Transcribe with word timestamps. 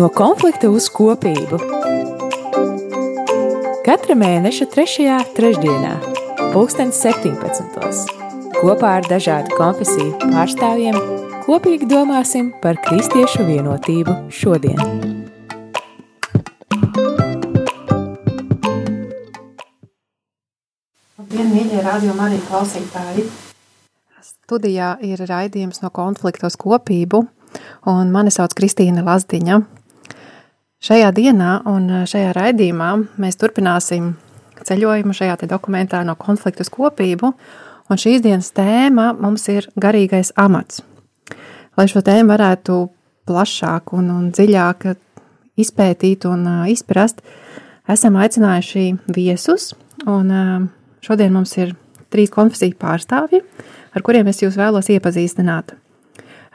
No 0.00 0.06
konflikta 0.08 0.70
uz 0.72 0.86
kopību. 0.88 1.58
Katra 3.84 4.14
mēneša 4.16 4.66
3. 4.72 5.16
trešdienā, 5.36 5.90
2017. 6.54 8.06
kopā 8.56 8.92
ar 8.96 9.08
dažādu 9.10 9.52
konfesiju 9.58 10.14
pārstāvjiem, 10.22 10.96
kopīgi 11.44 11.88
domāsim 11.90 12.48
par 12.62 12.80
kristiešu 12.80 13.44
vienotību 13.44 14.14
šodien. 14.32 14.80
Labdien, 21.18 21.50
mīļie 21.50 21.82
radio 21.84 22.14
arī 22.24 22.38
klausītāji! 22.46 23.26
Studijā 24.30 24.94
ir 25.04 25.20
raidījums 25.28 25.84
no 25.84 25.92
konflikta 25.92 26.48
uz 26.48 26.56
kopību, 26.56 27.20
un 27.92 28.16
mani 28.16 28.32
sauc 28.32 28.56
Kristīna 28.56 29.04
Lazdiņa. 29.04 29.60
Šajā 30.80 31.10
dienā 31.12 31.58
un 31.68 31.90
šajā 32.08 32.30
raidījumā 32.32 32.86
mēs 33.20 33.36
turpināsim 33.36 34.14
ceļojumu 34.64 35.12
šajā 35.12 35.34
dokumentā 35.44 35.98
no 36.08 36.14
konflikta 36.16 36.64
uz 36.64 36.70
kopību, 36.72 37.28
un 37.92 37.98
šīs 38.00 38.22
dienas 38.24 38.48
tēma 38.56 39.10
mums 39.12 39.44
ir 39.52 39.66
garīgais 39.76 40.32
amats. 40.40 40.80
Lai 41.76 41.84
šo 41.84 42.00
tēmu 42.00 42.32
varētu 42.32 42.76
plašāk 43.28 43.92
un, 43.92 44.08
un 44.08 44.30
dziļāk 44.32 44.86
izpētīt 45.60 46.24
un 46.30 46.46
izprast, 46.72 47.20
esam 47.84 48.16
aicinājuši 48.16 48.86
viesus, 49.12 49.74
un 50.08 50.32
šodien 51.04 51.34
mums 51.36 51.52
ir 51.58 51.74
trīs 52.08 52.32
konfesiju 52.32 52.78
pārstāvji, 52.80 53.42
ar 53.92 54.06
kuriem 54.06 54.32
es 54.32 54.40
jūs 54.40 54.56
vēlos 54.56 54.88
iepazīstināt. 54.96 55.76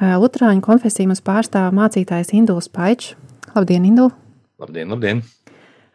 Lutāņu 0.01 0.65
konfesiju 0.65 1.13
mums 1.13 1.21
pārstāv 1.21 1.69
mācītājs 1.77 2.33
Induls 2.33 2.73
Paičs. 2.73 3.13
Labdien, 3.55 3.85
Indul! 3.87 4.09
Labdien, 4.59 4.89
labdien! 4.91 5.21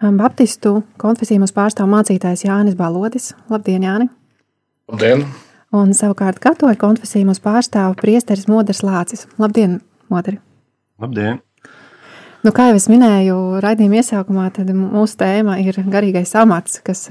Baptistu 0.00 0.78
konfesiju 0.96 1.42
mums 1.42 1.52
pārstāv 1.52 1.90
mācītājs 1.92 2.46
Jānis 2.46 2.76
Balodis. 2.78 3.34
Labdien, 3.52 3.82
Jāni! 3.84 4.06
Labdien! 4.88 5.26
Un 5.76 5.92
savukārt 5.92 6.40
katoļu 6.40 6.78
konfesiju 6.80 7.28
mums 7.28 7.42
pārstāv 7.44 7.98
priesteris 8.00 8.48
Moders 8.48 8.80
Lācis. 8.80 9.26
Labdien, 9.36 9.76
Moderi! 10.08 10.38
Labdien! 11.04 11.42
Nu, 12.40 12.54
kā 12.56 12.70
jau 12.70 12.78
es 12.80 12.88
minēju, 12.88 13.36
raidījuma 13.60 14.00
iesākumā, 14.00 14.46
tad 14.56 14.72
mūsu 14.72 15.20
tēma 15.20 15.58
ir 15.60 15.76
garīgais 15.92 16.32
amats, 16.40 16.80
kas 16.80 17.10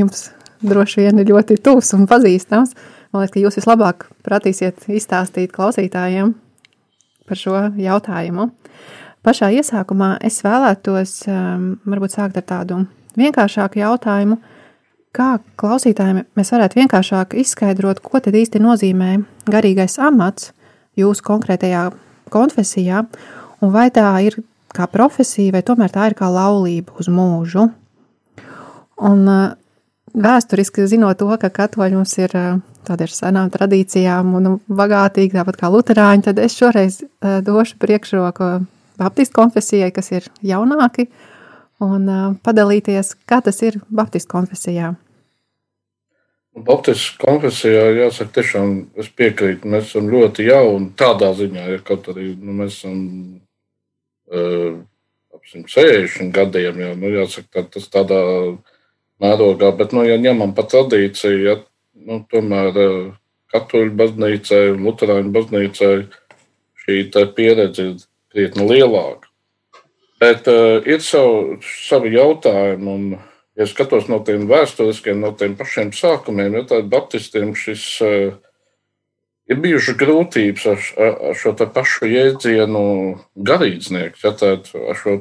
jums 0.00 0.30
droši 0.64 1.04
vien 1.04 1.20
ir 1.20 1.28
ļoti 1.28 1.58
tuvs 1.60 1.92
un 1.98 2.08
pazīstams. 2.08 2.72
Man 3.12 3.20
liekas, 3.20 3.36
ka 3.36 3.44
jūs 3.44 3.60
vislabāk 3.60 4.08
pratīsiet 4.24 4.88
izstāstīt 4.88 5.52
klausītājiem 5.52 6.32
par 7.28 7.44
šo 7.44 7.66
jautājumu. 7.76 8.48
Pašā 9.20 9.50
iesākumā 9.52 10.14
es 10.24 10.38
vēlētos 10.40 11.10
um, 11.28 11.64
varbūt 11.84 12.14
sākt 12.14 12.38
ar 12.40 12.44
tādu 12.48 12.78
vienkāršāku 13.20 13.82
jautājumu, 13.82 14.38
kā 15.12 15.34
klausītājiem 15.60 16.22
mēs 16.38 16.52
varētu 16.54 16.80
vienkāršāk 16.80 17.36
izskaidrot, 17.42 18.00
ko 18.00 18.22
tad 18.24 18.38
īsti 18.40 18.62
nozīmē 18.64 19.18
garīgais 19.52 19.98
amats 20.00 20.54
jūsu 20.96 21.26
konkrētajā 21.26 21.90
konfesijā, 22.32 23.04
un 23.60 23.74
vai 23.74 23.90
tā 23.92 24.08
ir 24.24 24.38
kā 24.72 24.88
profesija, 24.88 25.52
vai 25.58 25.64
tomēr 25.68 25.92
tā 25.92 26.08
ir 26.08 26.16
kā 26.16 26.30
laulība 26.32 26.96
uz 26.96 27.12
mūžu. 27.12 27.68
Un 29.04 29.22
uh, 29.28 29.46
vēsturiski 30.16 30.88
zinot 30.88 31.20
to, 31.20 31.28
ka 31.44 31.52
katoļi 31.60 32.00
mums 32.00 32.16
ir 32.24 32.32
tāda 32.88 33.04
ar 33.04 33.12
senām 33.12 33.52
tradīcijām 33.52 34.32
un 34.40 34.54
bagātīgi, 34.64 35.36
tāpat 35.36 35.60
kā 35.60 35.68
luterāņi, 35.68 36.30
tad 36.30 36.40
es 36.40 36.56
šoreiz 36.56 37.02
došu 37.20 37.76
priekšroku 37.82 38.54
Baptistu 39.00 39.38
konfesijai, 39.38 39.90
kas 39.96 40.10
ir 40.12 40.26
jaunāki, 40.44 41.06
un 41.80 42.08
padalīties, 42.44 43.14
kā 43.28 43.40
tas 43.44 43.62
ir 43.64 43.80
Baptistu 43.88 44.34
konfesijā. 44.34 44.92
Baptistu 46.66 47.20
konfesijā, 47.22 47.84
jāsaka, 47.96 48.34
tiešām 48.40 48.74
es 49.00 49.08
piekrītu, 49.16 49.70
mēs 49.70 49.92
esam 49.92 50.10
ļoti 50.12 50.48
jauni 50.50 50.90
tādā 50.98 51.30
ziņā, 51.38 51.66
ja 51.76 51.78
kaut 51.86 52.10
arī 52.10 52.32
nu, 52.34 52.56
mēs 52.58 52.80
esam 52.80 52.98
uh, 54.34 54.80
ap 55.32 55.46
160 55.46 56.34
gadiem, 56.34 56.82
jau, 56.84 56.92
nu, 57.00 57.14
jāsaka, 57.14 57.48
tā, 57.54 57.64
tas 57.78 57.86
tādā 57.94 58.20
mērogā, 59.22 59.70
bet, 59.78 59.94
nu, 59.96 60.04
ja 60.04 60.18
ņemam 60.20 60.52
pa 60.58 60.66
tradīciju, 60.68 61.40
ja, 61.46 61.56
nu, 62.08 62.20
tomēr 62.28 62.76
katoļu 63.54 63.94
baznīcai 64.02 64.64
luterāņu 64.76 65.34
baznīcai 65.34 65.94
šī 66.82 67.02
pieredze 67.36 67.86
ir 67.86 67.98
krietni 68.32 68.66
lielāka. 68.68 69.28
Bet 70.20 70.48
uh, 70.52 70.78
ir 70.84 71.00
savu, 71.00 71.58
savi 71.64 72.12
jautājumi, 72.14 72.92
un, 72.92 73.04
ja 73.56 73.66
skatos 73.68 74.10
no 74.12 74.20
tiem 74.24 74.44
vēsturiskiem, 74.50 75.20
no 75.22 75.32
tiem 75.36 75.56
pašiem 75.56 75.94
sākumiem, 75.96 76.58
ja 76.58 76.66
tādiem 76.68 76.90
baptistiem 76.92 77.54
šis 77.56 77.84
uh, 78.04 78.34
ir 79.50 79.60
bijušas 79.64 79.96
grūtības 80.00 80.66
ar, 80.70 80.86
ar 81.30 81.38
šo 81.40 81.54
pašu 81.74 82.10
jēdzienu 82.10 82.84
garīdznieku, 83.48 84.20
ja 84.22 84.34
tādu 84.36 84.84
ar 84.92 85.00
šo 85.00 85.16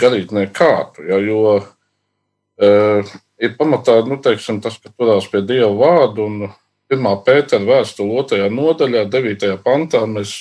garīdznieku 0.00 0.54
kārtu, 0.56 1.08
ja, 1.10 1.18
jo 1.18 1.58
uh, 1.58 3.14
ir 3.42 3.56
pamatā 3.58 4.00
nu, 4.08 4.20
teiksim, 4.22 4.60
tas, 4.64 4.78
ka 4.78 4.92
turās 4.94 5.26
pie 5.30 5.42
Dieva 5.44 5.72
vārdu. 5.74 6.28
Un 6.28 6.54
pirmā 6.90 7.14
pētera 7.24 7.64
vēstule, 7.64 8.20
otrajā 8.20 8.50
nodaļā, 8.52 9.06
9. 9.10 9.46
pantā, 9.64 10.04
mēs 10.06 10.34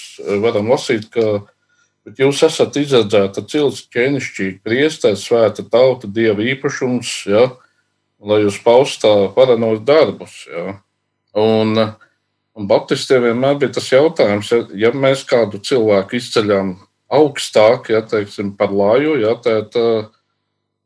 varam 0.43 0.69
lasīt, 0.73 1.07
ka 1.13 1.39
jūs 2.19 2.43
esat 2.47 2.77
izredzēta 2.79 3.43
cilts, 3.49 3.85
ķēnišķīgi 3.93 4.61
priesteris, 4.65 5.25
svēta 5.27 5.65
tauta, 5.65 6.07
Dieva 6.07 6.43
īpašums, 6.53 7.11
ja, 7.31 7.49
lai 8.23 8.43
jūs 8.43 8.61
paustā 8.63 9.13
paranos 9.35 9.83
darbus. 9.87 10.43
Ja. 10.51 10.77
Un, 11.39 11.77
un 12.53 12.67
Baptistiem 12.69 13.23
vienmēr 13.27 13.59
bija 13.61 13.75
tas 13.79 13.91
jautājums, 13.91 14.51
ja, 14.53 14.63
ja 14.87 14.91
mēs 14.95 15.25
kādu 15.27 15.61
cilvēku 15.63 16.19
izceļam 16.19 16.75
augstāk, 17.13 17.91
ja 17.93 18.03
teiksim, 18.05 18.55
par 18.57 18.73
laju, 18.73 19.15
ja, 19.21 19.35
tad, 19.41 19.75
uh, 19.79 20.11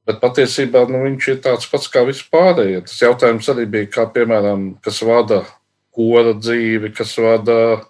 Bet 0.08 0.22
patiesībā 0.24 0.86
nu, 0.88 1.02
viņš 1.04 1.26
ir 1.34 1.40
tāds 1.44 1.68
pats 1.68 1.90
kā 1.92 2.06
vispārējie. 2.08 2.80
Tas 2.88 3.02
jautājums 3.04 3.50
arī 3.52 3.66
bija, 3.74 3.90
kā 3.92 4.06
piemēram, 4.16 4.70
kas 4.84 5.02
vada 5.04 5.42
kora 5.92 6.32
dzīvi, 6.38 6.94
kas 6.96 7.12
vada 7.20 7.58
eh, 7.74 7.82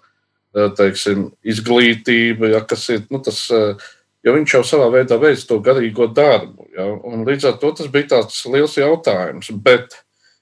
teiksim, 0.54 1.28
izglītību, 1.44 2.52
ja, 2.54 2.64
kas 2.66 2.88
ir 2.94 3.06
nu, 3.12 3.20
tas. 3.24 3.44
Eh, 3.54 3.88
jo 4.26 4.34
viņš 4.34 4.54
jau 4.56 4.64
savā 4.66 4.88
veidā 4.92 5.18
veids 5.20 5.46
to 5.46 5.60
garīgo 5.62 6.08
darbu. 6.10 6.66
Ja, 6.74 6.88
līdz 7.28 7.52
ar 7.52 7.56
to 7.62 7.70
tas 7.78 7.86
bija 7.92 8.14
tāds 8.16 8.40
liels 8.50 8.74
jautājums. 8.76 9.50
Bet, 9.62 9.94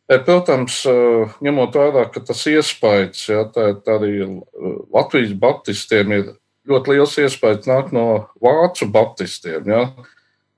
eh, 0.09 0.19
protams, 0.19 0.81
ņemot 1.45 1.77
vērā, 1.77 2.07
ka 2.13 2.21
tas 2.21 2.47
iespējas, 2.47 3.29
ja, 3.29 3.45
tā, 3.53 3.75
tā 3.85 3.99
arī 4.01 4.43
Latvijas 4.95 5.35
baptistiem 5.39 6.13
ir 6.13 6.35
ļoti 6.67 6.95
liels 6.95 7.17
iespējas 7.23 7.69
nāk 7.71 7.93
no 7.95 8.07
vācu 8.43 8.89
baptistiem. 8.93 9.67
Ja, 9.71 9.83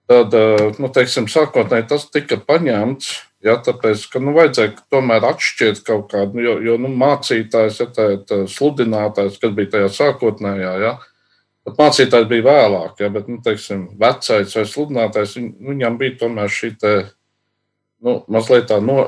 tad, 0.08 0.34
eh, 0.34 0.68
nu, 0.80 0.90
teiksim, 0.92 1.28
sākotnēji 1.30 1.88
tas 1.88 2.08
tika 2.10 2.40
paņemts. 2.40 3.27
Ja, 3.44 3.54
tāpēc, 3.62 4.02
ka 4.10 4.18
nu, 4.18 4.32
vajadzēja 4.34 4.72
tomēr 4.90 5.22
atšķirt 5.28 5.84
kaut 5.86 6.08
kādu, 6.10 6.40
jo, 6.42 6.56
jo 6.64 6.74
nu, 6.82 6.88
mācītājs, 6.98 7.76
ja 7.78 7.86
tā 7.94 8.06
ir 8.16 8.48
sludinātājs, 8.50 9.36
kas 9.38 9.52
bija 9.54 9.76
tajā 9.76 9.90
sākotnējā, 9.94 10.72
ja, 10.82 10.96
pat 11.68 11.78
mācītājs 11.78 12.26
bija 12.32 12.48
vēlāk, 12.48 12.96
ja, 12.98 13.12
bet, 13.14 13.28
nu, 13.30 13.38
teiksim, 13.44 13.84
vecais 14.00 14.56
vai 14.58 14.64
sludinātājs, 14.66 15.36
viņ, 15.38 15.46
viņam 15.68 16.00
bija 16.00 16.16
tomēr 16.24 16.50
šī 16.50 16.72
te, 16.82 16.94
nu, 18.02 18.16
mazliet 18.26 18.66
tā, 18.72 18.80
no, 18.82 19.04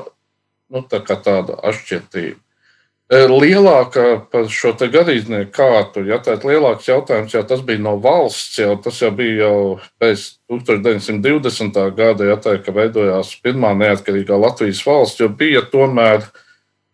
nu, 0.71 0.85
tā 0.87 1.01
kā 1.03 1.19
tāda 1.19 1.59
atšķirtība. 1.67 2.39
E, 3.11 3.17
lielākā 3.27 4.05
par 4.31 4.45
šo 4.47 4.71
garīdznieku 4.79 5.51
kārtu, 5.51 6.05
ja 6.07 6.21
tāds 6.23 6.45
lielāks 6.47 6.85
jautājums, 6.87 7.33
jau 7.35 7.41
tas 7.43 7.59
bija 7.67 7.81
no 7.83 7.97
valsts, 7.99 8.61
jau 8.61 8.77
tas 8.79 9.01
jau 9.03 9.09
bija 9.11 9.49
jau 9.49 9.57
pēc 9.99 10.23
1920. 10.47 11.81
gada, 11.97 12.29
ja 12.29 12.37
tā, 12.39 12.55
ka 12.63 12.71
veidojās 12.71 13.33
pirmā 13.43 13.73
neatkarīgā 13.81 14.37
Latvijas 14.39 14.79
valsts, 14.87 15.19
jo 15.19 15.27
bija 15.27 15.65
tomēr 15.73 16.23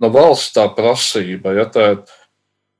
no 0.01 0.09
valsts 0.09 0.55
tā 0.57 0.65
prasība, 0.73 1.53
ja 1.53 1.67
tā, 1.69 1.85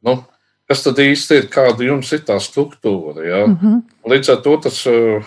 nu, 0.02 0.18
kas 0.66 0.82
tad 0.88 0.98
īsti 1.06 1.38
ir, 1.44 1.48
kāda 1.54 1.86
jums 1.86 2.10
ir 2.18 2.26
tā 2.26 2.40
struktūra, 2.42 3.22
ja? 3.22 3.46
Mm 3.46 3.58
-hmm. 3.62 3.78
Līdz 4.16 4.34
ar 4.34 4.42
to 4.42 4.58
tas 4.66 4.82
e, 4.90 5.22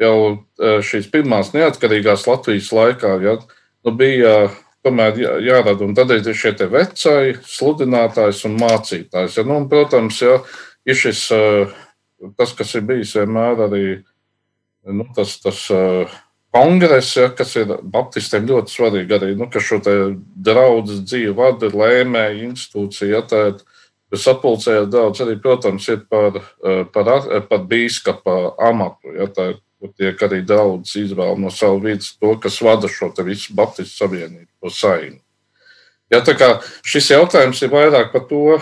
jau 0.00 0.16
e, 0.32 0.80
šīs 0.80 1.12
pirmās 1.12 1.52
neatkarīgās 1.52 2.24
Latvijas 2.26 2.72
laikā, 2.72 3.20
ja, 3.20 3.36
nu, 3.84 3.92
bija 3.92 4.48
tomēr 4.86 5.20
jā, 5.20 5.34
jārada. 5.44 5.84
Un 5.86 5.94
tad 5.96 6.12
ir 6.14 6.26
šie 6.36 6.54
vecāki, 6.70 7.38
sludinātājs 7.46 8.44
un 8.48 8.58
mācītājs. 8.60 9.38
Ja, 9.38 9.46
nu, 9.48 9.60
un, 9.62 9.68
protams, 9.72 10.20
ja, 10.24 10.40
ir 10.88 10.98
šis, 10.98 11.26
eh, 11.36 11.76
tas, 12.38 12.54
kas 12.56 12.74
ir 12.78 12.86
bijis 12.88 13.16
vienmēr 13.18 13.66
arī 13.68 13.84
nu, 14.88 15.06
tas, 15.16 15.36
tas 15.42 15.66
eh, 15.74 16.14
kongress, 16.54 17.16
ja, 17.16 17.28
kas 17.36 17.56
ir 17.60 17.76
Baptistiem 17.82 18.48
ļoti 18.48 18.74
svarīgi 18.74 19.18
arī, 19.18 19.34
nu, 19.38 19.50
ka 19.52 19.62
šo 19.62 19.80
draugu 19.84 21.02
dzīvi 21.02 21.36
vada 21.36 21.70
lēmēja 21.70 22.48
institūcija. 22.50 23.12
Ja, 23.14 23.26
tā, 23.26 23.44
Bet 24.10 24.18
sapulcējās 24.24 24.88
daudz 24.90 25.20
arī, 25.22 25.36
protams, 25.38 25.84
ir 25.86 26.00
par, 26.10 26.40
par, 26.90 27.10
par 27.46 27.60
bīskapa 27.70 28.56
amatu. 28.66 29.12
Ja, 29.14 29.28
tā 29.30 29.44
tiek 29.88 30.20
arī 30.26 30.42
daudz 30.44 30.92
izvēle 31.00 31.38
no 31.40 31.50
savu 31.54 31.80
vidus, 31.86 32.12
to, 32.20 32.34
kas 32.42 32.60
vada 32.60 32.88
šo 32.90 33.12
visu 33.24 33.54
Baptistu 33.56 34.04
savienību, 34.04 34.50
to 34.60 34.72
sainu. 34.74 35.20
Ja, 36.10 36.20
tā 36.26 36.34
kā 36.34 36.56
šis 36.82 37.12
jautājums 37.12 37.62
ir 37.62 37.70
vairāk 37.72 38.10
par 38.12 38.26
to, 38.26 38.58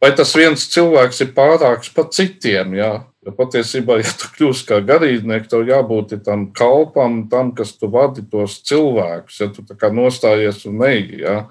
vai 0.00 0.10
tas 0.16 0.32
viens 0.36 0.64
cilvēks 0.72 1.20
ir 1.24 1.34
pārāks 1.36 1.92
par 1.94 2.08
citiem. 2.14 2.74
Ja? 2.78 2.92
Jo 3.26 3.34
patiesībā, 3.36 3.98
ja 4.00 4.14
tu 4.16 4.30
kļūsi 4.36 4.64
kā 4.70 4.78
garīdznieks, 4.88 5.50
tev 5.52 5.68
jābūt 5.68 6.16
tam 6.24 6.46
kalpam, 6.56 7.26
tam, 7.28 7.52
kas 7.52 7.74
tu 7.76 7.90
vadi 7.92 8.24
tos 8.30 8.60
cilvēkus, 8.64 9.40
ja 9.42 9.50
tu 9.52 9.64
nostājies 9.98 10.64
un 10.70 10.78
neji. 10.80 11.22
Ja? 11.26 11.42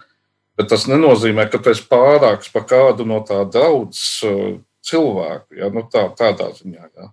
Bet 0.58 0.72
tas 0.74 0.88
nenozīmē, 0.90 1.46
ka 1.52 1.62
tu 1.62 1.70
esi 1.70 1.86
pārāks 1.86 2.50
par 2.50 2.66
kādu 2.66 3.06
no 3.06 3.20
tā 3.22 3.44
draudzes 3.46 4.24
uh, 4.26 4.58
cilvēku. 4.82 5.60
Ja? 5.60 5.70
Nu, 5.70 5.86
tā, 5.86 6.08
tādā 6.18 6.50
ziņā. 6.58 6.90
Ja? 6.98 7.12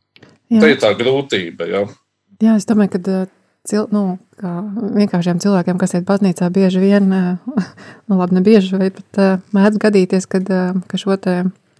Jā. 0.55 0.62
Tā 0.62 0.71
ir 0.71 0.81
tā 0.83 0.93
grūtība. 0.99 1.69
Ja? 1.71 1.85
Jā, 2.43 2.56
es 2.59 2.67
domāju, 2.69 2.95
ka 2.95 3.01
uh, 3.11 3.31
cil, 3.67 3.87
nu, 3.95 4.05
vienkāršiem 4.41 5.41
cilvēkiem, 5.43 5.79
kas 5.81 5.97
iet 5.97 6.06
baznīcā, 6.09 6.51
bieži 6.55 6.83
vien, 6.83 7.09
uh, 7.11 7.65
nu, 8.09 8.19
labi, 8.19 8.39
ne 8.39 8.45
bieži, 8.47 8.79
bet 8.81 9.23
mēdz 9.56 9.81
gadīties, 9.83 10.29
kad, 10.31 10.51
ka 10.91 11.01
šo 11.01 11.19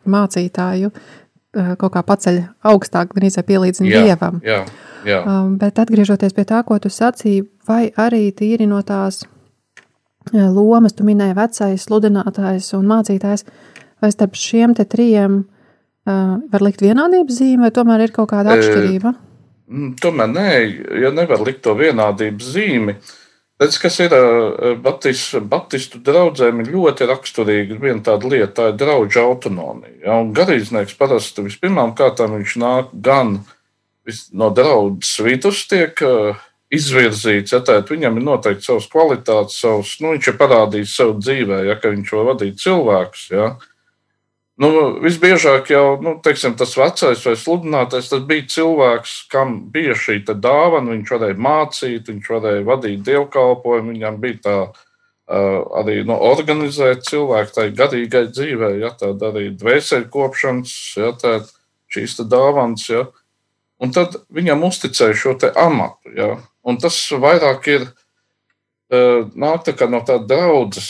mācītāju 0.05 0.91
kaut 1.79 1.93
kā 1.95 2.03
paceļ 2.03 2.41
augstāk, 2.67 3.13
gan 3.15 3.29
īsi 3.29 3.45
pielīdzina 3.47 3.91
jā, 3.91 4.03
dievam. 4.05 4.41
Jā, 4.45 4.65
jā. 5.07 5.21
Um, 5.23 5.55
bet 5.61 5.79
atgriežoties 5.79 6.35
pie 6.35 6.45
tā, 6.49 6.63
ko 6.67 6.81
tu 6.83 6.91
sacīji, 6.91 7.45
vai 7.69 7.89
arī 7.95 8.27
tīri 8.35 8.67
no 8.67 8.81
tās 8.83 9.23
lomas, 10.33 10.95
tu 10.97 11.07
minēji 11.07 11.37
vecais, 11.37 11.87
sludinātājs 11.87 12.73
un 12.79 12.89
mācītājs, 12.91 13.45
vai 14.03 14.11
starp 14.13 14.39
šiem 14.39 14.75
trijiem 14.75 15.45
var 16.05 16.65
likt 16.65 16.85
vienādības 16.85 17.41
zīme, 17.41 17.67
vai 17.67 17.75
tomēr 17.75 18.07
ir 18.07 18.15
kaut 18.15 18.31
kāda 18.33 18.57
atšķirība? 18.59 19.15
E, 19.15 19.91
tomēr 20.01 20.33
nē, 20.33 20.49
ja 21.03 21.13
nevar 21.15 21.45
likt 21.47 21.63
to 21.65 21.77
vienādības 21.79 22.51
zīmi. 22.57 22.99
Redz, 23.63 23.79
kas 23.79 24.01
ir 24.03 24.13
Baptistu, 24.83 25.41
Baptistu 25.47 26.01
draugiem, 26.03 26.61
ir 26.61 26.73
ļoti 26.75 27.07
raksturīga 27.07 27.79
viena 27.81 28.03
tāda 28.05 28.29
lieta, 28.29 28.53
tā 28.57 28.71
ir 28.73 28.81
draugu 28.81 29.21
autonomija. 29.23 29.95
Ja? 30.03 30.17
Garīdznieks 30.41 30.97
parasti 30.99 31.47
vispirmām 31.47 31.95
kārtām 31.97 32.35
viņš 32.35 32.57
nāk 32.61 32.91
gan 32.93 33.39
no 34.35 34.51
draudzes 34.53 35.23
vidus, 35.25 35.63
tiek 35.71 36.03
uh, 36.05 36.43
izvirzīts, 36.75 37.55
ja 37.55 37.61
tā, 37.65 37.79
viņam 37.89 38.19
ir 38.19 38.27
noteikti 38.27 38.67
savas 38.67 38.89
kvalitātes, 38.91 39.61
savas, 39.63 39.95
nu, 40.03 40.15
viņš 40.15 40.31
ir 40.31 40.39
parādījis 40.41 40.97
sev 40.99 41.15
dzīvē, 41.21 41.61
ja 41.69 41.79
viņš 41.83 42.13
var 42.17 42.29
vadīt 42.33 42.61
cilvēkus. 42.63 43.29
Ja. 43.35 43.49
Nu, 44.55 44.69
visbiežāk 45.03 45.73
jau 45.73 45.97
nu, 45.99 46.13
teiksim, 46.23 46.53
tas 46.55 46.77
vecais 46.79 47.23
vai 47.27 47.35
sludinātais 47.35 48.13
bija 48.29 48.45
cilvēks, 48.55 49.15
kam 49.33 49.57
bija 49.75 49.97
šī 49.99 50.21
dāvana. 50.31 50.93
Viņš 50.93 51.11
varēja 51.11 51.39
mācīt, 51.43 52.11
viņš 52.13 52.31
varēja 52.31 52.67
vadīt 52.69 53.03
dievkalpojumu, 53.09 53.97
viņam 53.97 54.21
bija 54.23 54.39
tā 54.45 54.55
uh, 54.69 55.59
arī 55.81 56.05
nu, 56.07 56.15
organizēt 56.31 57.03
cilvēku 57.09 57.57
tai 57.57 57.67
garīgai 57.75 58.29
dzīvei, 58.31 58.79
ja 58.85 58.93
tāda 58.95 59.33
arī 59.33 59.49
dvēseli 59.59 60.07
kopšanas, 60.15 60.77
ja 61.03 61.11
tā 61.19 61.35
šīs 61.91 62.21
dāvanas. 62.23 62.87
Ja. 62.95 63.09
Un 63.83 63.91
tad 63.91 64.21
viņam 64.31 64.63
uzticēja 64.71 65.19
šo 65.19 65.35
amatu. 65.51 66.15
Ja. 66.15 66.31
Un 66.63 66.79
tas 66.79 67.01
vairāk 67.11 67.67
ir 67.75 67.91
nāk 68.93 69.65
tā 69.65 69.89
no 69.89 70.01
tādas 70.05 70.27
draudzes 70.29 70.89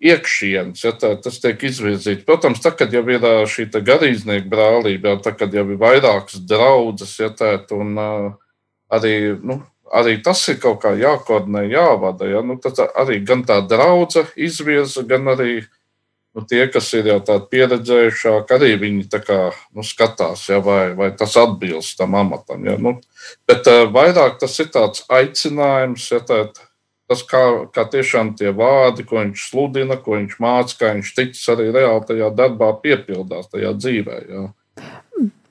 iekšienes, 0.00 0.84
ja 0.84 0.92
tā, 0.92 1.14
tas 1.20 1.40
tiek 1.40 1.62
izvirzīts. 1.62 2.24
Protams, 2.24 2.60
tad, 2.60 2.78
kad 2.78 2.92
jau 2.92 3.04
ir 3.08 3.26
šī 3.46 3.68
garīdznieka 3.70 4.48
brālība, 4.48 5.14
ja, 5.14 5.20
tad, 5.20 5.36
kad 5.38 5.52
jau 5.54 5.66
ir 5.68 5.78
vairākas 5.78 6.40
draudzes, 6.40 7.18
ja 7.20 7.28
tā, 7.30 7.58
un 7.76 7.98
arī, 8.90 9.36
nu, 9.42 9.60
arī 9.92 10.22
tas 10.22 10.42
ir 10.48 10.60
kaut 10.62 10.80
kā 10.82 10.94
jākoordinē, 10.98 11.66
jāvada. 11.70 12.30
Ja, 12.30 12.40
nu, 12.42 12.56
tad 12.62 12.80
arī 12.94 13.20
gan 13.26 13.44
tā 13.44 13.60
draudze 13.66 14.24
izvirza, 14.36 15.04
gan 15.06 15.28
arī 15.34 15.60
nu, 16.34 16.44
tie, 16.46 16.64
kas 16.70 16.88
ir 16.94 17.10
jau 17.10 17.18
tādi 17.26 17.48
pieredzējušāki, 17.50 18.54
arī 18.54 18.72
viņi 18.80 19.22
kā, 19.26 19.38
nu, 19.74 19.84
skatās, 19.86 20.46
ja, 20.48 20.60
vai, 20.62 20.94
vai 20.96 21.10
tas 21.18 21.36
atbilst 21.36 21.98
tam 21.98 22.14
amatam. 22.18 22.64
Ja, 22.64 22.78
nu, 22.78 22.96
bet 23.50 23.66
vairāk 23.66 24.38
tas 24.40 24.56
ir 24.62 24.70
tāds 24.72 25.04
aicinājums, 25.10 26.06
ja, 26.14 26.22
tā, 26.22 26.44
tas 27.10 27.24
kā, 27.26 27.42
kā 27.74 27.84
tiešām 27.90 28.32
tie 28.38 28.54
vārdi, 28.56 29.04
ko 29.08 29.18
viņš 29.18 29.48
sludina, 29.50 29.98
ko 29.98 30.16
viņš 30.16 30.38
māca, 30.42 30.78
kā 30.78 30.94
viņš 30.94 31.12
ticis 31.16 31.50
arī 31.52 31.68
reāli 31.74 32.06
tajā 32.08 32.30
darbā 32.38 32.70
piepildās, 32.84 33.50
tajā 33.50 33.74
dzīvē. 33.76 34.20
Ja. 34.30 34.46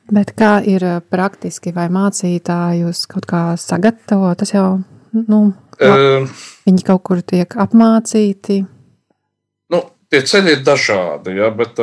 Bet 0.09 0.33
kā 0.39 0.55
ir 0.65 0.87
praktiski, 1.11 1.75
vai 1.75 1.89
mācītājus 1.93 3.03
kaut 3.11 3.27
kā 3.29 3.43
sagatavo? 3.61 4.31
Tas 4.39 4.55
jau, 4.55 4.79
nu, 5.13 5.43
uh, 5.77 6.41
viņi 6.65 6.85
kaut 6.87 7.03
kur 7.11 7.21
tiek 7.21 7.53
apmācīti 7.59 8.63
tie 10.09 10.21
ceļi 10.25 10.57
ir 10.57 10.65
dažādi. 10.65 11.35
Ja, 11.39 11.51
bet, 11.55 11.79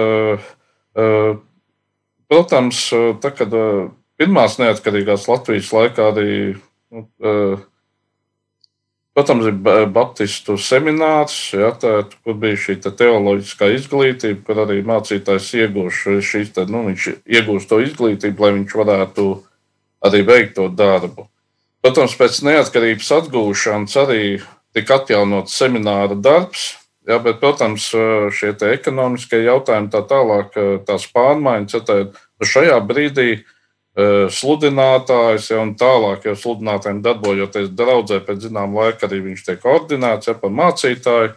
protams, 2.31 2.83
tā, 3.23 3.33
kad 3.39 3.55
pirmās 4.21 4.59
neatkarīgās 4.63 5.29
Latvijas 5.31 5.73
laikā 5.75 6.11
arī. 6.13 6.31
Nu, 6.95 7.09
Protams, 9.17 9.47
ir 9.49 9.87
Baptistu 9.89 10.59
seminārs, 10.61 11.37
ja, 11.57 11.71
tā, 11.73 12.03
kur 12.21 12.37
bija 12.37 12.59
šī 12.61 12.75
te 12.85 12.93
teoloģiskā 12.93 13.71
izglītība, 13.73 14.43
kur 14.45 14.61
arī 14.67 14.83
mācītājs 14.85 15.55
iegūst, 15.63 16.53
te, 16.53 16.67
nu, 16.69 16.83
iegūst 16.93 17.71
to 17.71 17.81
izglītību, 17.81 18.45
lai 18.45 18.53
viņš 18.59 18.77
varētu 18.77 19.27
arī 20.05 20.21
veikt 20.29 20.59
to 20.59 20.69
darbu. 20.69 21.31
Protams, 21.81 22.19
pēc 22.19 22.43
neatkarības 22.45 23.13
atgūšanas 23.23 23.97
arī 24.05 24.23
tika 24.77 25.01
atjaunots 25.01 25.57
semināra 25.57 26.19
darbs, 26.21 26.75
Jā, 27.07 27.21
bet, 27.23 27.37
protams, 27.39 27.85
šie 28.35 28.49
ekonomiskie 28.67 29.45
jautājumi, 29.45 29.93
tā 29.93 30.01
tālāk, 30.11 30.57
tās 30.89 31.05
pārmaiņas, 31.15 31.77
ja 31.77 31.81
tā, 31.87 31.99
nu 32.11 32.49
šajā 32.51 32.81
brīdī 32.83 33.29
sludinātājs, 33.97 35.51
ja 35.51 35.61
un 35.63 35.73
tālāk 35.79 36.27
jau 36.29 36.35
sludinātājiem 36.37 37.03
darbojoties 37.05 37.71
draudzē, 37.73 38.21
pēc 38.27 38.49
zināmā 38.49 38.91
laika 38.91 39.09
arī 39.09 39.23
viņš 39.25 39.45
tiek 39.47 39.63
ordinēts 39.65 40.29
ja, 40.29 40.35
par 40.37 40.53
mācītāju. 40.53 41.31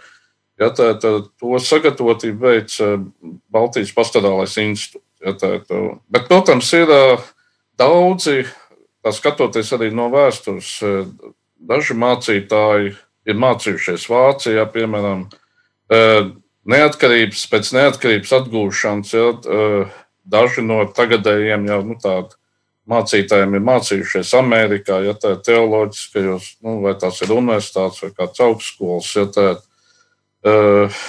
Ja, 0.60 0.68
tā, 0.76 0.90
tā, 1.00 1.14
to 1.40 1.60
sagatavotību 1.64 2.44
veids 2.44 2.82
Baltijas 3.48 3.94
pastorālais 3.96 4.58
institūts. 4.60 5.06
Ja, 5.24 5.34
tā, 5.36 5.58
tā. 5.68 5.80
Bet, 6.12 6.28
protams, 6.28 6.68
ir 6.76 6.92
daudzi, 7.80 8.46
tā 9.04 9.12
skatoties 9.16 9.72
arī 9.76 9.90
no 9.92 10.08
vēstures, 10.12 10.78
daži 11.60 11.96
mācītāji 12.00 12.94
ir 13.28 13.40
mācījušies 13.40 14.08
Vācijā, 14.12 14.64
piemēram, 14.72 15.26
Neatkarības, 16.70 17.46
pēc 17.50 17.72
neatkarības 17.74 18.32
atgūšanas, 18.36 19.14
ja, 19.16 19.30
daži 20.30 20.62
no 20.62 20.84
tagadējiem 20.96 21.66
jau 21.66 21.80
nu, 21.88 21.96
tādi 22.00 22.39
mācītājiem 22.90 23.56
ir 23.58 23.66
mācījušies 23.68 24.34
Amerikā, 24.40 25.00
ja 25.06 25.16
tā 25.18 25.36
ir 25.36 25.44
teoloģiskajos, 25.46 26.50
nu, 26.66 26.80
vai 26.86 26.96
tās 27.00 27.22
ir 27.26 27.36
universitātes 27.36 28.04
vai 28.06 28.12
kāds 28.18 28.44
augstskolas. 28.46 29.12
Ja 29.18 29.26
tā, 29.36 29.48
uh, 30.50 31.04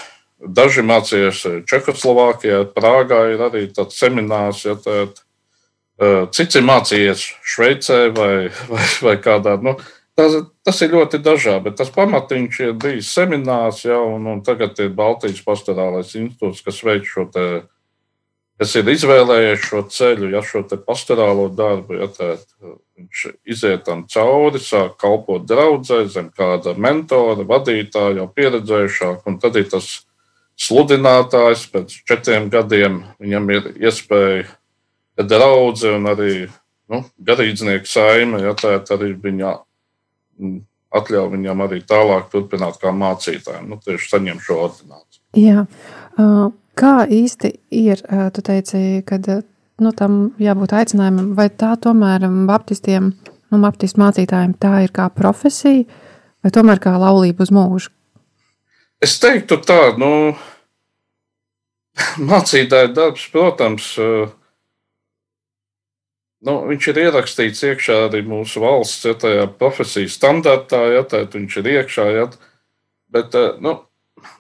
daži 0.61 0.85
mācījās 0.87 1.45
Čehoslovākijā, 1.71 2.65
Prāgā 2.77 3.25
ir 3.35 3.47
arī 3.49 3.67
tāds 3.75 4.01
seminārs, 4.01 4.67
ja 4.69 4.77
tā, 4.81 5.07
uh, 5.09 6.29
cits 6.37 6.61
ir 6.61 6.69
mācījies 6.69 7.25
Šveicē 7.55 8.03
vai, 8.17 8.35
vai, 8.73 8.85
vai 9.07 9.17
kādā. 9.25 9.57
Nu, 9.65 9.77
uh, 9.79 9.97
Tas, 10.21 10.35
tas 10.67 10.81
ir 10.85 10.93
ļoti 10.93 11.21
dažādi, 11.25 11.65
bet 11.69 11.79
tas 11.81 11.91
pamatiņš 11.95 12.57
ir 12.67 12.73
bijis 12.83 13.13
seminārs 13.15 13.85
jau, 13.87 14.03
un, 14.17 14.27
un 14.29 14.41
tagad 14.45 14.77
ir 14.83 14.91
Baltijas 14.97 15.41
pastorālais 15.47 16.13
institūts, 16.19 16.61
kas 16.67 16.81
veic 16.85 17.07
šo 17.09 17.25
te, 17.33 17.45
kas 18.61 18.77
ir 18.77 18.91
izvēlējies 18.93 19.65
šo 19.65 19.83
ceļu, 19.89 20.29
ja 20.35 20.43
šo 20.45 20.63
pastorālo 20.85 21.49
darbu, 21.57 21.97
ja 21.97 22.11
tā, 22.13 22.35
viņš 22.99 23.25
iziet 23.49 23.87
tam 23.87 24.05
cauri, 24.13 24.61
sāk 24.61 24.99
kalpot 25.01 25.47
draudzē, 25.49 26.03
zem 26.13 26.29
kāda 26.37 26.77
mentora, 26.77 27.47
vadītāja, 27.49 28.19
jau 28.21 28.29
pieredzējušāk, 28.37 29.25
un 29.27 29.41
tad 29.41 29.57
ir 29.57 29.71
tas 29.73 29.91
sludinātājs 30.61 31.65
pēc 31.73 31.97
četriem 32.05 32.51
gadiem, 32.53 33.03
viņam 33.23 33.53
ir 33.57 33.71
iespēja 33.81 35.25
draudze 35.25 35.97
un 35.97 36.09
arī 36.13 36.35
nu, 36.93 37.05
garīdznieku 37.17 37.89
saime, 37.89 38.43
ja 38.45 38.53
tā 38.59 38.77
arī 38.97 39.15
viņa 39.25 39.55
atļauj 41.01 41.29
viņam 41.33 41.65
arī 41.65 41.81
tālāk 41.87 42.29
turpināt 42.33 42.81
kā 42.83 42.93
mācītājiem, 42.93 43.69
nu, 43.71 43.79
tieši 43.81 44.11
saņemt 44.17 44.45
šo 44.45 44.57
ordināciju. 44.67 45.23
Jā. 45.39 45.65
Kā 46.81 47.05
īsti 47.05 47.51
ir, 47.77 48.01
tu 48.33 48.43
teici, 48.45 49.03
kad 49.05 49.27
nu, 49.81 49.93
tam 49.97 50.21
jābūt 50.41 50.73
aicinājumam, 50.79 51.35
vai 51.37 51.51
tā 51.53 51.75
tomēr 51.81 52.25
baptistiem, 52.49 53.11
nu, 53.53 53.61
baptistu 53.61 54.01
mācītājiem 54.01 54.55
tā 54.61 54.85
ir 54.87 54.95
kā 54.97 55.11
profesija, 55.13 55.85
vai 56.41 56.53
tomēr 56.55 56.81
kā 56.81 56.95
laulība 57.01 57.45
uz 57.45 57.53
mūžu? 57.53 57.93
Es 59.01 59.17
teiktu 59.21 59.61
tā, 59.65 59.95
nu, 60.01 60.33
mācītāja 62.31 62.93
darbs, 62.97 63.27
protams, 63.33 63.91
nu, 66.49 66.57
viņš 66.71 66.89
ir 66.93 67.03
ierakstīts 67.05 67.65
iekšā 67.73 67.99
arī 68.07 68.25
mūsu 68.29 68.65
valsts 68.65 69.09
ja, 69.09 69.47
profesijas 69.61 70.17
standartā, 70.17 70.81
ja 70.97 71.05
tā 71.05 71.27
viņš 71.29 71.61
ir 71.61 71.73
iekšā. 71.77 72.09
Ja, 72.17 72.27
bet, 73.13 73.37
nu, 73.61 73.77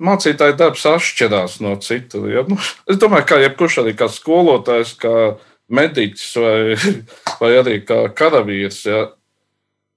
mācītāja 0.03 0.57
darbs 0.59 0.87
atšķirās 0.89 1.61
no 1.65 1.77
citu. 1.83 2.25
Ja? 2.31 2.45
Nu, 2.49 2.59
es 2.91 3.01
domāju, 3.01 3.29
ka 3.29 3.41
jebkurš 3.43 3.81
arī 3.85 3.95
kā 3.99 4.11
skolotājs, 4.13 4.97
kā 5.01 5.15
mediķis 5.71 6.29
vai, 6.43 6.61
vai 7.41 7.55
arī 7.61 7.81
kā 7.87 8.05
karavīrs, 8.17 8.85
ja? 8.89 9.09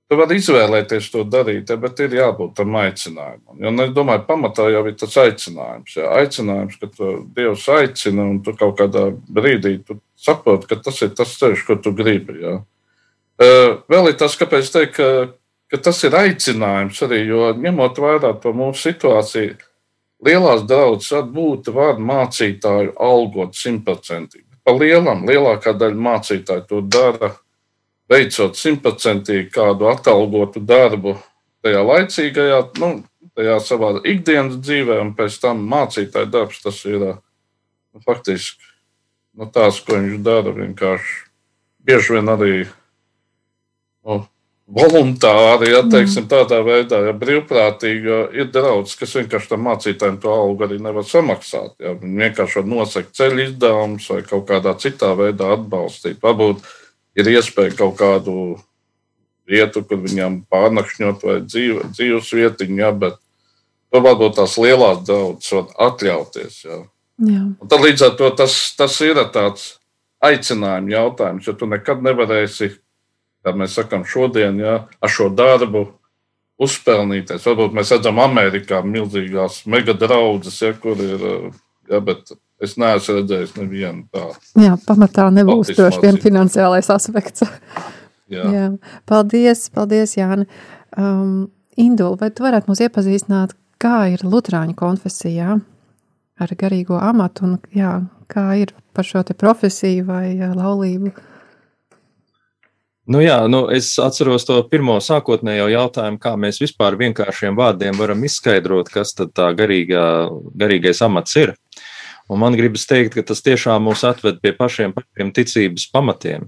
tu 0.09 0.17
vari 0.19 0.37
izvēlēties 0.37 1.07
to 1.13 1.23
darīt, 1.25 1.71
ja? 1.71 1.77
bet 1.81 2.01
ir 2.03 2.17
jābūt 2.19 2.55
tam 2.59 2.75
aicinājumam. 2.77 3.57
Jo, 3.57 3.71
nu, 3.73 3.87
es 3.87 3.93
domāju, 3.95 4.25
pamatā 4.27 4.67
jau 4.73 4.83
ir 4.89 4.97
tas 4.99 5.17
aicinājums. 5.23 5.95
Ja? 5.97 6.11
Aicinājums, 6.21 6.77
ka 6.81 6.91
tu 6.93 7.13
Dievs 7.35 7.65
aicina 7.73 8.27
un 8.29 8.41
tu 8.45 8.53
kaut 8.59 8.77
kādā 8.81 9.07
brīdī 9.11 9.79
saproti, 10.19 10.69
ka 10.69 10.79
tas 10.83 11.01
ir 11.05 11.15
tas 11.17 11.33
ceļš, 11.39 11.65
ko 11.67 11.79
tu 11.81 11.95
gribi. 11.97 12.39
Ja? 12.43 12.59
Vēl 13.89 14.11
ir 14.11 14.19
tas, 14.19 14.35
kāpēc 14.37 14.69
teikt, 14.69 14.99
ka, 14.99 15.07
ka 15.73 15.81
tas 15.89 16.03
ir 16.05 16.15
aicinājums 16.15 17.01
arī, 17.07 17.23
jo 17.31 17.49
ņemot 17.57 18.01
vērā 18.03 18.35
to 18.43 18.53
mūsu 18.55 18.91
situāciju 18.91 19.57
Lielās 20.23 20.63
draudzes 20.67 21.25
būtu 21.33 21.73
var 21.75 21.99
mācītāju 21.99 22.93
algot 23.01 23.57
simtprocentīgi. 23.59 24.47
Pa 24.63 24.71
lielam, 24.77 25.25
lielākā 25.27 25.73
daļa 25.75 25.99
mācītāju 25.99 26.63
to 26.69 26.79
dara, 26.87 27.33
veicot 28.11 28.55
simtprocentīgi 28.55 29.49
kādu 29.51 29.89
atalgotu 29.91 30.63
darbu 30.63 31.17
tajā 31.63 31.81
laicīgajā, 31.87 32.59
nu, 32.79 32.91
tajā 33.35 33.57
savā 33.63 33.93
ikdienas 33.99 34.59
dzīvē, 34.63 34.99
un 35.03 35.11
pēc 35.17 35.39
tam 35.43 35.65
mācītāja 35.71 36.29
darbs 36.31 36.61
tas 36.63 36.79
ir 36.87 37.03
nu, 37.03 38.03
faktiski 38.05 38.63
nu, 39.35 39.49
tās, 39.51 39.81
ko 39.83 39.97
viņš 39.97 40.21
dara. 40.23 40.53
Vienkārši 40.55 41.19
bieži 41.83 42.17
vien 42.17 42.31
arī 42.31 42.53
nu, 44.03 44.23
voluntāri, 44.67 45.71
ja 45.73 45.81
teiksim, 45.91 46.27
tādā 46.31 46.61
veidā, 46.63 47.01
ja 47.07 47.13
brīvprātīgi, 47.17 48.19
ir 48.39 48.51
daudz, 48.53 48.95
kas 48.99 49.15
vienkārši 49.19 49.51
tam 49.51 49.65
mācītājiem 49.67 50.19
to 50.23 50.31
algu 50.31 50.67
arī 50.67 50.79
nevar 50.81 51.05
samaksāt. 51.07 51.75
Ja. 51.83 51.95
Viņi 51.99 52.21
vienkārši 52.23 52.61
var 52.61 52.69
nosakt 52.71 53.11
ceļu 53.17 53.43
izdevumus 53.47 54.07
vai 54.13 54.21
kaut 54.27 54.47
kādā 54.49 54.75
citā 54.79 55.11
veidā 55.19 55.51
atbalstīt. 55.57 56.21
Varbūt 56.23 56.63
ir 57.19 57.31
iespēja 57.35 57.75
kaut 57.81 57.97
kādu 57.99 58.37
vietu, 59.49 59.83
kur 59.83 59.99
viņam 60.05 60.41
pārnakšņot 60.51 61.27
vai 61.27 61.37
dzīve, 61.43 61.89
dzīves 61.91 62.31
vietiņu, 62.31 62.79
ja, 62.79 62.93
bet 62.95 63.19
to 63.91 64.01
varbūt 64.01 64.39
tās 64.39 64.55
lielās 64.57 65.03
daudzas 65.05 65.51
var 65.57 65.91
atļauties. 65.91 66.63
Ja. 66.65 66.79
Jā. 67.23 67.43
Un 67.51 67.69
tad 67.69 67.83
līdz 67.83 68.07
ar 68.07 68.15
to 68.17 68.31
tas, 68.39 68.55
tas 68.79 68.95
ir 69.05 69.19
tāds 69.35 69.73
aicinājums 70.23 70.95
jautājums, 70.95 71.47
jo 71.47 71.53
tu 71.59 71.67
nekad 71.69 72.01
nevarēsi 72.01 72.71
kā 73.43 73.53
mēs 73.57 73.75
sakām, 73.77 74.05
šodien 74.07 74.59
ja, 74.61 74.77
ar 75.03 75.11
šo 75.11 75.29
darbu 75.33 75.87
uzpelnīties. 76.63 77.43
Varbūt 77.47 77.75
mēs 77.75 77.91
redzam, 77.95 78.21
Amerikā 78.23 78.83
milzīgās 78.85 79.63
mega 79.69 79.95
draudzes, 79.97 80.61
ja, 80.63 80.73
kur 80.77 80.99
ir. 81.01 81.27
Ja, 81.91 81.99
bet 81.99 82.31
es 82.63 82.77
neesmu 82.79 83.17
redzējis 83.17 83.57
nevienu 83.57 84.05
tādu. 84.13 84.37
Jā, 84.61 84.77
pamatā 84.87 85.27
nebūs 85.35 85.73
droši 85.75 85.99
vien 86.05 86.19
finansiālais 86.23 86.87
aspekts. 86.93 87.43
Jā. 88.31 88.45
Jā. 88.55 88.69
Paldies, 89.09 89.65
paldies, 89.73 90.15
Jāni. 90.15 90.47
Um, 90.95 91.51
Indula, 91.79 92.15
vai 92.21 92.29
tu 92.31 92.45
varētu 92.45 92.69
mūs 92.69 92.81
iepazīstināt, 92.85 93.55
kā 93.81 94.05
ir 94.13 94.23
Lutāņu 94.23 94.77
konfesijā 94.79 95.57
ar 96.43 96.55
garīgo 96.59 96.97
amatu 97.01 97.47
un 97.47 97.55
jā, 97.75 97.97
kā 98.31 98.45
ir 98.61 98.73
par 98.95 99.07
šo 99.07 99.25
profesiju 99.37 100.05
vai 100.07 100.25
laulību? 100.37 101.11
Nu 103.03 103.19
jā, 103.19 103.35
nu 103.51 103.65
es 103.75 103.89
atceros 103.99 104.45
to 104.47 104.61
pirmo 104.71 104.95
sākotnējo 105.03 105.65
jautājumu, 105.73 106.21
kā 106.23 106.37
mēs 106.39 106.61
vispār 106.63 106.95
vienkāršiem 107.01 107.57
vārdiem 107.59 107.97
varam 107.99 108.23
izskaidrot, 108.23 108.87
kas 108.93 109.11
tad 109.17 109.33
tā 109.35 109.49
garīgā, 109.59 110.03
garīgais 110.55 111.03
amats 111.03 111.35
ir. 111.35 111.51
Un 112.31 112.39
man 112.39 112.55
gribas 112.55 112.87
teikt, 112.87 113.17
ka 113.17 113.25
tas 113.27 113.43
tiešām 113.43 113.83
mūs 113.83 114.05
atved 114.07 114.39
pie 114.39 114.53
pašiem, 114.55 114.95
pašiem 114.95 115.33
ticības 115.35 115.89
pamatiem. 115.91 116.47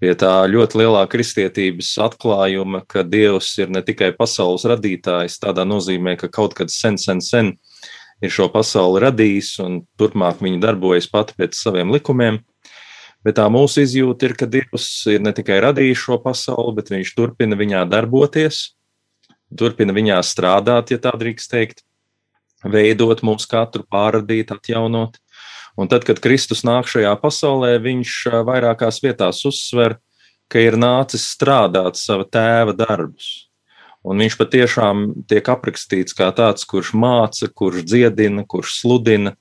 Pie 0.00 0.12
tā 0.20 0.34
ļoti 0.52 0.82
lielā 0.82 1.06
kristietības 1.12 1.94
atklājuma, 2.04 2.82
ka 2.88 3.00
Dievs 3.04 3.48
ir 3.60 3.72
ne 3.72 3.80
tikai 3.84 4.12
pasaules 4.16 4.68
radītājs, 4.68 5.40
tādā 5.40 5.64
nozīmē, 5.68 6.18
ka 6.20 6.28
kaut 6.28 6.56
kad 6.60 6.72
sen, 6.72 7.00
sen, 7.00 7.24
sen 7.24 7.54
ir 8.20 8.32
šo 8.32 8.50
pasauli 8.52 9.00
radījis 9.06 9.54
un 9.64 9.80
turpmāk 10.00 10.44
viņi 10.44 10.60
darbojas 10.60 11.08
pati 11.08 11.36
pēc 11.40 11.56
saviem 11.56 11.92
likumiem, 11.92 12.42
Bet 13.26 13.36
tā 13.36 13.46
mūsu 13.52 13.82
izjūta 13.84 14.30
ir, 14.30 14.34
ka 14.38 14.48
Dievs 14.48 14.86
ir 15.12 15.20
ne 15.20 15.34
tikai 15.36 15.58
radījis 15.60 16.04
šo 16.06 16.16
pasauli, 16.24 16.76
bet 16.78 16.92
viņš 16.92 17.12
turpina 17.18 17.58
viņā 17.58 17.84
darboties, 17.90 18.70
turpina 19.56 19.92
viņā 19.92 20.20
strādāt, 20.24 20.94
ja 20.94 21.00
tā 21.02 21.12
drīkst 21.20 21.52
teikt, 21.52 21.82
veidot 22.64 23.20
mūsu 23.26 23.48
katru, 23.50 23.84
pārradīt, 23.84 24.52
atjaunot. 24.54 25.18
Un 25.80 25.88
tad, 25.88 26.04
kad 26.08 26.20
Kristus 26.20 26.64
nāk 26.66 26.88
šajā 26.90 27.12
pasaulē, 27.20 27.76
viņš 27.80 28.16
vairākās 28.48 29.00
vietās 29.04 29.44
uzsver, 29.48 29.98
ka 30.50 30.60
ir 30.64 30.76
nācis 30.80 31.28
strādāt 31.30 32.00
sava 32.00 32.26
tēva 32.26 32.74
darbus. 32.76 33.50
Un 34.00 34.20
viņš 34.20 34.36
patiešām 34.40 35.04
tiek 35.28 35.46
aprakstīts 35.52 36.16
kā 36.16 36.30
tāds, 36.36 36.64
kurš 36.68 36.94
māca, 36.96 37.50
kurš 37.52 37.84
dziedina, 37.84 38.46
kurš 38.48 38.78
sludina, 38.80 39.34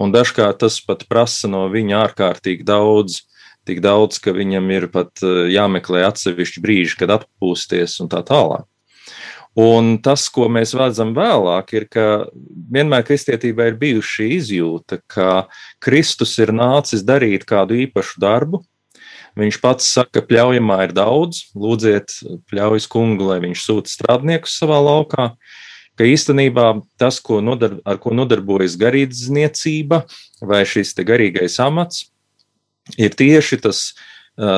un 0.00 0.14
dažkārt 0.14 0.62
tas 0.64 0.80
pat 0.84 1.04
prasa 1.10 1.50
no 1.50 1.66
viņa 1.72 2.00
ārkārtīgi 2.06 2.66
daudz, 2.66 3.20
tik 3.68 3.82
daudz, 3.84 4.18
ka 4.22 4.34
viņam 4.36 4.70
ir 4.72 4.88
pat 4.92 5.22
eh, 5.22 5.46
jāmeklē 5.54 6.06
atsevišķi 6.08 6.64
brīži, 6.64 6.98
kad 7.00 7.14
atpūsties 7.20 8.00
un 8.04 8.10
tā 8.12 8.24
tālāk. 8.26 8.66
Un 9.58 9.96
tas, 9.98 10.28
ko 10.30 10.46
mēs 10.52 10.76
redzam 10.78 11.10
vēlāk, 11.16 11.72
ir, 11.74 11.86
ka 11.90 12.04
vienmēr 12.70 13.02
kristietībā 13.06 13.66
ir 13.72 13.78
bijusi 13.80 14.12
šī 14.14 14.26
izjūta, 14.36 15.00
ka 15.10 15.30
Kristus 15.82 16.36
ir 16.38 16.52
nācis 16.54 17.02
darīt 17.02 17.48
kādu 17.50 17.80
īpašu 17.82 18.22
darbu. 18.22 18.62
Viņš 19.38 19.58
pats 19.62 19.88
saka, 19.90 20.20
ka 20.20 20.26
pļaujamā 20.28 20.78
ir 20.86 20.94
daudz, 20.94 21.48
lūdziet, 21.58 22.14
pļaujas 22.50 22.86
kungu, 22.90 23.26
lai 23.30 23.40
viņš 23.42 23.66
sūta 23.66 23.90
strādniekus 23.90 24.56
savā 24.62 24.78
laukā 24.86 25.32
ka 26.00 26.08
īstenībā 26.08 26.70
tas, 26.96 27.18
ko 27.20 27.42
nodar, 27.44 27.76
ar 27.84 27.98
ko 28.00 28.14
nodarbojas 28.16 28.78
garīdzniecība 28.80 30.06
vai 30.48 30.62
šis 30.64 30.94
garīgais 30.96 31.58
amats, 31.60 32.06
ir 32.96 33.12
tieši 33.12 33.60
tas 33.60 33.90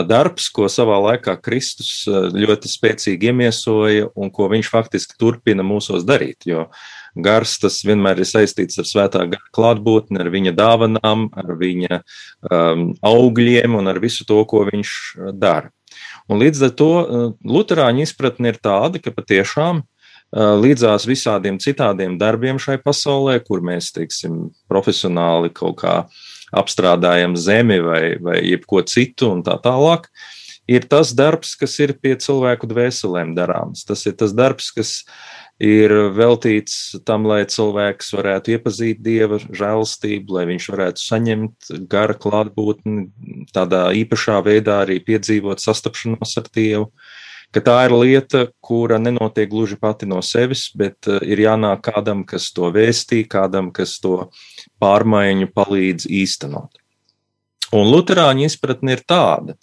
darbs, 0.07 0.47
ko 0.55 0.69
savā 0.71 1.01
laikā 1.09 1.35
Kristus 1.43 2.05
ļoti 2.07 2.71
spēcīgi 2.71 3.33
iemiesoja 3.33 4.13
un 4.15 4.31
ko 4.31 4.47
viņš 4.53 4.71
faktiski 4.71 5.19
turpina 5.19 5.65
mūsos 5.67 6.07
darīt. 6.07 6.47
Jo 6.47 6.69
gars 7.19 7.57
tas 7.59 7.81
vienmēr 7.83 8.23
ir 8.23 8.29
saistīts 8.29 8.79
ar 8.79 8.87
svētā 8.87 9.25
gara 9.33 9.53
klātbūtni, 9.57 10.21
ar 10.23 10.31
viņa 10.31 10.55
dāvanām, 10.55 11.27
ar 11.35 11.55
viņa 11.59 11.99
um, 11.99 12.93
augļiem 13.03 13.75
un 13.81 13.91
ar 13.91 13.99
visu 13.99 14.29
to, 14.29 14.39
ko 14.47 14.63
viņš 14.71 14.93
dara. 15.35 15.73
Un 16.31 16.39
līdz 16.39 16.69
ar 16.69 16.77
to 16.79 16.93
Lutāņu 17.43 18.07
izpratne 18.07 18.55
ir 18.55 18.63
tāda, 18.63 19.03
ka 19.03 19.11
patiešām 19.11 19.83
līdzās 20.33 21.07
visādiem 21.09 21.59
citādiem 21.61 22.17
darbiem 22.21 22.61
šai 22.61 22.79
pasaulē, 22.81 23.39
kur 23.45 23.65
mēs, 23.65 23.93
teiksim, 23.93 24.47
profesionāli 24.71 25.53
kaut 25.53 25.83
kā 25.83 25.97
apstrādājam 26.53 27.37
zemi 27.37 27.81
vai, 27.85 28.17
vai 28.21 28.39
jebko 28.45 28.83
citu 28.89 29.31
un 29.33 29.43
tā 29.45 29.59
tālāk, 29.61 30.09
ir 30.69 30.87
tas 30.89 31.13
darbs, 31.17 31.55
kas 31.59 31.77
ir 31.85 31.95
pie 32.01 32.15
cilvēku 32.21 32.69
dvēselēm 32.71 33.35
darāms. 33.37 33.85
Tas 33.89 34.05
ir 34.09 34.17
tas 34.21 34.33
darbs, 34.37 34.71
kas 34.73 35.03
ir 35.63 35.93
veltīts 36.17 36.97
tam, 37.07 37.27
lai 37.29 37.43
cilvēks 37.49 38.13
varētu 38.17 38.57
iepazīt 38.57 39.03
dieva 39.05 39.39
žēlstību, 39.43 40.37
lai 40.37 40.47
viņš 40.51 40.69
varētu 40.73 41.03
saņemt 41.03 41.73
gara 41.93 42.17
klātbūtni, 42.19 43.09
tādā 43.55 43.91
īpašā 44.01 44.41
veidā 44.47 44.83
arī 44.87 44.99
piedzīvot 45.05 45.63
sastapšanos 45.63 46.39
ar 46.41 46.49
Dievu 46.57 46.89
ka 47.53 47.61
tā 47.61 47.77
ir 47.87 47.95
lieta, 47.95 48.47
kura 48.65 48.99
nenotiek 48.99 49.51
gluži 49.51 49.77
pati 49.81 50.09
no 50.09 50.23
sevis, 50.25 50.69
bet 50.77 51.09
eh, 51.11 51.21
ir 51.35 51.45
jānāk 51.45 51.85
kādam, 51.91 52.25
kas 52.29 52.51
to 52.57 52.73
vēstī, 52.73 53.23
kādam, 53.29 53.71
kas 53.75 53.99
to 54.03 54.29
pārmaiņu 54.83 55.53
palīdz 55.53 56.09
īstenot. 56.09 56.81
Un 57.73 57.89
Lutāņu 57.89 58.45
izpratne 58.49 58.97
ir 58.97 59.05
tāda, 59.09 59.57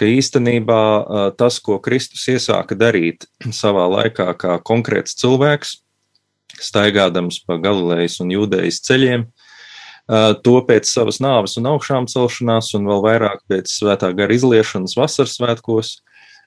ka 0.00 0.08
īstenībā 0.08 0.82
eh, 0.82 1.26
tas, 1.40 1.60
ko 1.60 1.78
Kristus 1.84 2.24
iesāka 2.32 2.78
darīt 2.78 3.28
savā 3.62 3.88
laikā, 3.98 4.32
kā 4.40 4.60
konkrēts 4.64 5.18
cilvēks, 5.20 5.80
staigādams 6.56 7.42
pa 7.44 7.58
Galilejas 7.60 8.20
un 8.24 8.32
Jūdejas 8.32 8.80
ceļiem, 8.88 9.26
eh, 9.28 10.32
to 10.40 10.56
pēc 10.64 10.88
savas 10.88 11.20
nāves 11.20 11.60
un 11.60 11.68
augšām 11.74 12.08
celšanās, 12.08 12.72
un 12.78 12.88
vēl 12.88 13.04
vairāk 13.10 13.44
pēc 13.50 13.68
svētā 13.76 14.14
gara 14.16 14.40
izliešanas 14.40 14.96
vasaras 14.96 15.36
svētkos, 15.36 15.98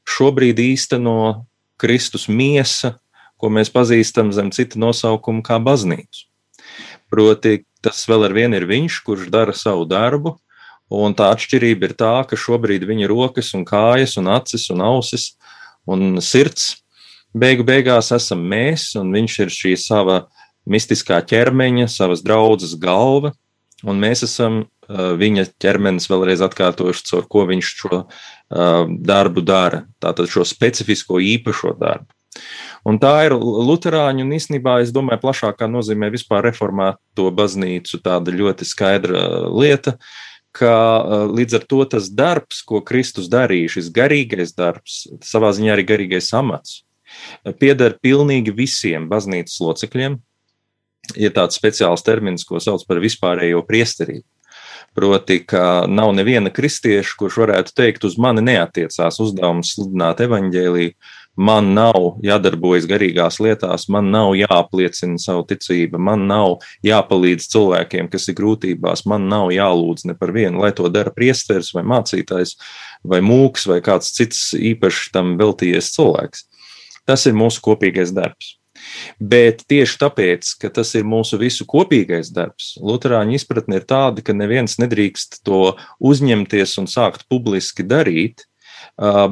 šobrīd 0.08 0.60
īsteno 0.62 1.46
Kristus 1.80 2.28
miesa, 2.28 2.98
ko 3.40 3.52
mēs 3.52 3.72
pazīstam 3.72 4.34
zem 4.36 4.52
cita 4.52 4.80
nosaukuma 4.80 5.44
kā 5.46 5.60
baznīcu. 5.64 6.28
Proti, 7.10 7.64
tas 7.82 8.04
vēl 8.10 8.28
ar 8.28 8.36
vienu 8.36 8.60
ir 8.60 8.68
viņš, 8.70 9.00
kurš 9.08 9.32
dara 9.34 9.56
savu 9.56 9.88
darbu. 9.90 10.36
Un 10.90 11.14
tā 11.14 11.30
atšķirība 11.36 11.86
ir 11.86 11.94
tā, 11.98 12.14
ka 12.26 12.38
šobrīd 12.38 12.84
viņa 12.90 13.08
rokas 13.12 13.54
un 13.54 13.64
kājas 13.66 14.18
un 14.18 14.30
acis 14.34 14.72
un 14.74 14.82
ausis 14.82 15.36
un 15.90 16.18
sirds 16.22 16.80
beigu 17.34 17.66
beigās 17.66 18.10
esam 18.16 18.42
mēs, 18.42 18.96
un 18.98 19.14
viņš 19.14 19.36
ir 19.46 19.54
šī 19.54 19.76
sava 19.78 20.24
mistiskā 20.70 21.20
ķermeņa, 21.26 21.88
savas 21.90 22.24
draudzes 22.26 22.76
galva, 22.82 23.34
un 23.86 24.02
mēs 24.02 24.26
esam 24.26 24.64
viņa 24.90 25.46
ķermenis 25.62 26.10
vēlreiz 26.10 26.42
atkārtošu, 26.46 27.06
caur 27.12 27.28
ko 27.30 27.46
viņš 27.50 27.74
šo 27.82 28.00
uh, 28.04 28.88
darbu 28.90 29.44
dara, 29.46 29.84
tātad 30.02 30.32
šo 30.32 30.46
specifisko 30.48 31.22
īpašo 31.22 31.76
darbu. 31.80 32.10
Un 32.88 33.00
tā 33.02 33.12
ir 33.28 33.36
Lutāņu 33.36 34.24
un 34.24 34.34
īstenībā, 34.38 34.80
es 34.84 34.94
domāju, 34.96 35.22
plašākā 35.26 35.68
nozīmē 35.70 36.10
vispār 36.14 36.46
reformēto 36.48 37.28
baznīcu 37.36 38.00
tāda 38.06 38.34
ļoti 38.34 38.68
skaidra 38.68 39.24
lieta, 39.52 39.98
ka 40.56 40.74
līdz 41.30 41.60
ar 41.60 41.66
to 41.70 41.84
tas 41.94 42.10
darbs, 42.10 42.64
ko 42.66 42.82
Kristus 42.86 43.30
darīja, 43.32 43.76
šis 43.76 43.92
garīgais 43.94 44.56
darbs, 44.58 45.04
savā 45.26 45.52
ziņā 45.56 45.76
arī 45.76 45.86
garīgais 45.92 46.32
amats, 46.38 46.82
pieder 47.62 47.98
pilnīgi 48.02 48.56
visiem 48.56 49.10
baznīcas 49.12 49.60
locekļiem. 49.62 50.18
Ir 51.18 51.32
tāds 51.34 51.58
speciāls 51.58 52.04
termins, 52.06 52.46
ko 52.46 52.60
sauc 52.62 52.84
par 52.86 53.00
vispārējo 53.02 53.64
priesterību. 53.66 54.26
Proti, 55.00 55.38
ka 55.48 55.86
nav 55.88 56.10
neviena 56.12 56.52
kristieša, 56.52 57.14
kurš 57.16 57.38
varētu 57.40 57.72
teikt, 57.72 58.04
uz 58.04 58.18
mani 58.20 58.42
neatiecās 58.44 59.22
uzdevums 59.24 59.70
sludināt 59.78 60.20
evaņģēlīju, 60.26 60.92
man 61.40 61.70
nav 61.72 62.18
jādarbojas 62.26 62.84
garīgās 62.90 63.40
lietās, 63.40 63.88
man 63.96 64.10
nav 64.12 64.34
jāapliecina 64.36 65.16
savu 65.24 65.46
ticību, 65.48 66.02
man 66.04 66.28
nav 66.28 66.58
jāpalīdz 66.84 67.48
cilvēkiem, 67.54 68.12
kas 68.12 68.28
ir 68.28 68.36
grūtībās, 68.42 69.06
man 69.08 69.32
nav 69.32 69.54
jālūdz 69.56 70.10
ne 70.12 70.20
par 70.20 70.36
vienu, 70.36 70.66
lai 70.66 70.74
to 70.76 70.92
dara 70.92 71.16
priesteris 71.16 71.72
vai 71.78 71.88
mācītājs 71.88 72.58
vai 73.08 73.24
mūks 73.24 73.70
vai 73.72 73.80
kāds 73.86 74.12
cits 74.20 74.50
īpaši 74.60 75.14
tam 75.16 75.38
veltījies 75.40 75.94
cilvēks. 75.96 76.50
Tas 77.08 77.24
ir 77.24 77.40
mūsu 77.40 77.64
kopīgais 77.64 78.12
darbs. 78.12 78.59
Bet 79.20 79.64
tieši 79.70 79.98
tāpēc, 80.02 80.54
ka 80.62 80.72
tas 80.74 80.94
ir 80.96 81.08
mūsu 81.08 81.40
visu 81.42 81.68
kopīgais 81.70 82.32
darbs, 82.36 82.74
Lutāņu 82.82 83.36
izpratne 83.38 83.80
ir 83.80 83.88
tāda, 83.90 84.24
ka 84.26 84.36
neviens 84.36 84.80
nedrīkst 84.82 85.42
to 85.48 85.76
uzņemties 86.00 86.78
un 86.82 86.88
sākt 86.92 87.28
publiski 87.32 87.84
darīt 87.84 88.46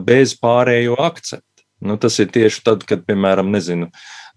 bez 0.07 0.35
pārējo 0.39 0.97
akceptu. 0.99 1.43
Nu, 1.79 1.97
tas 2.01 2.17
ir 2.19 2.31
tieši 2.33 2.63
tad, 2.65 2.83
kad, 2.89 3.03
piemēram, 3.05 3.51
nezinu, 3.53 3.91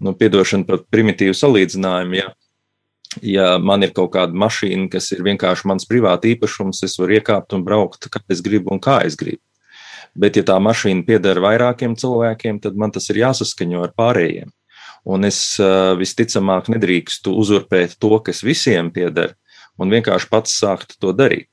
nu, 0.04 0.12
piedošana 0.12 0.66
par 0.68 0.82
primitīvu 0.92 1.32
salīdzinājumu, 1.36 2.18
ja, 2.18 2.26
ja 3.24 3.46
man 3.56 3.86
ir 3.86 3.94
kaut 3.96 4.12
kāda 4.12 4.36
mašīna, 4.36 4.90
kas 4.92 5.08
ir 5.16 5.24
vienkārši 5.24 5.70
mans 5.70 5.88
privāta 5.88 6.28
īpašums, 6.28 6.82
es 6.84 6.98
varu 7.00 7.16
iekāpt 7.16 7.56
un 7.56 7.64
braukt, 7.64 8.10
kā 8.12 8.20
es 8.28 8.44
gribu 8.44 8.74
un 8.76 8.82
kā 8.84 9.00
es 9.08 9.16
gribu. 9.16 9.40
Bet, 10.12 10.36
ja 10.36 10.44
tā 10.44 10.58
mašīna 10.60 11.06
pieder 11.06 11.40
vairākiem 11.40 11.94
cilvēkiem, 11.96 12.60
tad 12.60 12.76
man 12.76 12.92
tas 12.92 13.08
ir 13.12 13.22
jāsaskaņo 13.22 13.86
ar 13.86 13.94
pārējiem. 13.96 14.50
Un 15.08 15.24
es 15.24 15.38
visticamāk 16.00 16.68
nedrīkstu 16.72 17.32
uzurpēt 17.40 17.96
to, 18.02 18.18
kas 18.24 18.42
visiem 18.44 18.90
pieder, 18.92 19.34
un 19.80 19.92
vienkārši 19.92 20.28
pats 20.32 20.58
sākt 20.60 20.98
to 21.00 21.14
darīt. 21.16 21.48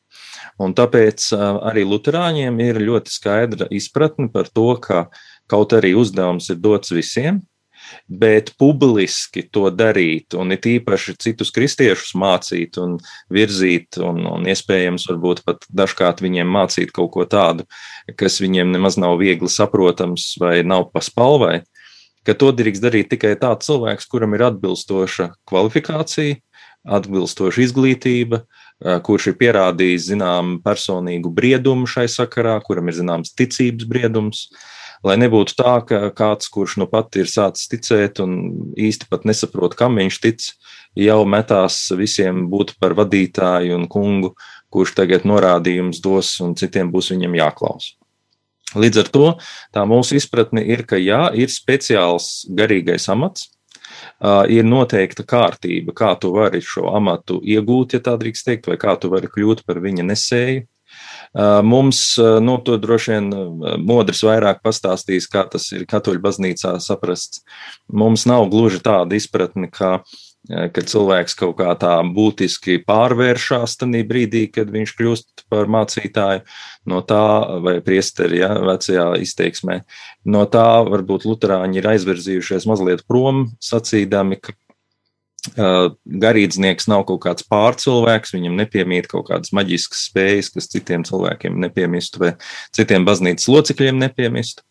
Un 0.59 0.73
tāpēc 0.77 1.29
arī 1.37 1.85
Lutāņiem 1.85 2.57
ir 2.65 2.81
ļoti 2.81 3.13
skaidra 3.13 3.67
izpratne 3.73 4.27
par 4.33 4.49
to, 4.49 4.71
ka 4.81 5.05
kaut 5.47 5.75
arī 5.77 5.93
uzdevums 5.97 6.49
ir 6.51 6.59
dots 6.59 6.91
visiem, 6.91 7.43
bet 8.07 8.51
publiski 8.59 9.43
to 9.53 9.69
darīt, 9.71 10.35
un 10.35 10.51
it 10.51 10.65
īpaši 10.67 11.15
citus 11.23 11.53
kristiešus 11.55 12.15
mācīt 12.19 12.79
un 12.81 12.97
virzīt, 13.33 13.99
un, 14.03 14.25
un 14.27 14.47
iespējams, 14.49 15.07
varbūt 15.11 15.43
pat 15.47 15.67
dažkārt 15.69 16.23
viņiem 16.25 16.49
mācīt 16.51 16.91
kaut 16.95 17.13
ko 17.15 17.27
tādu, 17.29 17.67
kas 18.19 18.41
viņiem 18.43 18.73
nemaz 18.75 18.99
nav 18.99 19.17
viegli 19.21 19.51
saprotams 19.51 20.33
vai 20.41 20.59
nav 20.67 20.89
paspalvai, 20.91 21.61
ka 22.27 22.35
to 22.35 22.51
drīkst 22.55 22.83
darīt 22.83 23.11
tikai 23.13 23.37
tāds 23.39 23.69
cilvēks, 23.69 24.09
kuram 24.11 24.35
ir 24.35 24.43
atbilstoša 24.49 25.31
kvalifikācija, 25.47 26.41
atbilstoša 26.97 27.63
izglītība, 27.63 28.43
kurš 29.07 29.31
ir 29.31 29.37
pierādījis 29.39 30.09
zinām 30.11 30.57
personīgu 30.63 31.31
briedumu 31.33 31.87
šai 31.89 32.07
sakarā, 32.11 32.57
kuram 32.65 32.91
ir 32.91 32.99
zināms 32.99 33.33
ticības 33.37 33.87
briedums, 33.89 34.43
lai 35.05 35.17
nebūtu 35.19 35.55
tā, 35.57 35.77
ka 35.87 36.01
kāds, 36.17 36.49
kurš 36.53 36.77
nu 36.81 36.87
pat 36.89 37.15
ir 37.19 37.29
sācis 37.31 37.69
ticēt 37.71 38.21
un 38.23 38.37
īsti 38.77 39.09
pat 39.11 39.27
nesaprot, 39.29 39.77
kam 39.77 39.97
viņš 39.99 40.19
tic, 40.23 40.49
jau 40.97 41.21
metās 41.29 41.79
visiem 41.97 42.47
būt 42.51 42.75
par 42.81 42.97
vadītāju 42.97 43.77
un 43.77 43.87
kungu, 43.91 44.33
kurš 44.73 44.97
tagad 44.97 45.27
norādījums 45.29 46.01
dos 46.03 46.35
un 46.43 46.57
citiem 46.59 46.91
būs 46.93 47.13
viņam 47.13 47.37
jāklaus. 47.39 47.95
Līdz 48.75 49.03
ar 49.03 49.11
to 49.13 49.27
tā 49.75 49.85
mūsu 49.87 50.17
izpratne 50.19 50.63
ir, 50.67 50.83
ka 50.87 50.99
jā, 50.99 51.29
ir 51.39 51.51
speciāls 51.53 52.41
garīgais 52.51 53.07
amats, 53.13 53.47
ir 54.51 54.65
noteikta 54.67 55.23
kārtība, 55.27 55.93
kā 55.95 56.15
tu 56.19 56.33
vari 56.35 56.59
šo 56.63 56.89
amatu 56.97 57.39
iegūt, 57.43 57.95
ja 57.95 58.03
tā 58.03 58.17
drīkst 58.19 58.49
teikt, 58.49 58.67
vai 58.67 58.79
kā 58.81 58.97
tu 58.99 59.11
vari 59.13 59.29
kļūt 59.31 59.63
par 59.67 59.79
viņa 59.83 60.03
nesēju. 60.09 60.65
Mums, 61.67 62.01
nu, 62.17 62.55
to 62.65 62.77
droši 62.81 63.13
vien 63.13 63.27
modrs 63.83 64.23
vairāk 64.25 64.63
pastāstīs, 64.65 65.27
kā 65.29 65.43
tas 65.51 65.67
ir 65.75 65.85
katoļu 65.89 66.23
baznīcā 66.23 66.77
saprasts. 66.81 67.43
Mums 67.91 68.25
nav 68.29 68.47
gluži 68.51 68.79
tāda 68.83 69.19
izpratne, 69.19 69.69
ka 69.71 69.99
ka 70.47 70.83
cilvēks 70.91 71.35
kaut 71.37 71.57
kā 71.59 71.73
tā 71.79 71.95
būtiski 72.15 72.79
pārvēršas 72.87 73.77
tajā 73.81 74.03
brīdī, 74.07 74.45
kad 74.53 74.71
viņš 74.71 74.93
kļūst 74.99 75.45
par 75.51 75.67
mācītāju, 75.71 76.45
no 76.87 77.01
tā, 77.07 77.23
vai 77.63 77.77
priesteri, 77.83 78.41
ja, 78.43 78.53
vecajā 78.67 79.09
izteiksmē, 79.23 79.81
no 80.25 80.45
tā 80.51 80.67
varbūt 80.87 81.27
luterāņi 81.27 81.81
ir 81.81 81.91
aizvirzījušies 81.95 82.69
mazliet 82.69 83.03
prom, 83.09 83.47
sacīdami, 83.63 84.39
ka 84.39 84.55
garīdznieks 85.55 86.89
nav 86.91 87.05
kaut 87.09 87.21
kāds 87.25 87.45
pārcilvēks, 87.49 88.33
viņam 88.35 88.57
nepiemīt 88.59 89.09
kaut 89.11 89.29
kādas 89.29 89.53
maģiskas 89.55 90.05
spējas, 90.09 90.51
kas 90.53 90.69
citiem 90.71 91.05
cilvēkiem 91.07 91.59
nepiemistu 91.63 92.23
vai 92.23 92.31
citiem 92.75 93.05
baznīcas 93.07 93.49
locekļiem 93.51 93.99
nepiemistu. 94.01 94.65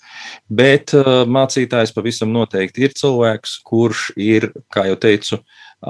Bet 0.49 0.95
mācītājs 0.95 1.95
pavisam 1.97 2.35
noteikti 2.35 2.87
ir 2.87 2.97
cilvēks, 2.97 3.61
kurš 3.67 4.11
ir, 4.21 4.51
kā 4.73 4.89
jau 4.91 4.99
teicu, 5.01 5.41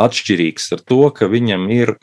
atšķirīgs 0.06 0.72
ar 0.76 0.84
to, 0.86 1.02
ka 1.14 1.30
viņam 1.30 1.68
ir 1.74 1.96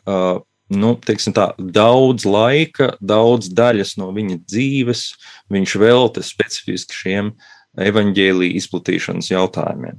nu, 0.74 0.94
tā, 1.04 1.48
daudz 1.58 2.26
laika, 2.26 2.94
daudz 3.02 3.52
daļas 3.54 3.98
no 4.02 4.12
viņa 4.16 4.40
dzīves, 4.46 5.04
viņš 5.54 5.76
velta 5.82 6.24
specifiski 6.26 7.04
šiem 7.04 7.34
evaņģēlīja 7.80 8.60
izplatīšanas 8.60 9.32
jautājumiem. 9.32 9.98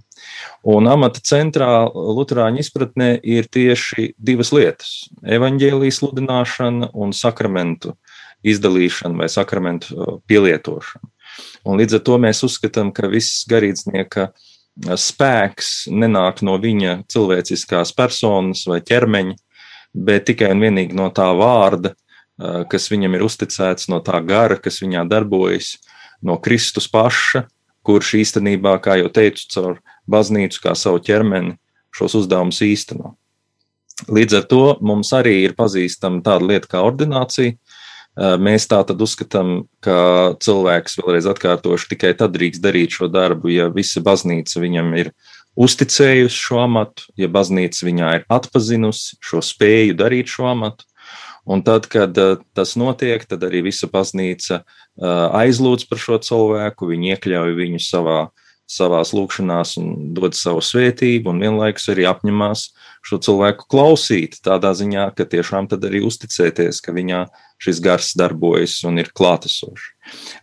Un 0.70 0.86
amata 0.88 1.22
centrā 1.24 1.84
Lutāņu 1.90 2.62
izpratnē 2.62 3.16
ir 3.20 3.48
tieši 3.50 4.12
divas 4.18 4.52
lietas- 4.54 5.08
evaņģēlijas 5.36 6.00
sludināšana 6.00 6.90
un 6.94 7.12
sakramentu 7.12 7.96
izdalīšana 8.44 9.18
vai 9.18 9.28
sakramentu 9.28 9.94
uh, 9.96 10.18
pielietošana. 10.28 11.08
Un 11.64 11.80
līdz 11.80 11.98
ar 11.98 12.02
to 12.04 12.18
mēs 12.20 12.44
uzskatām, 12.46 12.92
ka 12.92 13.08
viss 13.08 13.46
garīdznieka 13.50 14.28
uh, 14.28 14.94
spēks 15.00 15.88
nenāk 15.90 16.44
no 16.46 16.58
viņa 16.60 17.02
cilvēciskās 17.10 17.94
personas 17.96 18.66
vai 18.68 18.80
ķermeņa, 18.84 19.34
bet 19.94 20.28
tikai 20.30 20.52
un 20.52 20.60
vienīgi 20.60 20.94
no 20.94 21.08
tā 21.10 21.30
vārda, 21.38 21.94
uh, 21.94 22.62
kas 22.68 22.90
viņam 22.92 23.16
ir 23.16 23.26
uzticēts, 23.26 23.88
no 23.88 24.02
tā 24.04 24.20
gara, 24.26 24.60
kas 24.60 24.82
viņā 24.84 25.08
darbojas, 25.08 25.78
no 26.24 26.36
Kristus 26.40 26.86
paša, 26.88 27.46
kurš 27.84 28.14
īstenībā, 28.22 28.78
kā 28.82 28.98
jau 29.00 29.10
teicu, 29.12 29.46
caur 29.52 29.78
baznīcu 30.10 30.62
kā 30.64 30.74
savu 30.78 31.02
ķermeni 31.04 31.56
šos 31.94 32.16
uzdevumus 32.22 32.62
īsteno. 32.64 33.14
Līdz 34.10 34.40
ar 34.40 34.46
to 34.50 34.62
mums 34.82 35.12
arī 35.14 35.36
ir 35.44 35.54
pazīstama 35.56 36.22
tāda 36.24 36.48
lieta 36.50 36.70
kā 36.72 36.82
ordinācija. 36.82 37.54
Mēs 38.14 38.66
tā 38.70 38.80
tad 38.86 39.00
uzskatām, 39.02 39.64
ka 39.82 40.34
cilvēks, 40.42 40.98
vēlreiz 41.00 41.26
atkārtošu, 41.30 41.88
tikai 41.90 42.12
tad 42.18 42.34
drīkst 42.34 42.62
darīt 42.62 42.94
šo 42.94 43.08
darbu, 43.10 43.50
ja 43.50 43.66
visa 43.74 44.02
baznīca 44.04 44.62
viņam 44.62 44.92
ir 45.00 45.10
uzticējusi 45.58 46.38
šo 46.46 46.60
amatu, 46.62 47.08
ja 47.18 47.30
baznīca 47.30 47.86
viņā 47.86 48.10
ir 48.20 48.26
atpazinusi 48.30 49.18
šo 49.22 49.42
spēju 49.42 49.98
darīt 49.98 50.30
šo 50.30 50.46
amatu. 50.50 50.86
Un 51.44 51.60
tad, 51.64 51.88
kad 51.92 52.16
tas 52.56 52.72
notiek, 52.80 53.26
tad 53.28 53.42
arī 53.44 53.66
visa 53.66 53.88
baznīca 53.92 54.62
aizlūdz 55.36 55.84
par 55.90 56.00
šo 56.00 56.18
cilvēku, 56.24 56.88
viņi 56.88 57.14
iekļauj 57.14 57.58
viņu 57.58 57.82
savā 57.84 58.20
savās 58.70 59.12
lūkšanās 59.14 59.76
un 59.80 59.88
dod 60.16 60.36
savu 60.36 60.62
svētību, 60.64 61.30
un 61.30 61.42
vienlaikus 61.42 61.90
arī 61.92 62.06
apņemās 62.08 62.66
šo 63.04 63.18
cilvēku 63.26 63.68
klausīt. 63.70 64.38
Tādā 64.44 64.72
ziņā, 64.76 65.10
ka 65.16 65.26
tiešām 65.28 65.68
tad 65.68 65.84
arī 65.84 66.00
uzticēties, 66.06 66.80
ka 66.84 66.94
viņā 66.96 67.26
šis 67.62 67.82
gars 67.84 68.14
darbojas 68.18 68.78
un 68.88 69.02
ir 69.02 69.12
klātesošs. 69.12 69.92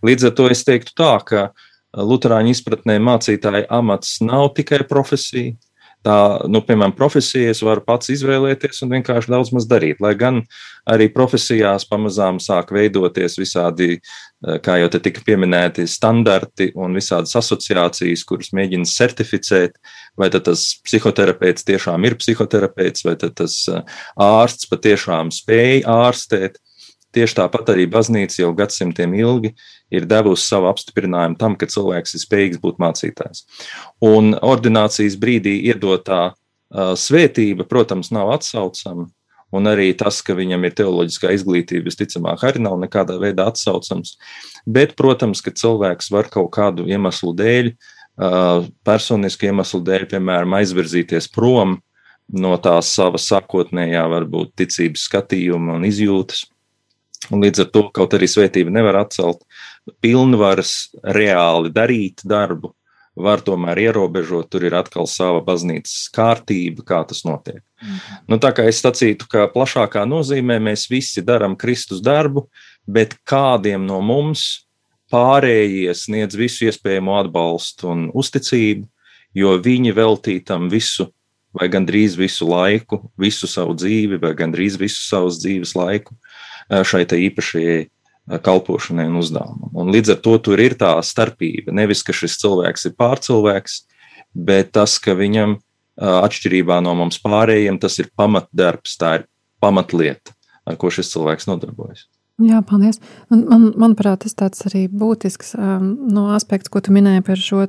Līdz 0.06 0.30
ar 0.30 0.36
to 0.38 0.48
es 0.54 0.64
teiktu 0.68 0.96
tā, 0.98 1.16
ka 1.26 1.50
Lutāņu 1.92 2.54
izpratnē 2.54 3.02
mācītāja 3.04 3.66
amats 3.74 4.22
nav 4.24 4.54
tikai 4.56 4.86
profesija, 4.88 5.58
tā, 6.06 6.18
nu, 6.52 6.62
piemēram, 6.66 6.94
profesijas 6.98 7.62
var 7.66 7.84
pats 7.86 8.12
izvēlēties 8.14 8.82
un 8.86 8.94
vienkārši 8.96 9.32
daudz 9.32 9.52
maz 9.56 9.68
darīt. 9.70 10.02
Lai 10.04 10.14
gan 10.20 10.42
arī 10.90 11.10
profesijās 11.14 11.86
pamazām 11.90 12.40
sāk 12.42 12.74
veidoties 12.76 13.38
visādi, 13.40 14.00
eh, 14.00 14.58
kā 14.66 14.80
jau 14.82 14.90
te 14.94 15.02
tika 15.04 15.24
pieminēti, 15.26 15.88
standarti 15.88 16.72
un 16.76 16.98
visādas 16.98 17.36
asociācijas, 17.38 18.26
kuras 18.26 18.52
mēģina 18.58 18.90
certificēt, 18.90 19.78
vai 20.18 20.30
tas 20.30 20.66
psihoterapeits 20.86 21.68
tiešām 21.68 22.06
ir 22.06 22.18
psihoterapeits, 22.20 23.06
vai 23.06 23.16
tas 23.16 23.62
eh, 23.70 23.82
ārsts 24.18 24.70
patiešām 24.72 25.32
spēj 25.32 25.86
ārstēt. 25.86 26.58
Tieši 27.12 27.42
tāpat 27.42 27.74
arī 27.74 27.90
baznīca 27.92 28.38
jau 28.40 28.54
gadsimtiem 28.56 29.14
ilgi 29.20 29.52
ir 29.92 30.08
devusi 30.10 30.48
savu 30.48 30.70
apstiprinājumu 30.72 31.40
tam, 31.40 31.56
ka 31.60 31.70
cilvēks 31.70 32.16
ir 32.16 32.24
spējīgs 32.24 32.62
būt 32.64 32.80
mācītājs. 32.82 33.46
Un 34.08 34.34
ordinācijas 34.36 35.18
brīdī 35.22 35.58
iedotā 35.72 36.22
uh, 36.32 36.94
svētība, 36.98 37.68
protams, 37.70 38.14
nav 38.16 38.34
atsaucama. 38.38 39.10
Un 39.52 39.68
arī 39.68 39.90
tas, 40.00 40.22
ka 40.24 40.32
viņam 40.38 40.64
ir 40.64 40.76
teoloģiskā 40.80 41.34
izglītība, 41.36 41.90
visticamāk, 41.90 42.46
arī 42.48 42.62
nav 42.64 42.78
nekādā 42.80 43.18
veidā 43.20 43.50
atsaucams. 43.52 44.16
Bet, 44.64 44.96
protams, 44.96 45.44
ka 45.44 45.52
cilvēks 45.52 46.08
var 46.14 46.30
kaut 46.32 46.54
kādu 46.56 46.88
iemeslu 46.88 47.34
dēļ, 47.36 47.74
personisku 48.88 49.50
iemeslu 49.50 49.82
dēļ, 49.84 50.08
piemēram, 50.14 50.56
aizvirzīties 50.62 51.28
prom 51.36 51.82
no 52.32 52.56
tās 52.64 52.94
savas 52.96 53.28
sākotnējā, 53.28 54.06
varbūt, 54.14 54.54
ticības 54.62 55.04
skatījuma 55.10 55.76
un 55.76 55.88
izjūtas. 55.90 56.46
Un 57.32 57.44
līdz 57.46 57.66
ar 57.66 57.72
to 57.74 57.86
kaut 57.96 58.14
arī 58.18 58.28
svētība 58.30 58.74
nevar 58.74 59.02
atcelt 59.06 59.44
pilnvaras 60.04 60.92
reāli 61.16 61.72
darīt 61.74 62.24
darbu, 62.28 62.74
var 63.16 63.44
tomēr 63.46 63.80
ierobežot. 63.88 64.50
Tur 64.52 64.66
ir 64.68 64.76
atkal 64.78 65.08
sava 65.10 65.42
baznīcas 65.46 66.10
kārtība, 66.16 66.86
kā 66.88 67.02
tas 67.08 67.24
notiek. 67.28 67.62
Mm. 67.82 68.02
Nu, 68.32 68.40
tā 68.42 68.54
kā 68.56 68.66
es 68.70 68.82
sacītu, 68.84 69.28
ka 69.32 69.48
plašākā 69.52 70.04
nozīmē 70.08 70.60
mēs 70.64 70.88
visi 70.92 71.24
darām 71.26 71.58
Kristus 71.60 72.04
darbu, 72.04 72.48
bet 72.88 73.18
kādiem 73.28 73.86
no 73.88 74.02
mums 74.06 74.66
pārējie 75.12 75.92
sniedz 75.98 76.38
visu 76.40 76.70
iespējamo 76.70 77.18
atbalstu 77.20 77.90
un 77.92 78.06
uzticību, 78.16 78.88
jo 79.36 79.58
viņi 79.64 79.96
veltītam 79.96 80.70
visu 80.72 81.10
vai 81.52 81.68
gandrīz 81.72 82.16
visu 82.16 82.48
laiku, 82.48 83.02
visu 83.20 83.48
savu 83.50 83.76
dzīvi, 83.76 84.22
vai 84.22 84.32
gandrīz 84.40 84.78
visu 84.80 85.04
savas 85.04 85.42
dzīves 85.42 85.76
laiku 85.76 86.16
šai 86.72 87.04
īpašajai 87.06 87.80
kalpošanai 88.46 89.08
un 89.10 89.18
uzdevumam. 89.20 89.72
Un 89.76 89.92
līdz 89.92 90.16
ar 90.16 90.22
to 90.24 90.38
tur 90.46 90.62
ir 90.62 90.78
tā 90.80 90.94
starpība. 91.04 91.74
Nevis, 91.76 92.04
ka 92.06 92.16
šis 92.16 92.38
cilvēks 92.40 92.88
ir 92.88 92.96
pārcilvēks, 93.00 93.82
bet 94.32 94.72
tas, 94.78 94.96
ka 95.04 95.18
viņam 95.18 95.58
atšķirībā 96.02 96.80
no 96.86 96.94
mums 96.98 97.20
pārējiem, 97.22 97.82
tas 97.82 98.00
ir 98.00 98.10
pamatdarbs, 98.18 98.96
tā 99.02 99.20
ir 99.20 99.28
pamatlieta, 99.62 100.34
ar 100.66 100.80
ko 100.80 100.92
šis 100.94 101.12
cilvēks 101.14 101.50
nodarbojas. 101.50 102.08
Jā, 102.42 102.62
paldies. 102.66 102.98
Un 103.30 103.44
man, 103.50 103.68
manuprāt, 103.78 104.24
tas 104.24 104.34
tāds 104.38 104.64
arī 104.70 104.88
būtisks 104.90 105.54
um, 105.58 105.92
no 106.10 106.32
aspekts, 106.34 106.72
ko 106.74 106.82
tu 106.82 106.94
minēji 106.96 107.22
par 107.28 107.38
šo 107.38 107.66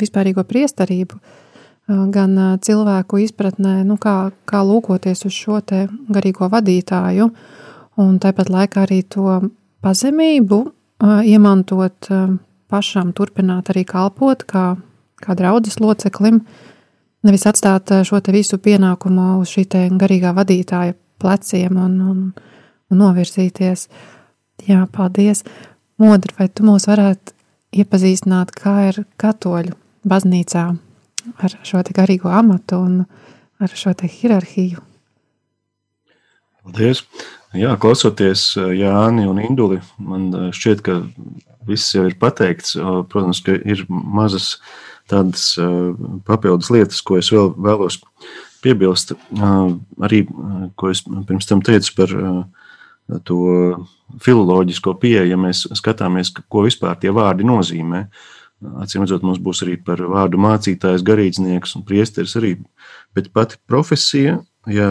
vispārīgo 0.00 0.44
priestarību, 0.48 1.18
uh, 1.18 2.06
gan 2.14 2.38
uh, 2.38 2.54
cilvēku 2.64 3.20
izpratnē, 3.26 3.80
nu, 3.84 3.98
kā, 4.00 4.30
kā 4.48 4.62
lūkoties 4.64 5.26
uz 5.28 5.36
šo 5.36 5.60
garīgo 6.08 6.48
vadītāju, 6.48 7.28
un 8.00 8.18
tāpat 8.22 8.50
laikā 8.52 8.84
arī 8.86 9.02
to 9.08 9.38
pazemību, 9.84 10.60
iemantot 11.28 12.08
pašam, 12.70 13.14
turpināt 13.16 13.72
arī 13.72 13.84
kalpot 13.88 14.44
kā, 14.48 14.64
kā 15.20 15.36
draudzes 15.36 15.80
loceklim, 15.80 16.42
nevis 17.26 17.46
atstāt 17.48 17.92
šo 18.06 18.20
visu 18.32 18.58
pienākumu 18.58 19.40
uz 19.40 19.52
šī 19.54 19.66
garīgā 20.00 20.34
vadītāja 20.36 20.96
pleciem 21.20 21.76
un, 21.76 21.98
un, 22.00 22.22
un 22.90 23.02
novirzīties. 23.04 23.88
Jā, 24.68 24.86
paldies! 24.92 25.44
Modri, 26.00 26.32
vai 26.38 26.48
tu 26.48 26.64
mūs 26.64 26.86
varētu 26.88 27.34
iepazīstināt, 27.76 28.54
kā 28.56 28.88
ir 28.88 29.02
katoļu 29.20 29.76
baznīcā 30.08 30.64
ar 31.44 31.56
šo 31.62 31.82
garīgo 31.92 32.32
amatu 32.32 32.80
un 32.80 33.02
ar 33.60 33.76
šo 33.76 33.92
hierarhiju? 34.00 34.89
Paldies! 36.64 37.04
Jā, 37.56 37.72
klausoties 37.82 38.52
Jāni 38.54 39.24
un 39.26 39.40
Induli, 39.42 39.80
man 39.98 40.28
šķiet, 40.54 40.82
ka 40.86 41.00
viss 41.66 41.96
jau 41.96 42.04
ir 42.06 42.14
pateikts. 42.20 42.76
Protams, 43.10 43.40
ka 43.42 43.56
ir 43.58 43.82
mazas 43.88 44.52
tādas 45.10 45.56
papildus 46.28 46.70
lietas, 46.70 47.00
ko 47.02 47.18
es 47.18 47.30
vēl 47.32 47.50
vēlos 47.58 47.98
piebilst. 48.62 49.16
Arī, 49.34 50.22
ko 50.78 50.92
es 50.92 51.02
pirms 51.02 51.48
tam 51.48 51.64
teicu 51.66 51.96
par 51.98 52.14
to 53.26 53.40
filoloģisko 54.22 54.94
pieeju, 55.02 55.32
ja 55.32 55.38
mēs 55.40 55.64
skatāmies, 55.80 56.30
ko 56.46 56.62
vispār 56.68 57.00
tie 57.00 57.10
vārdi 57.14 57.46
nozīmē. 57.48 58.04
Acīm 58.84 59.02
redzot, 59.06 59.24
mums 59.24 59.40
būs 59.42 59.64
arī 59.64 59.78
par 59.80 60.02
vārdu 60.04 60.38
mācītājs, 60.38 61.02
garīdznieks 61.06 61.74
un 61.78 61.84
priesteris 61.88 62.36
arī, 62.38 62.58
bet 63.16 63.32
pati 63.34 63.56
profesija 63.66 64.38
ja 64.68 64.88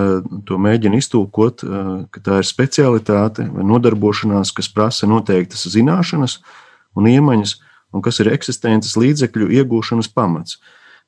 to 0.47 0.57
mēģina 0.61 0.97
iztulkot, 0.99 1.63
ka 2.09 2.23
tā 2.25 2.39
ir 2.41 2.47
specialitāte 2.47 3.45
vai 3.53 3.65
nodarbošanās, 3.67 4.53
kas 4.55 4.69
prasa 4.73 5.09
noteiktas 5.09 5.67
zināšanas 5.69 6.39
un 6.97 7.09
iemaņas, 7.09 7.55
un 7.93 8.05
kas 8.05 8.21
ir 8.21 8.31
eksistences 8.33 8.97
līdzekļu 8.99 9.49
iegūšanas 9.59 10.09
pamats. 10.13 10.59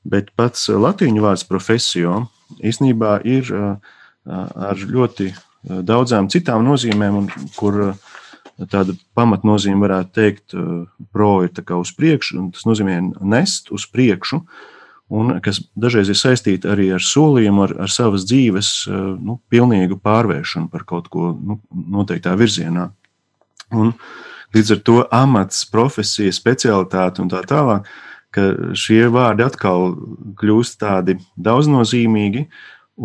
Bet 0.05 0.31
pats 0.37 0.67
latīņu 0.69 1.21
vārds 1.25 1.45
profesio 1.45 2.25
īstenībā 2.57 3.19
ir 3.29 3.49
ar 4.25 4.81
ļoti 4.81 5.31
daudzām 5.61 6.29
citām 6.29 6.65
nozīmēm, 6.65 7.27
kur 7.57 7.95
tāda 8.69 8.93
pamatnozīme 9.17 9.81
varētu 9.81 10.13
teikt, 10.13 10.55
pro 11.13 11.31
ir 11.45 11.53
uz 11.77 11.93
priekšu, 11.97 12.37
un 12.37 12.51
tas 12.53 12.65
nozīmē 12.69 12.97
nest 13.21 13.71
uz 13.73 13.87
priekšu, 13.89 14.41
uh, 14.41 14.71
un 15.11 15.35
kas 15.43 15.59
dažreiz 15.75 16.09
ir 16.11 16.17
saistīta 16.17 16.71
arī 16.71 16.87
ar 16.95 17.03
solījumu, 17.03 17.65
ar, 17.65 17.73
ar 17.85 17.91
savas 17.91 18.23
dzīves 18.29 18.71
eh, 18.87 18.99
nu, 19.19 19.37
pilnīgu 19.51 19.99
pārvēršanu 20.03 20.71
par 20.71 20.85
kaut 20.87 21.09
ko 21.11 21.33
nu, 21.35 21.59
noteiktā 21.71 22.33
virzienā. 22.39 22.87
Un 23.75 23.91
līdz 24.55 24.75
ar 24.77 24.81
to 24.87 24.97
amats, 25.15 25.65
profesija, 25.71 26.31
specialitāte 26.35 27.23
un 27.23 27.31
tā 27.31 27.43
tālāk, 27.47 27.89
ka 28.31 28.47
šie 28.79 29.03
vārdi 29.11 29.43
atkal 29.43 29.91
kļūst 30.39 30.79
tādi 30.79 31.17
daudznozīmīgi. 31.35 32.47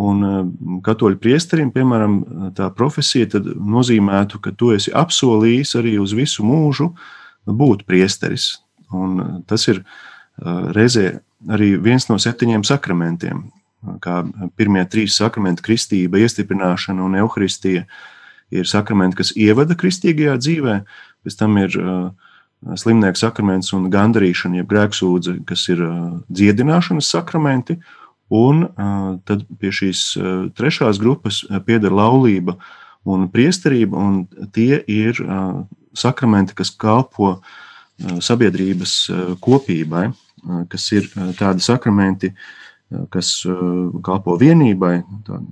Un 0.06 0.24
eh, 0.30 0.40
katoļu 0.86 1.18
priesterim, 1.22 1.74
piemēram, 1.74 2.18
tā 2.54 2.70
profesija 2.74 3.42
nozīmētu, 3.42 4.42
ka 4.44 4.54
tu 4.54 4.70
esi 4.78 4.94
apsolījis 4.94 5.74
arī 5.82 5.98
uz 6.02 6.14
visu 6.14 6.46
mūžu 6.46 6.92
būt 7.46 7.82
priesteris. 7.88 8.52
Un 8.94 9.18
eh, 9.18 9.38
tas 9.50 9.66
ir 9.72 9.82
reizē 10.76 11.16
arī 11.44 11.74
viens 11.80 12.08
no 12.08 12.18
septiņiem 12.20 12.64
sakramentiem, 12.66 13.46
kā 14.02 14.22
pirmie 14.58 14.84
trīs 14.90 15.16
sakramenti, 15.20 15.64
kristība, 15.66 16.20
iestiprināšana 16.22 17.04
un 17.04 17.18
evaharistija, 17.20 17.84
ir 18.54 18.68
sakramenti, 18.68 19.18
kas 19.18 19.32
ievada 19.34 19.76
kristīgajā 19.78 20.36
dzīvē, 20.38 20.78
pēc 21.26 21.36
tam 21.38 21.58
ir 21.58 21.76
uh, 21.80 22.08
slimnieka 22.78 23.18
sakraments 23.18 23.72
un 23.76 23.88
gandarīšana, 23.92 24.60
jeb 24.62 24.70
grēksūdze, 24.70 25.38
kas 25.48 25.66
ir 25.74 25.82
uh, 25.82 25.94
dziedināšanas 26.30 27.10
sakramenti, 27.14 27.78
un 28.32 28.66
uh, 28.66 29.16
tad 29.26 29.44
pie 29.60 29.70
šīs 29.74 30.08
trešās 30.58 30.98
grupas 31.02 31.44
pieder 31.66 31.94
laulība 31.94 32.56
un 33.06 33.28
priesterība, 33.30 33.98
un 33.98 34.48
tie 34.54 34.80
ir 34.90 35.20
sakramenti, 35.94 36.56
kas 36.58 36.72
kalpo 36.74 37.36
sabiedrības 37.96 38.96
kopībai 39.40 40.08
kas 40.70 40.86
ir 40.94 41.08
tādi 41.38 41.64
sakramenti, 41.64 42.32
kas 43.10 43.32
kalpo 44.06 44.36
vienībai, 44.38 45.00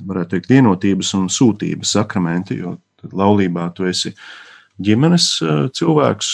varētu 0.07 0.37
teikt, 0.37 0.53
vienotības 0.53 1.15
un 1.19 1.29
sūtības 1.33 1.97
sakramenti, 1.97 2.61
jo 2.63 2.77
laulībā 3.13 3.69
tu 3.75 3.89
esi 3.91 4.15
ģimenes 4.85 5.29
cilvēks, 5.75 6.31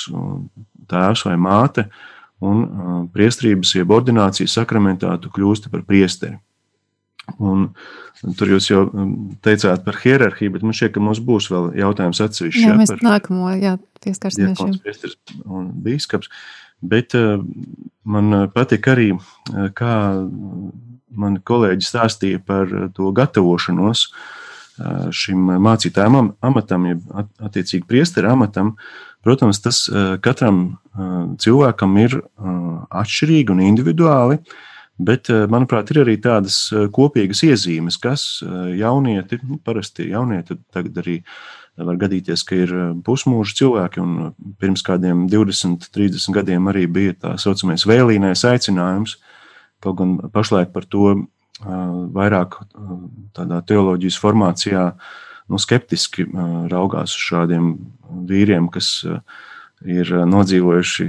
tēvs 0.90 1.25
vai 1.29 1.38
māte, 1.40 1.87
un 2.44 2.62
priestrības, 3.14 3.75
jeb 3.77 3.90
ordinācijas 3.96 4.55
sakramentā 4.61 5.16
tu 5.20 5.33
kļūsti 5.33 5.73
par 5.73 5.85
priesteri. 5.88 6.38
Un 7.38 7.68
tur 8.37 8.51
jūs 8.51 8.66
jau 8.70 8.81
teicāt 9.44 9.85
par 9.85 9.99
hierarhiju, 10.03 10.57
bet 10.57 10.64
man 10.66 10.75
šķiet, 10.77 10.96
ka 10.96 11.03
mums 11.05 11.20
būs 11.23 11.46
vēl 11.53 11.68
jautājums 11.79 12.20
atsevišķi. 12.25 12.64
Jā, 12.64 12.75
mēs 12.81 12.92
nākamo, 13.05 13.53
jā, 13.61 13.77
pieskarsimies 14.03 14.59
šim. 14.59 14.73
Un 15.46 15.68
bīskaps. 15.85 16.33
Bet 16.80 17.14
Man 18.10 18.34
eh, 18.34 18.48
patika 18.54 18.94
arī, 18.94 19.12
eh, 19.14 19.70
kā 19.76 19.94
mani 21.10 21.42
kolēģi 21.44 21.86
stāstīja 21.86 22.42
par 22.46 22.70
eh, 22.70 22.88
to 22.96 23.12
gatavošanos 23.16 24.10
šim 25.12 25.50
mācītājam 25.60 26.30
amatam, 26.40 26.86
jeb 26.88 27.00
attiecīgi 27.44 27.84
priestera 27.84 28.30
amatam. 28.32 28.70
Protams, 29.20 29.58
tas 29.60 29.82
katram 30.24 30.62
cilvēkam 31.36 31.98
ir 32.00 32.14
atšķirīgi 33.02 33.52
un 33.52 33.60
individuāli, 33.66 34.40
Bet, 35.00 35.30
manuprāt, 35.52 35.88
ir 35.92 36.02
arī 36.02 36.14
tādas 36.20 36.56
kopīgas 36.92 37.40
iezīmes, 37.46 37.96
kas 38.00 38.24
jaunieti, 38.76 39.38
nu, 39.48 39.56
parasti 39.64 40.10
jaunieti 40.10 40.58
tagad 40.72 40.98
arī 41.00 41.14
var 41.86 41.98
gadīties, 42.00 42.44
ka 42.46 42.58
ir 42.58 42.72
pusmūža 43.06 43.56
cilvēki, 43.60 44.02
un 44.02 44.54
pirms 44.60 44.84
kādiem 44.86 45.26
20, 45.30 45.90
30 45.94 46.36
gadiem 46.36 46.70
arī 46.72 46.86
bija 46.90 47.16
tā 47.16 47.34
saucamais 47.40 47.86
vēlīnais 47.88 48.44
aicinājums, 48.48 49.18
kaut 49.84 49.98
gan 50.00 50.16
pašlaik 50.34 50.74
par 50.74 50.86
to 50.88 51.14
vairāk 51.60 52.60
tādā 53.36 53.60
teoloģijas 53.68 54.18
formācijā 54.20 54.84
nu, 55.50 55.60
skeptiski 55.60 56.26
raugās 56.70 57.14
uz 57.16 57.24
šādiem 57.30 57.72
vīriem, 58.28 58.70
kas 58.72 59.00
ir 59.80 60.12
nodzīvojuši 60.28 61.06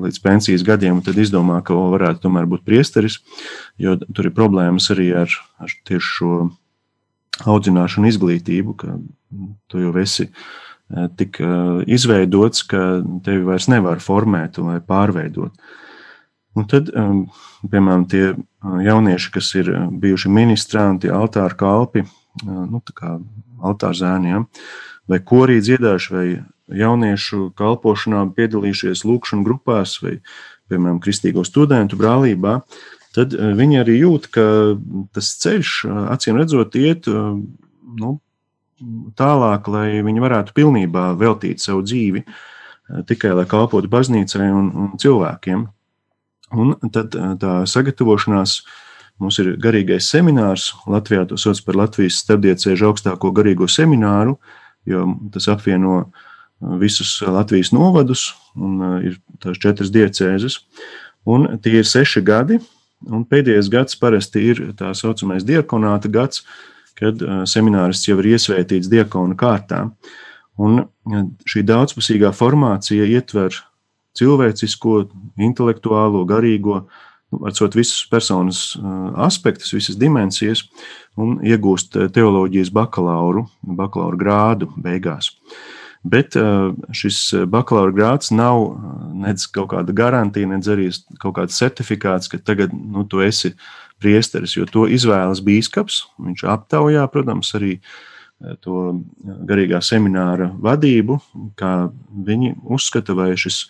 līdz 0.00 0.20
pensijas 0.24 0.64
gadiem, 0.64 0.98
un 0.98 1.04
tad 1.04 1.18
izdomā, 1.20 1.60
ka 1.64 1.76
varētu 1.76 2.24
tomēr 2.24 2.48
būt 2.48 2.64
priesteris, 2.64 3.20
jo 3.80 3.96
tur 4.00 4.28
ir 4.30 4.36
problēmas 4.36 4.88
arī 4.94 5.10
ar, 5.24 5.32
ar 5.60 5.74
tieši 5.88 6.14
šo 6.18 6.36
audzināšanu, 7.42 8.10
izglītību, 8.10 8.76
ka 8.78 8.98
tu 9.70 9.82
jau 9.82 9.94
esi 9.98 10.28
tik 11.18 11.40
izveidots, 11.90 12.62
ka 12.70 12.82
tevi 13.24 13.42
vairs 13.46 13.66
nevar 13.72 14.02
formēt 14.04 14.60
vai 14.62 14.78
pārveidot. 14.84 15.56
Un 16.54 16.66
tad, 16.70 16.90
piemēram, 17.70 18.04
tie 18.06 18.34
jaunieši, 18.62 19.30
kas 19.34 19.50
ir 19.58 19.72
bijuši 20.02 20.30
ministranti, 20.30 21.10
altāra 21.10 21.56
kalpi, 21.58 22.04
nu, 22.44 22.82
tā 22.84 22.94
kā 22.94 23.14
altāra 23.64 23.98
zēniem, 23.98 24.46
vai 25.10 25.18
korī 25.24 25.58
dziedājuši, 25.64 26.14
vai 26.14 26.26
jauniešu 26.78 27.48
kalpošanā 27.58 28.22
piedalījušies 28.36 29.02
lūkšanu 29.08 29.44
grupās 29.46 29.98
vai, 30.04 30.18
piemēram, 30.70 31.00
kristīgo 31.02 31.44
studentu 31.44 31.98
brālībā, 32.00 32.60
tad 33.14 33.34
eh, 33.34 33.52
viņi 33.56 33.80
arī 33.82 33.98
jūt, 34.00 34.28
ka 34.34 34.44
tas 35.14 35.30
ceļš, 35.42 35.74
eh, 35.88 36.00
acīm 36.14 36.38
redzot, 36.40 36.76
iet 36.78 37.08
eh, 37.10 37.20
nu, 38.00 38.16
tālāk, 39.18 39.70
lai 39.70 39.88
viņi 40.04 40.24
varētu 40.24 40.54
pilnībā 40.56 41.12
veltīt 41.18 41.62
savu 41.62 41.84
dzīvi 41.86 42.24
tikai 43.08 43.30
lai 43.32 43.46
kalpotu 43.48 43.88
baznīcai 43.88 44.48
un, 44.52 44.66
un 44.76 44.88
cilvēkiem. 45.00 45.62
Un 46.60 46.74
tad 46.92 47.14
tā 47.40 47.52
sagatavošanās 47.70 48.58
mums 49.22 49.38
ir 49.40 49.54
garīgais 49.62 50.10
seminārs. 50.12 50.66
Latvijā 50.90 51.22
to 51.30 51.38
sauc 51.40 51.62
par 51.64 51.78
Latvijas 51.80 52.18
starpdiecēžu 52.26 52.90
augstāko 52.90 53.30
garīgo 53.32 53.70
semināru, 53.72 54.36
jo 54.84 55.06
tas 55.32 55.48
apvieno 55.54 56.10
visus 56.82 57.16
Latvijas 57.24 57.72
novadus, 57.72 58.26
un 58.52 58.76
ir 59.00 59.16
tās 59.40 59.56
četras 59.64 59.94
diecēzes. 59.94 60.60
Un 61.24 61.54
tie 61.64 61.78
ir 61.80 61.88
seši 61.88 62.20
gadi, 62.20 62.60
un 63.10 63.24
pēdējais 63.28 63.70
gads 63.72 63.98
parasti 64.00 64.44
ir 64.52 64.62
tā 64.78 64.92
saucamais 64.96 65.44
diakonāta 65.46 66.10
gads, 66.12 66.44
kad 66.98 67.20
uh, 67.22 67.42
seminārists 67.48 68.08
jau 68.08 68.18
ir 68.22 68.34
iesvētīts 68.34 68.90
diakona 68.92 69.36
kārtā. 69.38 69.86
Un 70.62 70.84
uh, 70.84 71.24
šī 71.50 71.64
daudzpusīgā 71.66 72.30
formācija 72.36 73.06
ietver 73.10 73.56
cilvēcisko, 74.14 75.00
intelektuālo, 75.42 76.22
garīgo, 76.28 76.84
nu, 77.34 77.40
varbūt 77.42 77.74
visus 77.74 78.04
personas 78.10 78.60
aspektus, 79.18 79.72
visas 79.74 79.98
dimensijas, 79.98 80.62
un 81.18 81.40
iegūst 81.42 81.98
teoloģijas 82.14 82.70
bakalauru, 82.74 83.48
bakalaura 83.62 84.20
grādu 84.20 84.70
beigās. 84.78 85.32
Bet 86.04 86.36
šis 86.92 87.18
bakalaura 87.48 87.94
grāts 87.96 88.28
nav 88.34 88.74
nedz 89.16 89.46
kaut 89.48 89.70
kāda 89.72 89.94
garantija, 89.96 90.50
nedz 90.50 90.68
arī 90.68 90.90
kaut 91.22 91.38
kāds 91.38 91.56
certifikāts, 91.56 92.28
ka 92.28 92.36
tagad 92.36 92.74
nu, 92.76 93.06
tu 93.08 93.22
esi 93.24 93.54
priesteris, 94.04 94.58
jo 94.58 94.68
to 94.68 94.84
izvēlas 94.90 95.40
bīskaps. 95.44 96.02
Viņš 96.20 96.44
aptaujā, 96.52 97.06
protams, 97.08 97.54
arī 97.56 97.78
to 98.60 99.00
garīgā 99.48 99.80
semināra 99.80 100.50
vadību, 100.60 101.16
kā 101.56 101.88
viņi 102.12 102.52
uzskata, 102.76 103.16
vai 103.16 103.32
šis 103.40 103.64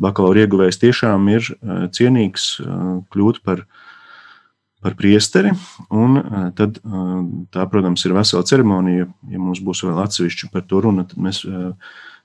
bakalaura 0.00 0.46
ieguvējs 0.46 0.80
tiešām 0.80 1.28
ir 1.34 1.50
cienīgs 1.92 2.54
kļūt 3.12 3.42
par 3.44 3.66
par 4.84 4.94
priesteri. 5.00 5.52
Un 5.88 6.18
eh, 6.20 6.48
tad, 6.58 6.78
eh, 6.84 7.12
tā, 7.54 7.64
protams, 7.72 8.04
ir 8.04 8.16
vesela 8.16 8.44
ceremonija. 8.44 9.08
Ja 9.32 9.40
mums 9.40 9.62
būs 9.64 9.84
vēl 9.86 10.02
atsevišķi 10.04 10.50
par 10.52 10.66
to 10.68 10.82
runa, 10.84 11.06
tad 11.08 11.22
mēs 11.24 11.40
eh, 11.48 11.72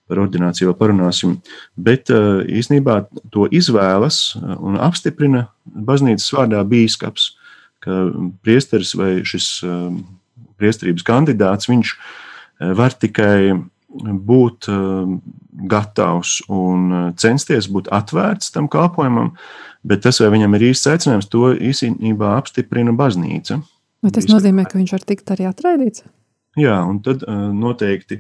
par 0.10 0.24
ordināciju 0.26 0.72
vēl 0.72 0.78
parunāsim. 0.80 1.36
Bet 1.78 2.10
īsnībā 2.10 2.96
to 3.30 3.44
izvēlas 3.54 4.34
un 4.42 4.80
apstiprina 4.82 5.44
baznīcas 5.70 6.32
vārdā 6.34 6.64
bīskaps, 6.66 7.28
ka 7.86 8.00
priesteris 8.42 8.96
vai 8.98 9.12
šis 9.22 9.52
priesterības 10.58 11.06
kandidāts, 11.06 11.70
viņš 11.70 11.92
var 12.80 12.98
tikai 12.98 13.54
būt 14.32 14.66
gatavs 15.60 16.40
un 16.48 17.14
censties 17.20 17.68
būt 17.72 17.90
atvērts 17.92 18.54
tam 18.56 18.70
kalpojumam, 18.72 19.34
Bet 19.84 20.04
tas, 20.04 20.20
vai 20.20 20.34
viņam 20.34 20.58
ir 20.58 20.66
īsts 20.74 20.90
aicinājums, 20.92 21.30
to 21.32 21.54
īstenībā 21.56 22.34
apstiprina 22.36 22.92
baznīca. 22.96 23.62
Vai 24.04 24.12
tas 24.16 24.28
nozīmē, 24.28 24.66
ka 24.68 24.80
viņš 24.80 24.96
var 24.96 25.06
tikt 25.08 25.32
arī 25.32 25.48
atraidīts? 25.48 26.04
Jā, 26.60 26.76
un 26.84 27.00
tad 27.04 27.24
noteikti 27.56 28.20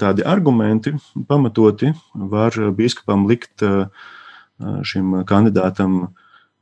tādi 0.00 0.24
argumenti 0.28 0.94
pamatoti 1.28 1.92
var 2.14 2.56
biskupam 2.76 3.26
likt 3.28 3.64
šim 4.88 5.18
kandidātam, 5.28 6.14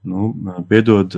nu, 0.09 0.31
piedod, 0.69 1.13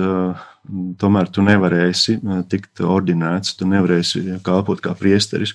tomēr 0.99 1.29
tu 1.31 1.43
nevarēsi 1.45 2.17
tikt 2.51 2.81
ordinēts, 2.83 3.55
tu 3.59 3.67
nevarēsi 3.69 4.39
kalpot 4.43 4.81
kā 4.83 4.95
priesteris. 4.99 5.53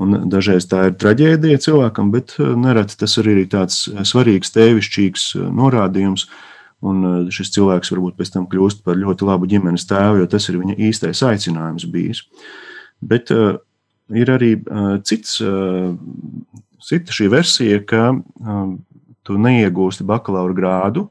Un 0.00 0.26
dažreiz 0.32 0.68
tā 0.68 0.88
ir 0.90 0.98
traģēdija 1.00 1.62
cilvēkam, 1.68 2.10
bet 2.12 2.36
nereti 2.40 2.98
tas 3.00 3.16
arī 3.22 3.38
ir 3.42 3.48
tāds 3.52 3.86
svarīgs, 4.08 4.52
tēvišķīgs 4.56 5.30
norādījums, 5.56 6.28
Un 6.84 7.04
eh, 7.08 7.18
šis 7.32 7.54
cilvēks 7.56 7.92
varbūt 7.94 8.18
pēc 8.18 8.32
tam 8.34 8.48
kļūst 8.50 8.82
par 8.86 8.98
ļoti 9.00 9.28
labu 9.28 9.48
ģimenes 9.50 9.86
tēvu, 9.88 10.20
jo 10.22 10.30
tas 10.30 10.48
ir 10.50 10.60
viņa 10.60 10.76
īstais 10.88 11.22
aicinājums 11.24 11.86
bijis. 11.92 12.22
Bet 13.00 13.30
uh, 13.34 13.58
ir 14.08 14.30
arī 14.32 14.54
uh, 14.56 14.96
cits, 15.04 15.36
uh, 15.44 15.92
cita 16.84 17.12
šī 17.12 17.28
versija, 17.32 17.82
ka 17.84 18.08
uh, 18.14 18.70
tu 19.26 19.36
neiegūsti 19.40 20.06
bakalaura 20.08 20.56
grādu, 20.56 21.06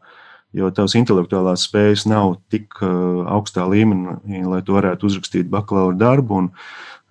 jo 0.55 0.71
tavas 0.75 0.95
intelektuālās 0.97 1.67
spējas 1.67 2.05
nav 2.09 2.37
tik 2.53 2.79
uh, 2.81 3.25
augstā 3.35 3.65
līmenī, 3.69 4.43
lai 4.47 4.61
tu 4.65 4.77
varētu 4.77 5.09
uzrakstīt 5.09 5.51
bakalaura 5.51 5.97
darbu 5.99 6.39
un 6.43 6.49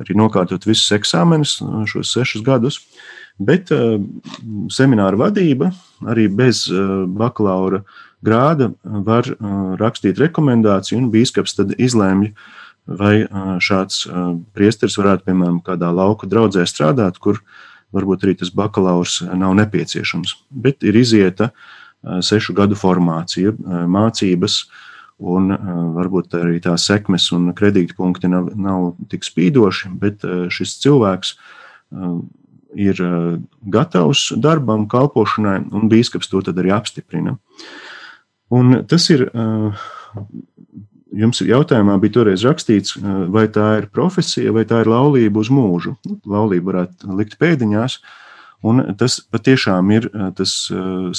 arī 0.03 0.17
nokārtot 0.19 0.67
visus 0.67 0.91
eksāmenus 0.97 1.61
šos 1.91 2.15
sešus 2.17 2.43
gadus. 2.47 2.81
Bet 3.39 3.71
uh, 3.75 3.99
semināra 4.73 5.19
vadība 5.19 5.73
arī 6.09 6.29
bez 6.31 6.65
uh, 6.71 7.05
bakalaura 7.11 7.83
uh, 7.83 8.03
grāda 8.25 8.73
var 8.83 9.29
rakstīt 9.81 10.21
rekomendāciju, 10.23 11.03
un 11.03 11.11
biskups 11.13 11.57
tad 11.59 11.75
izlēmj, 11.77 12.33
vai 13.01 13.15
šāds 13.65 14.05
priesteris 14.57 14.99
varētu, 15.01 15.25
piemēram, 15.29 15.63
kādā 15.65 15.89
lauka 15.95 16.29
draudzē 16.29 16.67
strādāt, 16.69 17.21
kur 17.23 17.41
varbūt 17.95 18.27
arī 18.27 18.37
tas 18.41 18.53
bakalaurs 18.53 19.21
nav 19.25 19.55
nepieciešams. 19.61 20.35
Bet 20.51 20.85
ir 20.85 20.99
izieta 21.01 21.53
sešu 22.25 22.55
gadu 22.57 22.77
formācija, 22.79 23.55
mācības, 23.90 24.59
un 25.25 25.53
varbūt 25.95 26.35
arī 26.40 26.59
tās 26.62 26.87
sekmes 26.88 27.31
un 27.37 27.53
kredītpunkti 27.57 28.31
nav, 28.31 28.51
nav 28.59 28.88
tik 29.12 29.27
spīdoši, 29.27 29.93
bet 30.01 30.25
šis 30.53 30.79
cilvēks 30.83 31.37
ir 32.75 33.03
gatavs 33.71 34.33
darbam, 34.43 34.88
kalpošanai, 34.90 35.61
un 35.73 35.88
biskups 35.88 36.29
to 36.31 36.43
arī 36.51 36.75
apstiprina. 36.75 37.37
Un 38.55 38.83
tas 38.90 39.07
ir, 39.14 39.29
jums 41.14 41.40
jautājumā 41.47 41.97
bija 42.03 42.19
toreiz 42.19 42.45
rakstīts, 42.47 42.99
vai 43.31 43.47
tā 43.55 43.69
ir 43.81 43.88
profesija 43.95 44.53
vai 44.55 44.67
tā 44.69 44.83
ir 44.83 44.90
laulība 44.90 45.40
uz 45.40 45.51
mūžu. 45.55 45.95
Nu, 46.07 46.19
laulība 46.27 46.73
varētu 46.73 47.17
likt 47.19 47.38
pēdiņās, 47.40 48.01
un 48.64 48.83
tas 48.98 49.18
patiešām 49.33 49.92
ir 49.94 50.09
tas 50.38 50.57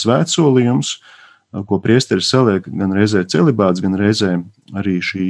svētsolījums, 0.01 0.97
ko 1.69 1.79
priesteris 1.79 2.27
saliek 2.33 2.65
gan 2.67 2.91
reizē 2.95 3.23
celibāts, 3.31 3.83
gan 3.83 3.95
reizē 3.99 4.35
arī 4.75 4.97
šī 4.99 5.27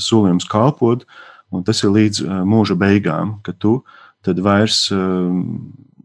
solījums 0.00 0.48
kalpot, 0.48 1.04
un 1.52 1.66
tas 1.66 1.82
ir 1.84 1.92
līdz 1.92 2.22
mūža 2.48 2.78
beigām, 2.80 3.36
ka 3.44 3.52
tu 3.52 3.80
tad 4.24 4.38
vairs 4.40 4.86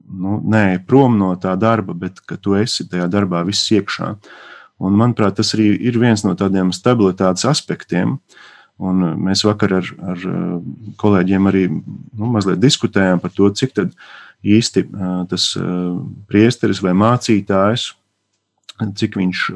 nu, 0.08 0.40
nē, 0.44 0.82
prom 0.88 1.18
no 1.20 1.34
tā 1.40 1.56
darba, 1.60 1.96
bet 1.98 2.22
ka 2.26 2.38
tu 2.40 2.56
esi 2.58 2.88
tajā 2.90 3.08
darbā 3.12 3.44
viss 3.48 3.72
iekšā. 3.76 4.14
Un, 4.78 4.94
manuprāt, 4.98 5.38
tas 5.40 5.54
arī 5.58 5.72
ir 5.90 5.98
viens 6.00 6.24
no 6.26 6.36
tādiem 6.38 6.72
stabilitātes 6.76 7.48
aspektiem. 7.50 8.18
Un 8.78 9.02
uh, 9.02 9.14
mēs 9.18 9.42
vakar 9.48 9.80
ar, 9.80 9.88
ar 10.14 10.26
uh, 10.30 10.58
kolēģiem 11.02 11.50
arī 11.50 11.64
nu, 11.72 12.30
mazliet 12.30 12.62
diskutējām 12.62 13.22
par 13.24 13.34
to, 13.34 13.50
cik 13.50 13.74
īsti 14.46 14.84
uh, 14.86 15.24
tas 15.30 15.50
priesteris 16.30 16.84
vai 16.86 16.94
mācītājs, 16.98 17.90
cik 18.78 19.18
viņš 19.18 19.48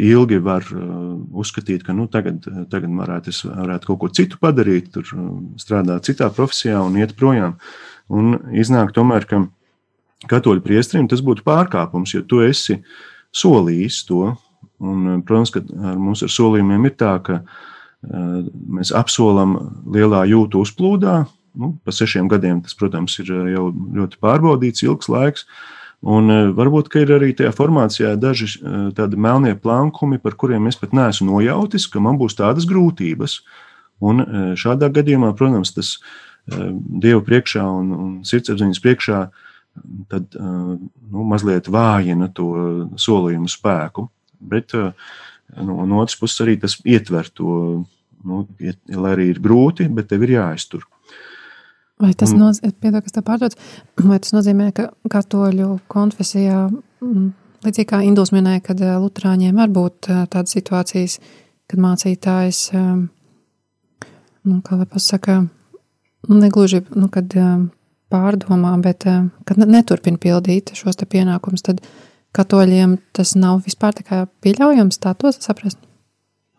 ilgi 0.00 0.38
var 0.40 0.64
uzskatīt, 1.42 1.82
ka 1.84 1.92
nu, 1.92 2.06
tagad, 2.08 2.46
tagad 2.70 2.92
varētu, 2.96 3.32
es 3.34 3.42
varētu 3.44 3.90
kaut 3.90 3.98
ko 4.00 4.08
citu 4.16 4.38
padarīt, 4.40 4.92
tur 4.94 5.10
strādāt 5.60 6.06
citā 6.06 6.30
profesijā 6.32 6.78
un 6.80 6.96
iet 6.96 7.16
projām. 7.18 7.58
Un 8.08 8.38
iznāk 8.56 8.94
tomēr, 8.96 9.26
ka 9.28 9.42
katoļu 10.30 10.62
priestrim 10.64 11.10
tas 11.10 11.20
būtu 11.26 11.44
pārkāpums, 11.44 12.14
jo 12.14 12.22
tu 12.22 12.40
esi 12.46 12.78
solījis 13.34 14.04
to. 14.08 14.30
Un, 14.80 15.20
protams, 15.26 15.52
ka 15.52 15.62
ar 15.92 15.98
mums 16.00 16.22
ar 16.24 16.32
solījumiem 16.32 16.88
ir 16.88 16.96
tā, 17.00 17.16
ka 17.24 17.42
mēs 18.00 18.94
apsolam 18.96 19.58
lielā 19.92 20.24
jūtu 20.30 20.64
uzplūdā. 20.64 21.24
Nu, 21.60 21.74
pa 21.84 21.92
sešiem 21.92 22.30
gadiem 22.30 22.62
tas, 22.64 22.76
protams, 22.78 23.18
ir 23.20 23.32
jau 23.52 23.68
ļoti 23.70 24.20
pārbaudīts, 24.22 24.84
ilgs 24.86 25.10
laiks. 25.12 25.44
Un 26.00 26.32
varbūt 26.56 26.88
ir 26.96 27.10
arī 27.12 27.34
tajā 27.36 27.50
formācijā 27.52 28.14
daži 28.16 28.48
tādi 28.96 29.18
melnie 29.20 29.52
plankumi, 29.58 30.20
par 30.22 30.38
kuriem 30.40 30.70
es 30.70 30.78
pat 30.80 30.94
neesmu 30.96 31.28
nojautis, 31.28 31.84
ka 31.90 32.00
man 32.00 32.16
būs 32.16 32.38
tādas 32.38 32.64
grūtības. 32.70 33.42
Un 34.00 34.24
šādā 34.56 34.88
gadījumā, 34.88 35.34
protams, 35.36 35.74
tas 35.76 35.98
Dieva 36.50 37.20
priekšā 37.22 37.62
un, 37.62 37.90
un 37.94 38.12
sirdsapziņas 38.26 38.80
priekšā 38.82 39.18
tad, 40.10 40.32
nu, 40.34 41.26
mazliet 41.28 41.68
vājina 41.70 42.30
to 42.34 42.48
solījumu 42.98 43.50
spēku. 43.50 44.08
Bet 44.40 44.74
no, 44.74 45.84
no 45.84 46.00
otras 46.00 46.18
puses 46.20 46.40
arī 46.44 46.56
tas 46.60 46.78
ietver 46.84 47.28
to, 47.34 47.56
nu, 48.24 48.44
lai 48.94 49.12
arī 49.16 49.30
ir 49.34 49.42
grūti, 49.42 49.88
bet 49.92 50.10
tev 50.10 50.24
ir 50.26 50.36
jāiztur. 50.38 50.86
Vai 52.00 52.14
tas, 52.16 52.32
noz... 52.32 52.62
Piedod, 52.80 53.04
pārdots, 53.24 53.58
vai 54.00 54.18
tas 54.22 54.32
nozīmē, 54.32 54.70
ka 54.72 54.88
katoļu 55.12 55.74
konfesijā, 55.92 56.62
līdzīgi 57.66 57.88
kā 57.90 58.00
Indus 58.06 58.32
minēja, 58.32 58.62
kad 58.70 58.80
Lutāņiem 58.80 59.60
var 59.60 59.72
būt 59.74 60.08
tādas 60.32 60.56
situācijas, 60.56 61.18
kad 61.68 61.82
mācītājs, 61.84 62.62
nu, 62.72 64.56
kā 64.64 64.80
lai 64.80 64.88
pasaka, 64.88 65.42
negluži, 66.32 66.80
nu, 66.96 67.10
kad 67.12 67.36
pārdomā, 68.10 68.72
bet 68.82 69.04
kad 69.04 69.60
neturpina 69.60 70.18
pildīt 70.20 70.72
šos 70.78 70.98
pienākumus, 71.04 71.68
tad 71.68 71.84
katoļiem 72.36 72.98
tas 73.16 73.34
nav 73.38 73.64
vispār 73.66 74.00
pieļaujams, 74.42 75.00
tā 75.02 75.14
to 75.18 75.32
saprast? 75.34 75.78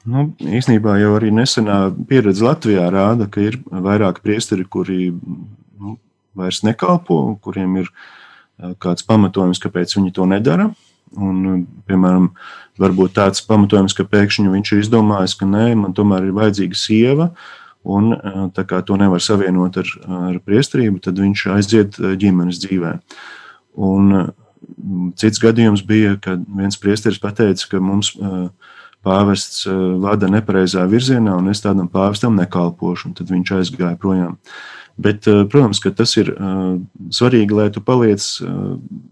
Nu, 0.02 0.32
īsnībā 0.42 0.96
jau 0.98 1.14
arī 1.20 1.30
nesenā 1.36 1.92
pieredze 2.10 2.46
Latvijā 2.46 2.88
rāda, 2.90 3.28
ka 3.30 3.44
ir 3.46 3.60
vairāki 3.70 4.24
priesteri, 4.26 4.66
kuri 4.66 5.12
nu, 5.12 5.98
vairs 6.38 6.64
nekalpo, 6.66 7.20
kuriem 7.44 7.84
ir 7.84 7.92
kāds 8.82 9.06
pamatojums, 9.06 9.62
kāpēc 9.62 9.94
viņi 9.98 10.14
to 10.18 10.26
nedara. 10.30 10.72
Un, 11.12 11.66
piemēram, 11.92 12.30
varbūt 12.82 13.18
tāds 13.18 13.44
pamatojums, 13.46 13.94
ka 13.94 14.08
pēkšņi 14.08 14.50
viņš 14.50 14.72
ir 14.72 14.82
izdomājis, 14.86 15.36
ka 15.38 15.50
nē, 15.50 15.66
man 15.78 15.94
tomēr 15.94 16.30
ir 16.30 16.38
vajadzīga 16.38 16.80
sieva, 16.80 17.28
un 17.84 18.14
tā 18.56 18.66
kā 18.70 18.80
to 18.86 18.98
nevar 19.02 19.22
savienot 19.22 19.82
ar, 19.82 19.92
ar 20.32 20.40
priesterību, 20.46 21.02
tad 21.04 21.20
viņš 21.22 21.46
aiziet 21.58 22.00
ģimenes 22.00 22.62
dzīvē. 22.64 22.96
Un 23.82 24.32
cits 25.20 25.42
gadījums 25.42 25.84
bija, 25.88 26.18
kad 26.22 26.44
viens 26.48 26.78
priesteris 26.80 27.22
pateica, 27.22 27.68
ka 27.72 27.82
mums 27.84 28.14
pāvests 29.06 29.66
vada 30.02 30.30
nepareizā 30.30 30.84
virzienā, 30.90 31.34
un 31.40 31.50
es 31.50 31.64
tādam 31.64 31.90
pāvestam 31.90 32.38
nekalpošu, 32.38 33.10
un 33.10 33.18
tad 33.18 33.34
viņš 33.34 33.56
aizgāja 33.58 33.98
projām. 34.02 34.38
Bet, 35.02 35.26
protams, 35.26 35.80
ka 35.82 35.90
tas 35.96 36.14
ir 36.20 36.30
svarīgi, 37.10 37.56
lai 37.58 37.70
tu 37.74 37.82
paliec 37.82 38.22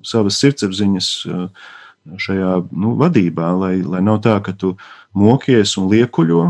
savas 0.06 0.40
sirdsapziņas 0.44 1.12
šajā 2.20 2.52
nu, 2.72 2.94
vadībā, 3.00 3.50
lai, 3.58 3.76
lai 3.86 4.02
nav 4.06 4.20
tā, 4.26 4.38
ka 4.46 4.54
tu 4.54 4.76
mokies 5.18 5.76
un 5.82 5.90
liekuļo, 5.92 6.44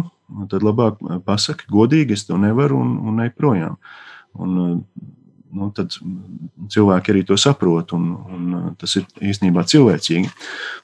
tad 0.51 0.65
labāk 0.65 0.99
pasaki 1.25 1.69
godīgi, 1.71 2.17
es 2.17 2.27
to 2.27 2.37
nevaru 2.39 2.79
un, 2.83 2.97
un 3.11 3.23
ej 3.25 3.31
projām. 3.37 3.79
Un, 4.39 4.83
nu, 5.55 5.69
tad 5.75 5.95
cilvēki 6.71 7.13
arī 7.13 7.23
to 7.27 7.37
saprot, 7.39 7.93
un, 7.97 8.05
un 8.29 8.55
uh, 8.55 8.67
tas 8.79 8.95
ir 8.99 9.05
īstenībā 9.31 9.63
cilvēcīgi. 9.69 10.29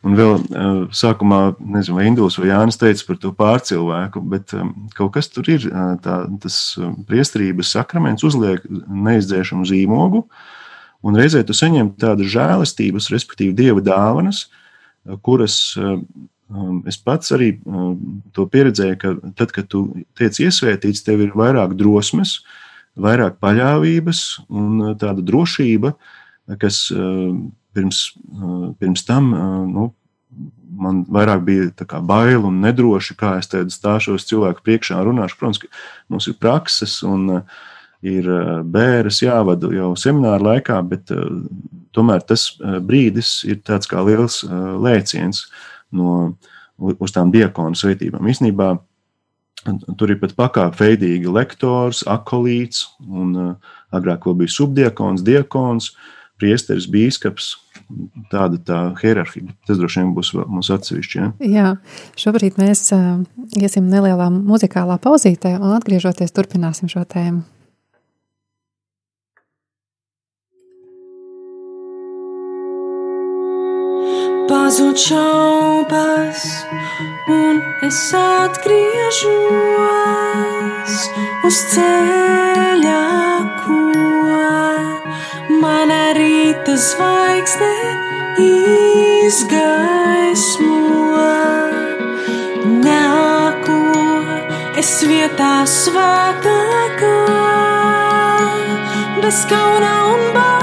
Un 0.07 0.17
vēl 0.17 0.35
uh, 0.35 0.81
sākumā, 0.95 1.39
nezinu, 1.59 1.99
vai 1.99 2.07
Induls 2.09 2.39
vai 2.41 2.49
Jānis 2.49 2.79
teica 2.81 3.07
par 3.09 3.19
to 3.21 3.31
pārcilvēku, 3.37 4.23
bet 4.33 4.55
um, 4.57 4.73
kaut 4.97 5.13
kas 5.17 5.29
tur 5.31 5.49
ir, 5.51 5.67
uh, 5.69 5.95
tā, 6.01 6.23
tas 6.41 6.59
um, 6.81 6.97
priesterības 7.07 7.75
sakraments 7.77 8.25
uzliek 8.27 8.65
neizdzēšamu 8.69 9.67
zīmogu, 9.69 10.25
un 11.05 11.19
reizē 11.19 11.43
tu 11.45 11.55
saņem 11.57 11.95
tādas 12.01 12.31
žēlastības, 12.33 13.11
respektīvi 13.13 13.57
dieva 13.57 13.83
dāvanas, 13.85 14.47
kuras 15.25 15.59
um, 15.77 16.01
es 16.89 16.97
pats 16.97 17.29
arī 17.35 17.51
to 18.33 18.45
pieredzēju, 18.49 18.97
ka 19.01 19.11
tad, 19.37 19.51
kad 19.53 19.69
tu 19.69 19.87
tiec 20.17 20.37
iesvētīts, 20.41 21.03
tev 21.05 21.21
ir 21.25 21.33
vairāk 21.37 21.73
drosmes, 21.77 22.39
uh, 22.39 22.61
vairāk 22.95 23.37
paļāvības 23.43 24.23
un 24.49 24.81
uh, 24.81 24.95
tāda 24.99 25.23
drošība, 25.25 25.93
kas 26.61 26.85
uh, 26.93 27.35
pirms, 27.75 28.01
uh, 28.31 28.71
pirms 28.79 29.05
tam 29.07 29.31
nu, 29.71 29.89
man 30.75 31.03
vairāk 31.11 31.43
bija 31.47 32.01
bail 32.03 32.47
un 32.47 32.59
nedroši, 32.63 33.15
kā 33.19 33.37
es 33.39 33.49
stāšos 33.75 34.27
cilvēku 34.27 34.63
priekšā 34.65 34.99
un 34.99 35.11
runāšu. 35.11 35.39
Protams, 35.39 35.61
ka 35.63 35.71
mums 36.11 36.27
ir 36.27 36.35
prakses 36.39 36.97
un 37.07 37.41
ir 38.05 38.27
bērns 38.69 39.21
jāvada 39.23 39.71
jau 39.73 39.93
semināru 39.97 40.49
laikā, 40.49 40.81
bet 40.85 41.13
tomēr 41.95 42.25
tas 42.27 42.49
brīdis 42.59 43.45
ir 43.47 43.63
tāds 43.65 43.87
kā 43.89 44.03
liels 44.03 44.41
lēciens 44.43 45.45
no, 45.95 46.35
uz 46.77 47.15
tām 47.15 47.31
diakonu 47.31 47.79
svētībām. 47.79 48.27
Īsnībā 48.27 48.73
Tur 49.65 50.13
ir 50.13 50.19
pat 50.21 50.35
pakāpē 50.37 50.91
veidīgi 50.91 51.31
lektors, 51.31 52.03
akolīts, 52.09 52.85
un 53.05 53.31
uh, 53.33 53.77
agrāk 53.95 54.27
vēl 54.27 54.37
bija 54.43 54.53
subdiakons, 54.53 55.23
diakons, 55.25 55.93
priesteris, 56.41 56.89
bīskaps. 56.91 57.55
Tāda 58.31 58.57
tā 58.65 58.77
hierarhija. 58.97 59.53
Tas 59.67 59.77
droši 59.77 60.01
vien 60.01 60.13
būs 60.15 60.31
mums 60.37 60.71
atsevišķi. 60.73 61.19
Ja? 61.19 61.27
Jā, 61.45 61.67
šobrīd 62.17 62.57
mēs 62.61 62.87
uh, 62.95 63.19
iesim 63.57 63.89
nelielā 63.91 64.31
muzikālā 64.33 64.97
pauzītē 65.01 65.55
un 65.59 65.75
atgriežoties 65.75 66.33
turpināsim 66.33 66.89
šo 66.91 67.05
tēmu. 67.09 67.43
Pazūd 74.65 74.97
šaubas, 74.97 76.41
un 77.29 77.59
es 77.85 77.99
atgriežos 78.17 79.35
uz 81.45 81.59
ceļa, 81.75 83.03
ko 83.59 83.77
mana 85.61 86.17
rīta 86.17 86.73
zvaigzne 86.81 87.69
izgaismo. 89.21 89.61
Nāku 92.89 93.77
es 94.81 94.97
vietā 95.05 95.53
svētākā, 95.77 97.13
bez 99.21 99.45
kauna 99.53 99.93
un 100.09 100.21
bailēm 100.33 100.54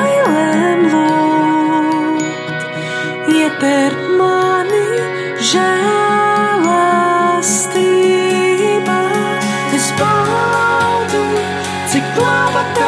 žēl. 5.53 5.83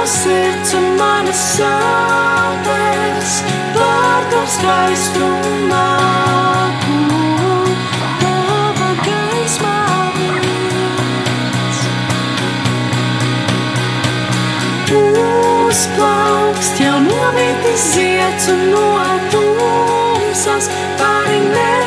sirds 0.07 0.74
un 0.77 0.85
manas 0.98 1.40
sāpes 1.57 3.31
pār 3.74 4.27
to 4.33 4.42
skaistumā. 4.55 5.87
Tava 8.20 8.90
gaismā 9.07 9.79
Uzplaukst 15.01 16.84
jau 16.84 16.99
novietis 17.09 17.88
ziets 17.95 18.53
un 18.53 18.68
no 18.74 18.91
tumsas 19.32 20.68
pāri 21.01 21.41
nepaliek 21.49 21.84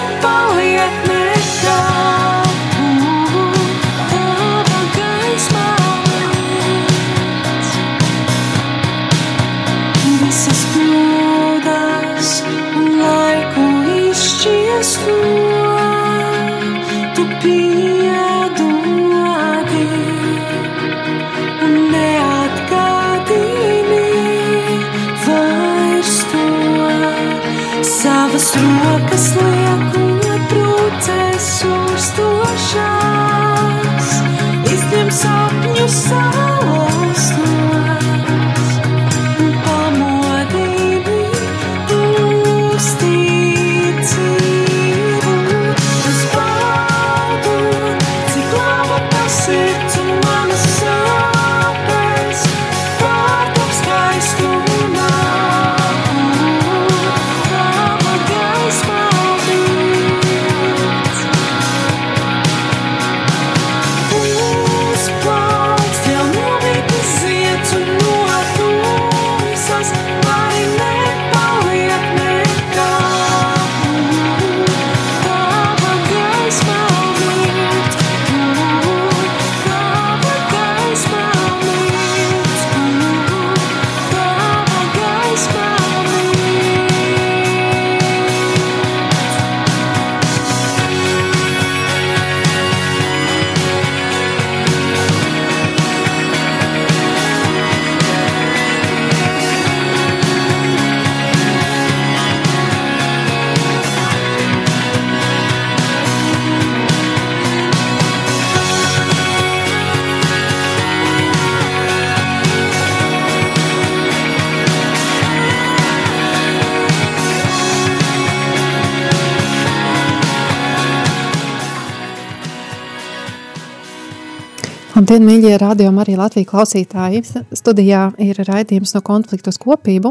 Labdien, 125.07 125.23
mīļie 125.23 125.57
radio 125.61 125.91
Marija 125.95 126.17
Latvija 126.19 126.49
klausītāji. 126.49 127.21
Studijā 127.55 128.09
ir 128.19 128.41
raidījums 128.43 128.91
no 128.91 128.99
konfliktu 129.07 129.53
uz 129.53 129.55
kopību, 129.63 130.09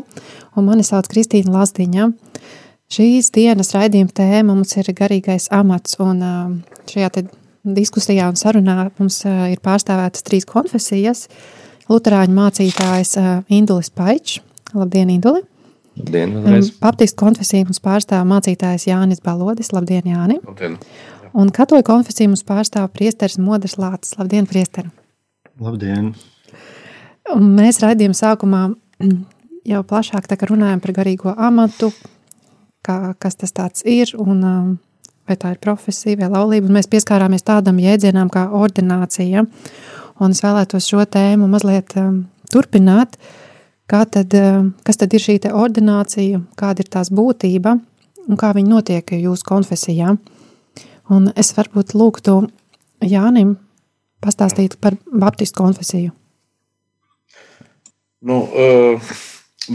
un 0.56 0.64
mani 0.64 0.86
sauc 0.88 1.10
Kristīna 1.12 1.52
Lazdiņa. 1.52 2.06
Šīs 2.96 3.28
dienas 3.34 3.74
raidījuma 3.76 4.14
tēma 4.16 4.54
mums 4.54 4.72
ir 4.80 4.88
garīgais 4.96 5.50
amats, 5.52 5.98
un 6.00 6.22
šajā 6.88 7.10
diskusijā 7.76 8.30
un 8.32 8.40
sarunā 8.40 8.86
mums 8.96 9.18
ir 9.28 9.60
pārstāvētas 9.68 10.24
trīs 10.24 10.48
konfesijas. 10.48 11.26
Luterāņu 11.92 12.38
mācītājs 12.40 13.18
Indulis 13.52 13.92
Paičs. 13.92 14.40
Labdien, 14.72 15.12
Induli! 15.12 15.44
Labdien. 16.00 16.38
Baptistu 16.80 17.20
konfesiju 17.20 17.68
mums 17.68 17.84
pārstāv 17.84 18.24
mācītājs 18.32 18.88
Jānis 18.88 19.20
Balodis. 19.20 19.74
Labdien, 19.76 20.08
Jāni! 20.08 20.40
Labdien. 20.40 20.80
Un 21.36 21.50
katoļu 21.52 21.84
konfesiju 21.84 22.30
mums 22.32 22.44
pārstāv 22.48 22.86
priesteris 22.94 23.36
Moders 23.36 23.74
Lācis. 23.76 24.14
Labdien, 24.16 24.46
priesteri! 24.48 24.88
Labdien! 25.60 26.14
Un 27.34 27.48
mēs 27.58 27.82
raidījuma 27.82 28.16
sākumā 28.16 28.60
jau 29.72 29.82
plašāk 29.84 30.30
runājam 30.48 30.80
par 30.80 30.94
garīgo 30.96 31.34
amatu, 31.36 31.90
kā, 32.80 33.12
kas 33.20 33.36
tas 33.36 33.84
ir 33.84 34.14
un 34.16 34.38
um, 34.48 34.70
vai 35.28 35.36
tā 35.36 35.52
ir 35.52 35.60
profesija 35.60 36.16
vai 36.22 36.30
laulība. 36.32 36.70
Un 36.70 36.78
mēs 36.78 36.88
pieskārāmies 36.88 37.44
tādam 37.44 37.82
jēdzienam 37.84 38.30
kā 38.32 38.46
ordinācija. 38.56 39.44
Un 40.16 40.32
es 40.32 40.40
vēlētos 40.40 40.88
šo 40.88 41.04
tēmu 41.04 41.50
mazliet 41.52 41.92
um, 42.00 42.22
turpināt. 42.48 43.18
Kā 43.90 44.06
tad, 44.08 44.32
um, 44.40 44.72
kas 44.88 45.02
tad 45.02 45.12
ir 45.12 45.20
šī 45.20 45.36
ordinācija, 45.52 46.40
kāda 46.56 46.80
ir 46.80 46.88
tās 46.96 47.12
būtība 47.12 47.76
un 48.24 48.40
kā 48.40 48.54
viņa 48.56 48.72
notiek 48.72 49.12
jūsu 49.20 49.44
konfesijā? 49.52 50.16
Un 51.12 51.30
es 51.38 51.52
varbūt 51.54 51.94
lūgtu 51.94 52.40
Jānim 53.06 53.54
pastāstīt 54.24 54.78
par 54.82 54.96
Baptistu 55.06 55.62
konfesiju. 55.62 56.10
Nu, 58.26 58.40
uh, 58.42 59.14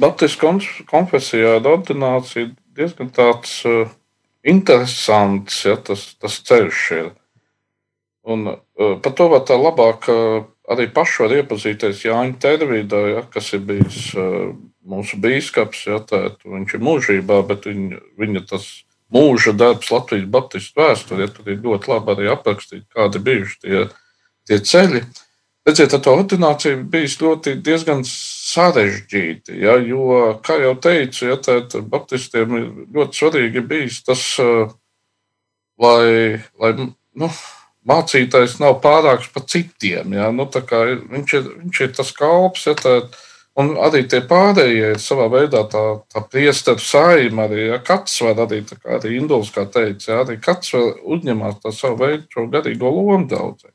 Baptistu 0.02 0.52
konfesijā 0.90 1.58
ir 1.60 1.70
ordinācija 1.72 2.50
diezgan 2.76 3.12
tāds 3.16 3.62
uh, 3.70 3.88
interesants, 4.44 5.62
ja 5.68 5.78
tas, 5.78 6.10
tas 6.20 6.40
ceļš 6.48 6.84
ir. 6.98 7.12
Un 8.28 8.50
uh, 8.52 8.98
par 9.02 9.16
to 9.18 9.30
var 9.32 9.46
tā 9.48 9.56
labāk 9.60 10.10
uh, 10.12 10.44
arī 10.72 10.90
pašu 10.94 11.26
var 11.26 11.38
iepazīties 11.40 12.06
Jāņa 12.06 12.38
Tervīdā, 12.44 13.02
ja, 13.16 13.24
kas 13.32 13.54
ir 13.56 13.64
bijis 13.68 14.12
uh, 14.18 14.52
mūsu 14.84 15.20
bīskaps, 15.22 15.86
ja, 15.88 16.00
tā, 16.04 16.24
viņš 16.44 16.76
ir 16.76 16.86
mūžībā, 16.86 17.42
bet 17.48 17.68
viņa, 17.70 18.02
viņa 18.20 18.46
tas 18.52 18.68
mūža 19.14 19.54
darbs 19.58 19.92
Latvijas 19.92 20.30
Baptistu 20.32 20.82
vēsturē. 20.82 21.28
Tur 21.34 21.52
ir 21.52 21.60
ļoti 21.64 21.92
labi 21.92 22.16
arī 22.16 22.32
aprakstīts, 22.32 22.88
kādi 22.96 23.22
bijuši 23.28 23.60
tie, 23.66 23.84
tie 24.50 24.60
ceļi. 24.72 25.04
Redziet, 25.68 25.94
tā 25.94 26.14
ordinācija 26.16 26.80
bija 26.90 27.10
ļoti 27.22 27.56
diezgan 27.62 28.02
sarežģīta. 28.08 29.54
Ja, 29.62 29.76
jo, 29.78 30.18
kā 30.42 30.58
jau 30.64 30.74
teicu, 30.82 31.28
ja, 31.30 31.38
tad 31.38 31.76
Baptistiem 31.92 32.56
ir 32.58 32.70
ļoti 32.96 33.20
svarīgi 33.20 33.62
bijis 33.70 34.02
tas, 34.08 34.24
lai, 35.82 36.42
lai 36.58 36.72
nu, 36.82 37.30
mācītājs 37.88 38.58
nav 38.62 38.80
pārāks 38.82 39.30
par 39.34 39.46
citiem. 39.50 40.16
Ja, 40.18 40.32
nu, 40.34 40.48
viņš, 40.50 41.36
ir, 41.38 41.52
viņš 41.66 41.84
ir 41.86 41.94
tas 42.00 42.12
kalps. 42.18 42.66
Ja, 42.70 42.76
tad, 42.80 43.14
Un 43.60 43.74
arī 43.84 44.06
tie 44.08 44.22
pārējie 44.24 44.94
ir 44.94 45.02
savā 45.04 45.26
veidā 45.32 45.66
tā, 45.68 45.84
tā 46.08 46.22
priesteru 46.24 46.80
saima. 46.80 47.50
Arī 47.50 47.66
ja, 47.68 47.82
katrs 47.84 48.22
var 48.24 48.40
arī, 48.46 48.62
kā 48.64 48.96
arī 48.96 49.18
Induls, 49.18 49.52
kā 49.52 49.66
teica, 49.68 50.08
ja, 50.08 50.20
arī 50.24 50.38
katrs 50.40 50.72
var 50.78 50.94
uzņemt 51.04 51.60
tā 51.66 51.74
savu 51.76 52.00
veidu, 52.06 52.30
šo 52.32 52.48
garīgo 52.54 52.92
lomu 52.96 53.28
daudzē. 53.32 53.74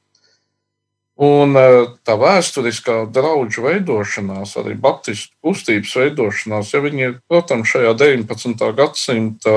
Un 1.16 1.56
e, 1.56 1.68
tā 2.04 2.16
vēsturiskā 2.20 3.06
draugu 3.12 3.62
veidošanās, 3.64 4.56
arī 4.60 4.74
Baptistu 4.80 5.32
kustības 5.44 5.94
veidošanās, 5.96 6.72
ja 6.74 6.80
viņi 6.84 7.04
ir, 7.06 7.14
protams, 7.28 7.70
šajā 7.72 7.94
19. 7.96 8.64
gadsimta 8.76 9.54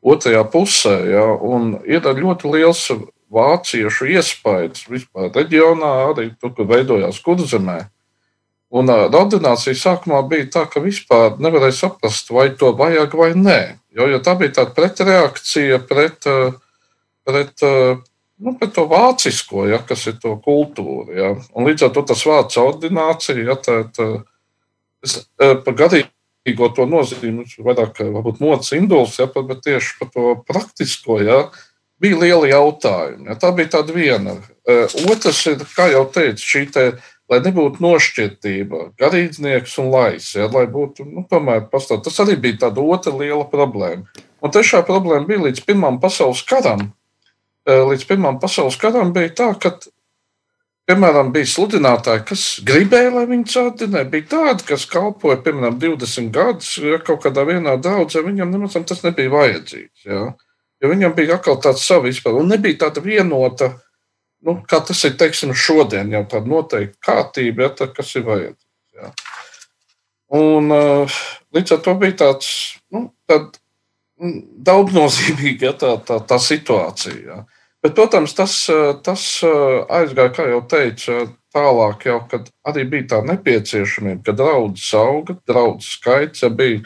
otrajā 0.00 0.44
pusē, 0.52 0.94
ja, 1.12 1.26
un 1.36 1.74
ir 1.84 2.04
ļoti 2.04 2.52
liels 2.56 2.86
vāciešu 3.30 4.08
iespējas 4.16 4.88
vispār 4.88 5.28
reģionā, 5.36 5.92
arī 6.10 6.30
tur, 6.40 6.54
kur 6.56 6.68
veidojās 6.72 7.20
kurzemē. 7.24 7.82
Un 8.70 8.90
ordinācija 8.90 9.74
sākumā 9.74 10.20
bija 10.30 10.46
tā, 10.54 10.62
ka 10.70 10.82
vispār 10.82 11.40
nevarēja 11.42 11.74
saprast, 11.74 12.30
vai 12.30 12.52
to 12.54 12.70
vajag 12.78 13.16
vai 13.18 13.32
nē. 13.34 13.60
Jo, 13.98 14.06
jo 14.12 14.20
tā 14.22 14.36
bija 14.38 14.60
tāda 14.60 14.74
pretreakcija 14.76 15.80
pret, 15.88 16.28
pret, 17.26 17.64
nu, 18.38 18.54
pret 18.60 18.76
to 18.76 18.86
vācisko, 18.90 19.64
ja, 19.72 19.80
kas 19.86 20.06
ir 20.12 20.20
to 20.22 20.36
kultūru. 20.44 21.10
Ja. 21.18 21.32
Un 21.50 21.66
līdz 21.66 21.88
ar 21.88 21.92
to 21.96 22.06
tas 22.12 22.22
vārds 22.28 22.60
ordinācija, 22.62 23.42
ja, 23.42 23.58
tā, 23.58 23.80
tā, 23.90 24.08
es, 25.02 25.18
par 25.34 25.78
garīgo 25.82 26.70
to 26.76 26.86
nozīmi, 26.86 27.48
vairāk 27.66 28.04
varbūt 28.06 28.38
mocis 28.44 28.78
induls, 28.78 29.18
ja, 29.18 29.26
bet 29.34 29.66
tieši 29.66 29.98
par 29.98 30.14
to 30.14 30.36
praktisko, 30.46 31.18
ja, 31.26 31.42
bija 32.00 32.22
lieli 32.22 32.54
jautājumi. 32.54 33.32
Ja. 33.32 33.40
Tā 33.42 33.50
bija 33.56 33.74
tāda 33.80 33.98
viena. 33.98 34.38
Otrs 35.10 35.42
ir, 35.50 35.66
kā 35.74 35.90
jau 35.90 36.06
teicu, 36.14 36.46
šī 36.54 36.68
te 36.70 36.92
lai 37.30 37.38
nebūtu 37.44 37.82
nošķirtība, 37.84 38.82
garīdznieks 39.00 39.76
un 39.82 39.92
lais. 39.92 40.32
Ja, 40.34 40.48
lai 40.50 40.66
būtu, 40.70 41.06
nu, 41.06 41.24
tomēr 41.30 41.68
pastāv. 41.70 42.02
Tas 42.06 42.18
arī 42.24 42.36
bija 42.40 42.66
tāda 42.66 42.82
otra 42.82 43.14
liela 43.14 43.46
problēma. 43.50 44.26
Un 44.40 44.52
trešā 44.52 44.82
problēma 44.88 45.28
bija 45.28 45.46
līdz 45.46 45.62
Pirmām 45.68 46.00
pasaules 46.02 46.42
karam. 46.48 46.90
Līdz 47.68 48.06
Pirmām 48.08 48.40
pasaules 48.42 48.78
karam 48.80 49.12
bija 49.14 49.30
tā, 49.36 49.48
ka, 49.62 49.74
piemēram, 50.90 51.30
bija 51.34 51.50
sludinātāji, 51.52 52.24
kas 52.32 52.44
gribēja, 52.66 53.12
lai 53.14 53.26
viņi 53.30 53.46
cēltinē. 53.52 54.04
Bija 54.10 54.30
tādi, 54.34 54.66
kas 54.72 54.88
kalpoja, 54.90 55.38
piemēram, 55.44 55.78
20 55.82 56.32
gadus, 56.34 56.72
ja 56.82 56.98
kaut 57.04 57.22
kādā 57.26 57.44
vienā 57.46 57.76
draudzē, 57.78 58.24
viņam 58.26 58.50
nemaz 58.56 58.78
tas 58.88 59.04
nebija 59.06 59.30
vajadzīgs. 59.36 60.08
Ja. 60.08 60.32
Jo 60.80 60.88
viņam 60.88 61.14
bija 61.14 61.36
atkal 61.36 61.60
tāds 61.60 61.84
savs 61.84 62.08
izpētes, 62.14 62.40
un 62.40 62.50
nebija 62.50 62.86
tāda 62.86 63.04
vienota 63.04 63.74
nu, 64.46 64.56
kā 64.68 64.80
tas 64.86 65.04
ir 65.08 65.16
teiksim, 65.20 65.54
šodien, 65.56 66.12
jau 66.14 66.24
tāda 66.30 66.50
noteikta 66.50 67.00
kārtība, 67.10 67.66
ja, 67.66 67.72
tā, 67.80 67.90
kas 67.94 68.12
ir 68.16 68.26
vajadzīgs. 68.28 68.68
Ja. 69.00 69.12
Un, 70.36 70.70
uh, 70.74 71.18
līdz 71.56 71.76
ar 71.76 71.82
to 71.84 71.96
bija 71.98 72.18
tāds 72.24 72.50
nu, 72.94 73.08
tād, 73.30 73.56
daudznozīmīga 74.68 75.70
ja, 75.70 75.74
tā, 75.80 75.94
tā, 76.06 76.20
tā 76.28 76.38
situācija. 76.42 77.20
Ja. 77.24 77.42
Bet, 77.80 77.94
protams, 77.96 78.34
tas, 78.36 78.54
tas 79.04 79.26
aizgāja, 79.42 80.32
kā 80.36 80.48
jau 80.50 80.60
teicu, 80.68 81.22
tālāk, 81.54 82.06
jau, 82.10 82.18
kad 82.30 82.50
arī 82.68 82.84
bija 82.92 83.08
tā 83.14 83.20
nepieciešamība, 83.26 84.22
ka 84.26 84.34
draudzes 84.36 84.90
auga, 84.98 85.38
draudzes 85.48 85.96
skaits, 85.96 86.44
ja 86.44 86.50
bija 86.52 86.82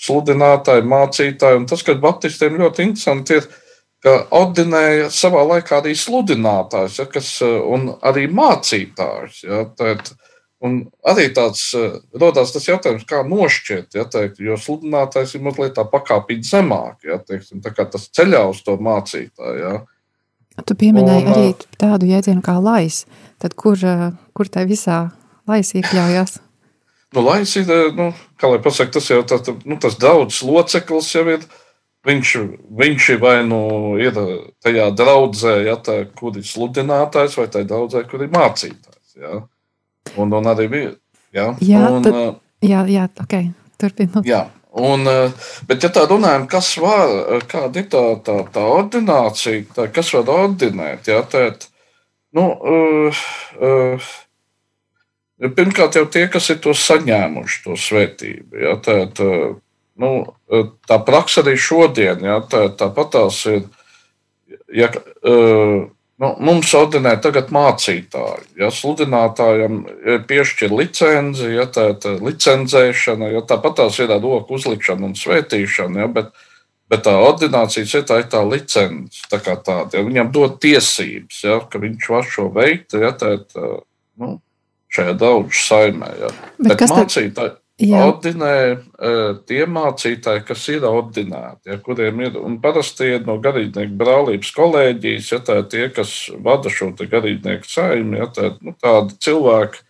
sludinātāji, 0.00 0.86
mācītāji. 0.88 1.60
Un 1.60 1.66
tas, 1.70 1.84
kas 1.86 2.00
Baptistiem 2.02 2.56
ļoti 2.58 2.86
interesanti 2.88 3.38
ir, 3.38 3.48
ka 4.04 4.14
ordinēja 4.34 5.10
savā 5.14 5.42
laikā 5.54 5.80
arī 5.80 5.94
sludinātājs, 5.98 7.00
ja, 7.00 7.06
kas, 7.10 7.34
un 7.42 7.90
arī 8.06 8.28
mācītājs. 8.30 9.42
Ja, 9.46 9.64
tēt, 9.78 10.12
un 10.64 10.80
arī 11.08 11.28
tāds 11.34 11.64
radās 12.18 12.54
tas 12.54 12.68
jautājums, 12.68 13.06
kā 13.08 13.24
nošķirt, 13.26 13.98
ja, 13.98 14.06
teikt, 14.10 14.40
jo 14.44 14.58
sludinātājs 14.60 15.36
ir 15.36 15.44
mazliet 15.46 15.76
tā 15.78 15.86
pakāpīt 15.88 16.46
zemāk, 16.46 17.02
ja, 17.08 17.20
teiksim, 17.22 17.62
tā 17.64 17.74
kā 17.74 17.88
tas 17.90 18.08
ceļā 18.14 18.44
uz 18.52 18.62
to 18.66 18.78
mācītāju. 18.82 19.62
Ja. 19.62 19.78
Tu 20.66 20.74
pieminēji 20.78 21.24
un, 21.24 21.32
arī 21.34 21.50
tādu 21.78 22.08
jēdzienu 22.10 22.42
kā 22.42 22.56
lais. 22.58 23.04
Tad 23.38 23.54
kur, 23.54 23.78
kur 24.34 24.50
tai 24.50 24.64
visā 24.66 25.04
lais 25.46 25.70
iekļaujās? 25.78 26.40
Nu, 27.14 27.22
lais 27.24 27.52
ir, 27.56 27.70
nu, 27.96 28.10
kā 28.38 28.50
lai 28.50 28.58
pasaka, 28.60 28.98
tas 28.98 29.06
jau 29.08 29.22
tā, 29.24 29.38
nu, 29.64 29.78
tas 29.80 29.94
daudz 30.02 30.42
loceklis 30.44 31.12
jau 31.14 31.22
ir, 31.30 31.46
uh, 31.46 31.67
Viņš, 32.06 32.34
viņš 32.78 33.08
vai 33.20 33.40
nu 33.44 33.60
ir 34.00 34.16
tajā 34.62 34.86
draudzē, 34.96 35.54
ja, 35.66 35.74
tā, 35.82 36.04
kur 36.16 36.36
ir 36.38 36.46
sludinātājs, 36.46 37.34
vai 37.40 37.48
tajā 37.50 37.66
draudzē, 37.68 38.04
kur 38.08 38.22
ir 38.22 38.30
mācītājs. 38.32 39.16
Ja. 39.18 39.40
Un, 40.16 40.32
un 40.32 40.46
arī 40.48 40.68
bija. 40.72 40.92
Ja, 41.34 41.50
jā, 41.60 41.82
un, 41.92 42.06
tad, 42.06 42.38
jā, 42.64 42.84
jā, 42.88 43.08
ok, 43.20 43.34
turpinot. 43.80 44.28
Jā. 44.28 44.46
Un, 44.78 45.08
bet, 45.66 45.82
ja 45.82 45.90
tā 45.90 46.04
runājam, 46.06 46.46
kas 46.50 46.70
var, 46.78 47.42
kāda 47.50 47.82
ir 47.82 47.88
tā, 47.90 48.04
tā, 48.24 48.36
tā 48.54 48.62
ordinācija, 48.68 49.64
tā, 49.74 49.88
kas 49.92 50.12
var 50.14 50.30
ordinēt, 50.34 51.08
ja, 51.10 51.22
tā, 51.26 51.48
nu, 52.36 52.44
uh, 52.52 53.22
uh, 53.58 54.10
pirmkārt 55.56 55.98
jau 55.98 56.04
tie, 56.12 56.26
kas 56.30 56.50
ir 56.52 56.60
to 56.62 56.76
saņēmuši, 56.76 57.62
to 57.64 57.78
svētību, 57.80 58.60
ja, 58.60 58.76
tā, 58.84 59.00
tā, 59.16 59.32
nu, 59.98 60.10
tā 60.88 60.98
praksa 61.04 61.42
arī 61.44 61.56
šodien, 61.60 62.24
ja, 62.24 62.40
tā, 62.46 62.68
tāpat 62.78 63.14
tās 63.16 63.42
ir. 63.50 63.66
Ja, 64.72 64.90
nu, 65.24 66.28
mums 66.44 66.72
ordinē 66.76 67.14
tagad 67.24 67.52
mācītāji. 67.54 68.48
Ja, 68.60 68.72
sludinātājam 68.74 69.80
piešķir 70.28 70.74
licenci, 70.74 71.52
ja, 71.56 71.68
tā 71.72 71.90
ir 71.94 72.20
licenzēšana, 72.24 73.32
ja, 73.36 73.44
tāpat 73.48 73.80
tās 73.82 73.98
ir 74.02 74.12
roku 74.16 74.58
uzlikšana 74.58 75.10
un 75.10 75.16
svētīšana. 75.18 76.04
Ja, 76.04 76.12
bet, 76.20 76.36
Bet 76.88 77.02
tā 77.04 77.12
ordinācijas 77.20 77.90
ir 77.98 78.04
tā, 78.08 78.22
ir 78.22 78.30
tā 78.32 78.40
licence, 78.48 79.20
tā 79.28 79.42
kā 79.44 79.58
tāda. 79.60 79.98
Ja 79.98 80.06
viņam 80.06 80.30
dod 80.32 80.54
tiesības, 80.62 81.42
ja, 81.44 81.58
ka 81.68 81.80
viņš 81.82 82.06
var 82.14 82.24
šo 82.24 82.46
veikt, 82.54 82.96
ja 82.96 83.10
tā 83.12 83.34
ir 83.36 83.42
tā, 83.52 83.72
nu, 84.22 84.38
šajā 84.96 85.12
daudz 85.20 85.66
saimē. 85.66 86.08
Ja. 86.16 86.30
Bet 86.56 86.70
Bet 86.70 86.80
kas 86.80 86.94
mācītāji 86.96 87.52
Jā. 87.78 88.00
ordinē 88.08 88.54
eh, 88.74 89.34
tie 89.46 89.60
mācītāji, 89.70 90.42
kas 90.48 90.64
ir 90.72 90.86
ordinēti, 90.88 91.70
ja, 91.70 91.76
kuriem 91.78 92.24
ir, 92.26 92.38
un 92.42 92.56
parasti 92.62 93.12
ir 93.14 93.26
no 93.26 93.36
garīdznieku 93.42 93.94
brālības 94.00 94.50
kolēģijas, 94.56 95.28
ja 95.30 95.38
tā 95.46 95.60
ir 95.60 95.68
tie, 95.70 95.84
kas 95.94 96.14
vada 96.42 96.72
šo 96.74 96.90
garīdznieku 96.98 97.70
saimi, 97.70 98.18
ja 98.18 98.26
tā 98.34 98.48
ir 98.50 98.56
nu, 98.66 98.74
tādi 98.82 99.14
cilvēki, 99.22 99.84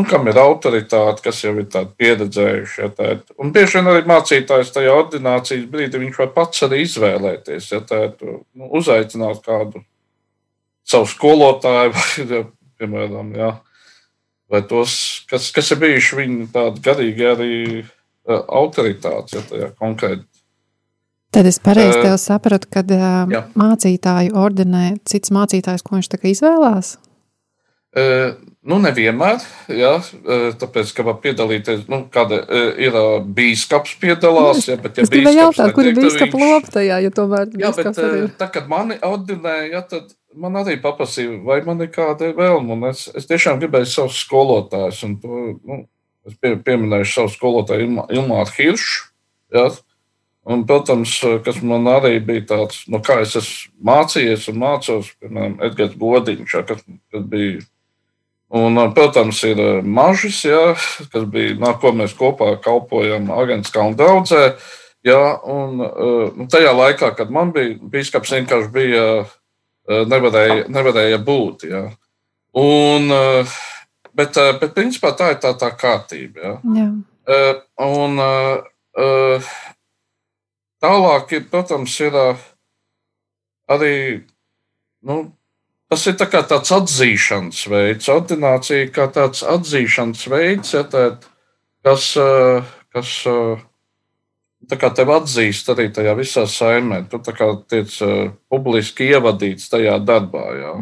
nu, 0.00 0.06
kam 0.08 0.32
ir 0.32 0.40
autoritāte, 0.40 1.20
kas 1.24 1.42
jau 1.44 1.52
ir 1.60 1.68
tādi 1.72 1.92
pieredzējuši. 2.00 2.80
Ja, 2.80 2.88
tā 2.96 3.10
ir. 3.12 3.20
Un 3.44 3.52
bieži 3.52 3.78
vien 3.78 3.92
arī 3.92 4.08
mācītājs 4.08 4.72
tajā 4.72 4.96
ordinācijas 4.96 5.68
brīdī 5.72 6.00
viņš 6.00 6.18
var 6.22 6.32
pats 6.32 6.64
arī 6.64 6.80
izvēlēties, 6.86 7.70
ja 7.76 7.82
tā 7.84 8.02
ir, 8.08 8.16
nu, 8.56 8.72
uzaicināt 8.80 9.44
kādu 9.44 9.84
savu 10.88 11.12
skolotāju 11.12 11.92
vai, 11.96 12.08
ja, 12.24 12.42
piemēram, 12.80 13.36
ja, 13.36 13.52
vai 14.52 14.62
tos, 14.68 14.96
kas, 15.30 15.50
kas 15.54 15.72
ir 15.74 15.80
bijuši 15.82 16.18
viņu 16.20 16.48
tādi 16.54 16.82
garīgi 16.84 17.28
arī 17.32 17.52
uh, 17.82 18.42
autoritātes, 18.60 19.36
ja 19.36 19.44
tajā 19.46 19.70
konkrēti. 19.78 20.26
Tad 21.34 21.48
es 21.50 21.58
pareizi 21.60 21.98
tev 22.00 22.14
sapratu, 22.22 22.68
ka 22.72 22.84
uh, 22.86 23.32
jā. 23.32 23.42
mācītāju 23.58 24.36
ordinē 24.38 24.96
cits 25.08 25.34
mācītājs, 25.34 25.84
ko 25.84 25.98
viņš 25.98 26.12
tā 26.14 26.20
kā 26.22 26.30
izvēlās. 26.30 26.94
Uh, 27.96 28.36
nu, 28.68 28.76
nevienmēr, 28.84 29.40
jā, 29.72 29.94
uh, 29.96 30.46
tāpēc, 30.60 30.90
ka 30.92 31.04
var 31.06 31.14
piedalīties, 31.22 31.86
nu, 31.88 32.02
kāda 32.12 32.42
uh, 32.44 32.66
ir 32.76 32.92
uh, 32.92 33.22
bīskaps 33.24 33.94
piedalās, 34.02 34.66
ja, 34.68 34.76
bet 34.80 35.00
ja 35.00 35.06
bīskaps 35.08 35.38
jautāt, 35.38 35.72
kur 35.76 35.88
ir 35.88 35.94
netiek, 35.96 36.10
bīskapa 36.10 36.36
viņš- 36.36 36.52
lopa 36.52 36.74
tajā, 36.76 36.98
jo 37.06 37.12
tomēr 37.16 37.46
Jā, 37.46 37.48
bet 37.54 37.62
bīskaps 37.64 38.02
arī 38.04 38.18
eh, 38.18 38.26
ir. 38.26 38.34
tā, 38.36 38.50
kad 38.52 38.68
mani 38.68 38.98
ordinēja, 39.00 39.70
ja, 39.72 39.82
tad 39.94 40.12
man 40.36 40.58
arī 40.60 40.76
paprasīja, 40.82 41.40
vai 41.46 41.60
man 41.66 41.80
ir 41.84 41.90
kāda 41.94 42.32
vēlme. 42.36 42.76
un 42.76 42.88
Es, 42.90 43.06
es 43.16 43.28
tiešām 43.28 43.60
gribēju 43.62 43.88
savus 43.90 44.20
skolotājus, 44.24 45.02
un 45.06 45.16
to, 45.22 45.42
nu, 45.64 45.82
es 46.26 46.36
pie, 46.40 46.54
pieminēju 46.56 47.08
savu 47.10 47.32
skolotāju 47.32 47.88
Ilmā- 47.88 48.08
Ilmāru 48.14 48.52
Hiršu. 48.56 49.06
Ja, 49.54 49.68
un, 50.44 50.64
protams, 50.66 51.14
kas 51.46 51.62
man 51.62 51.86
arī 51.90 52.18
bija 52.24 52.46
tāds, 52.52 52.82
no 52.90 53.00
kā 53.04 53.20
es 53.22 53.36
esmu 53.38 53.86
mācījies 53.90 54.48
un 54.52 54.60
mācos, 54.62 55.12
piemēram, 55.22 55.56
Edgars 55.68 55.96
Godiņš, 56.00 56.54
ja, 56.54 56.62
kas, 56.66 56.82
kas 57.12 57.26
bija. 57.30 57.62
Un, 58.56 58.78
protams, 58.94 59.42
ir 59.42 59.58
eh, 59.58 59.82
mažis, 59.82 60.44
ja, 60.46 60.74
kas 61.12 61.24
bija, 61.30 61.56
no 61.58 61.72
ko 61.82 61.90
mēs 61.96 62.14
kopā 62.14 62.52
kalpojam 62.62 63.32
Agents 63.34 63.72
Kalnu 63.74 63.98
draudzē. 63.98 64.52
Jā, 65.06 65.22
un 65.46 66.46
tajā 66.50 66.72
laikā, 66.74 67.12
kad 67.14 67.30
man 67.30 67.52
bija 67.54 67.76
biskups, 67.78 68.32
vienkārši 68.34 68.70
bija, 68.74 69.02
uh, 69.22 69.34
nevarēja, 69.86 70.66
nevarēja 70.72 71.18
būt. 71.22 71.66
Jā. 71.70 71.82
Un, 72.56 73.10
uh, 73.12 73.56
bet, 74.16 74.36
uh, 74.40 74.54
bet, 74.60 74.74
principā, 74.76 75.12
tā 75.16 75.34
ir 75.34 75.40
tā, 75.42 75.52
tā 75.58 75.70
kārtība. 75.76 76.40
Jā. 76.42 76.56
Jā. 76.80 76.90
Un 77.82 78.20
tālāk, 80.80 81.32
ir, 81.34 81.48
protams, 81.50 81.96
ir 82.00 82.14
arī 83.66 83.96
nu, 85.02 85.16
tas 85.90 86.06
ir 86.06 86.14
tā 86.20 86.28
tāds 86.30 86.70
atzīšanas 86.72 87.64
veids, 87.72 88.08
ordinācija 88.12 88.92
kā 88.94 89.08
tāds 89.12 89.42
atzīšanas 89.42 90.22
veids, 90.30 90.72
ja, 90.78 90.84
tā, 90.86 91.08
kas, 91.86 92.12
kas 92.94 93.12
tā 94.70 94.78
kā 94.80 94.90
tevi 94.94 95.14
atzīst 95.14 95.70
arī 95.72 95.88
tajā 95.94 96.14
visā 96.18 96.46
saimē. 96.50 97.04
Tu 97.10 97.20
tā 97.24 97.34
kā 97.36 97.48
tiec 97.70 97.94
uh, 98.04 98.32
publiski 98.50 99.10
ievadīts 99.12 99.70
tajā 99.72 99.98
darbā, 100.04 100.44
jā. 100.60 100.74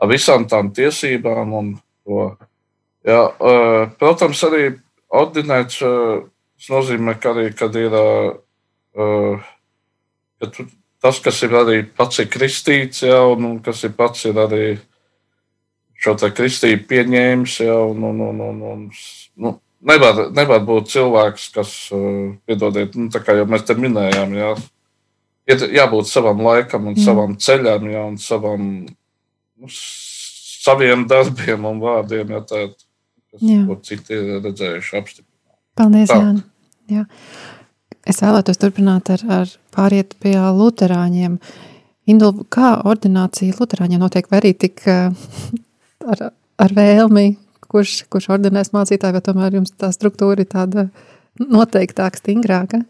ar 0.00 0.10
visām 0.10 0.48
tām 0.50 0.72
tiesībām 0.76 1.56
un 1.58 1.74
to. 2.04 2.28
Jā, 3.04 3.20
uh, 3.36 3.90
protams, 4.00 4.40
arī 4.48 4.70
ordinēts 5.12 5.82
uh, 5.84 6.24
nozīmē, 6.70 7.18
ka 7.20 7.34
arī, 7.34 7.50
kad 7.56 7.76
ir 7.76 7.92
uh, 8.00 9.44
ka 10.40 10.50
tu, 10.52 10.66
tas, 11.02 11.20
kas 11.20 11.42
ir 11.44 11.56
arī 11.58 11.82
pats 11.96 12.22
ir 12.22 12.30
kristīts, 12.32 13.04
jā, 13.04 13.18
un, 13.34 13.44
un 13.50 13.60
kas 13.64 13.84
ir 13.84 13.94
pats 13.96 14.24
ir 14.28 14.38
arī 14.40 14.64
šo 16.04 16.16
kristību 16.16 16.86
pieņēmis, 16.88 17.60
jā, 17.64 17.76
un, 17.90 18.08
un, 18.10 18.22
un, 18.28 18.40
un, 18.48 18.62
un 18.72 18.82
nu, 19.40 19.54
nevar, 19.88 20.28
nevar 20.34 20.62
būt 20.66 20.92
cilvēks, 20.94 21.48
kas, 21.54 21.74
uh, 21.94 22.32
piedodiet, 22.48 22.96
nu, 22.98 23.10
tā 23.12 23.22
kā 23.24 23.36
jau 23.38 23.46
mēs 23.50 23.66
te 23.68 23.76
minējām, 23.78 24.34
jā, 24.38 24.54
jābūt 25.48 26.08
savam 26.08 26.40
laikam 26.44 26.88
un 26.88 26.96
Jā. 26.96 27.04
savam 27.10 27.36
ceļam, 27.36 27.90
jā, 27.90 28.04
un 28.08 28.16
savam, 28.18 28.70
nu, 29.60 29.68
saviem 30.64 31.06
darbiem 31.08 31.68
un 31.68 31.82
vārdiem, 31.82 32.32
jā, 32.32 32.40
tā, 32.48 32.64
kas, 33.34 33.44
ko 33.68 33.78
citi 33.84 34.16
ir 34.16 34.40
redzējuši 34.44 34.96
apstiprināt. 35.00 35.58
Paldies, 35.74 36.08
Tā. 36.08 36.20
Jāni. 36.22 36.44
Jā. 36.92 37.04
Es 38.04 38.20
vēlētos 38.20 38.60
turpināt 38.60 39.08
ar, 39.10 39.22
ar 39.32 39.52
pāriet 39.74 40.12
pie 40.20 40.36
luterāņiem. 40.36 41.38
Indul, 42.12 42.44
kā 42.52 42.74
ordinācija 42.84 43.56
luterāņiem 43.56 44.02
notiek, 44.02 44.28
vai 44.28 44.42
arī 44.42 44.52
tik 44.60 44.82
eh, 44.92 45.08
ar, 46.12 46.26
ar 46.60 46.76
vēlmi, 46.76 47.30
kurš, 47.74 47.98
kurš 48.12 48.30
ordinēs 48.36 48.72
mācītāju, 48.74 49.18
vai 49.18 49.24
tomēr 49.26 49.58
jums 49.58 49.74
tā 49.78 49.90
struktūra 49.94 50.44
ir 50.44 50.50
tāda 50.50 50.88
noteiktāka, 51.42 52.22
stingrāka? 52.22 52.84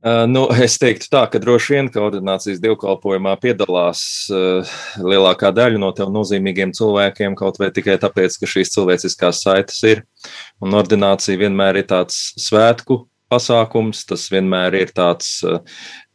Uh, 0.00 0.24
nu, 0.24 0.46
es 0.64 0.78
teiktu, 0.80 1.10
tā, 1.12 1.26
ka 1.28 1.36
droši 1.42 1.74
vien, 1.74 1.88
ka 1.92 2.00
ordinācijas 2.00 2.60
dievkalpojumā 2.62 3.34
piedalās 3.42 4.02
uh, 4.32 4.70
lielākā 4.96 5.50
daļa 5.52 5.80
no 5.82 5.90
tev 5.96 6.08
nozīmīgiem 6.14 6.72
cilvēkiem, 6.76 7.36
kaut 7.36 7.60
vai 7.60 7.68
tikai 7.76 7.98
tāpēc, 8.00 8.38
ka 8.40 8.48
šīs 8.48 8.72
cilvēciskās 8.72 9.42
saites 9.44 9.82
ir. 9.84 10.00
Un 10.64 10.72
ordinācija 10.78 11.42
vienmēr 11.42 11.82
ir 11.82 11.88
tāds 11.92 12.30
svētku 12.40 13.02
pasākums, 13.30 14.02
tas 14.08 14.26
vienmēr 14.32 14.76
ir 14.82 14.92
tāds, 14.96 15.32
uh, 15.46 15.62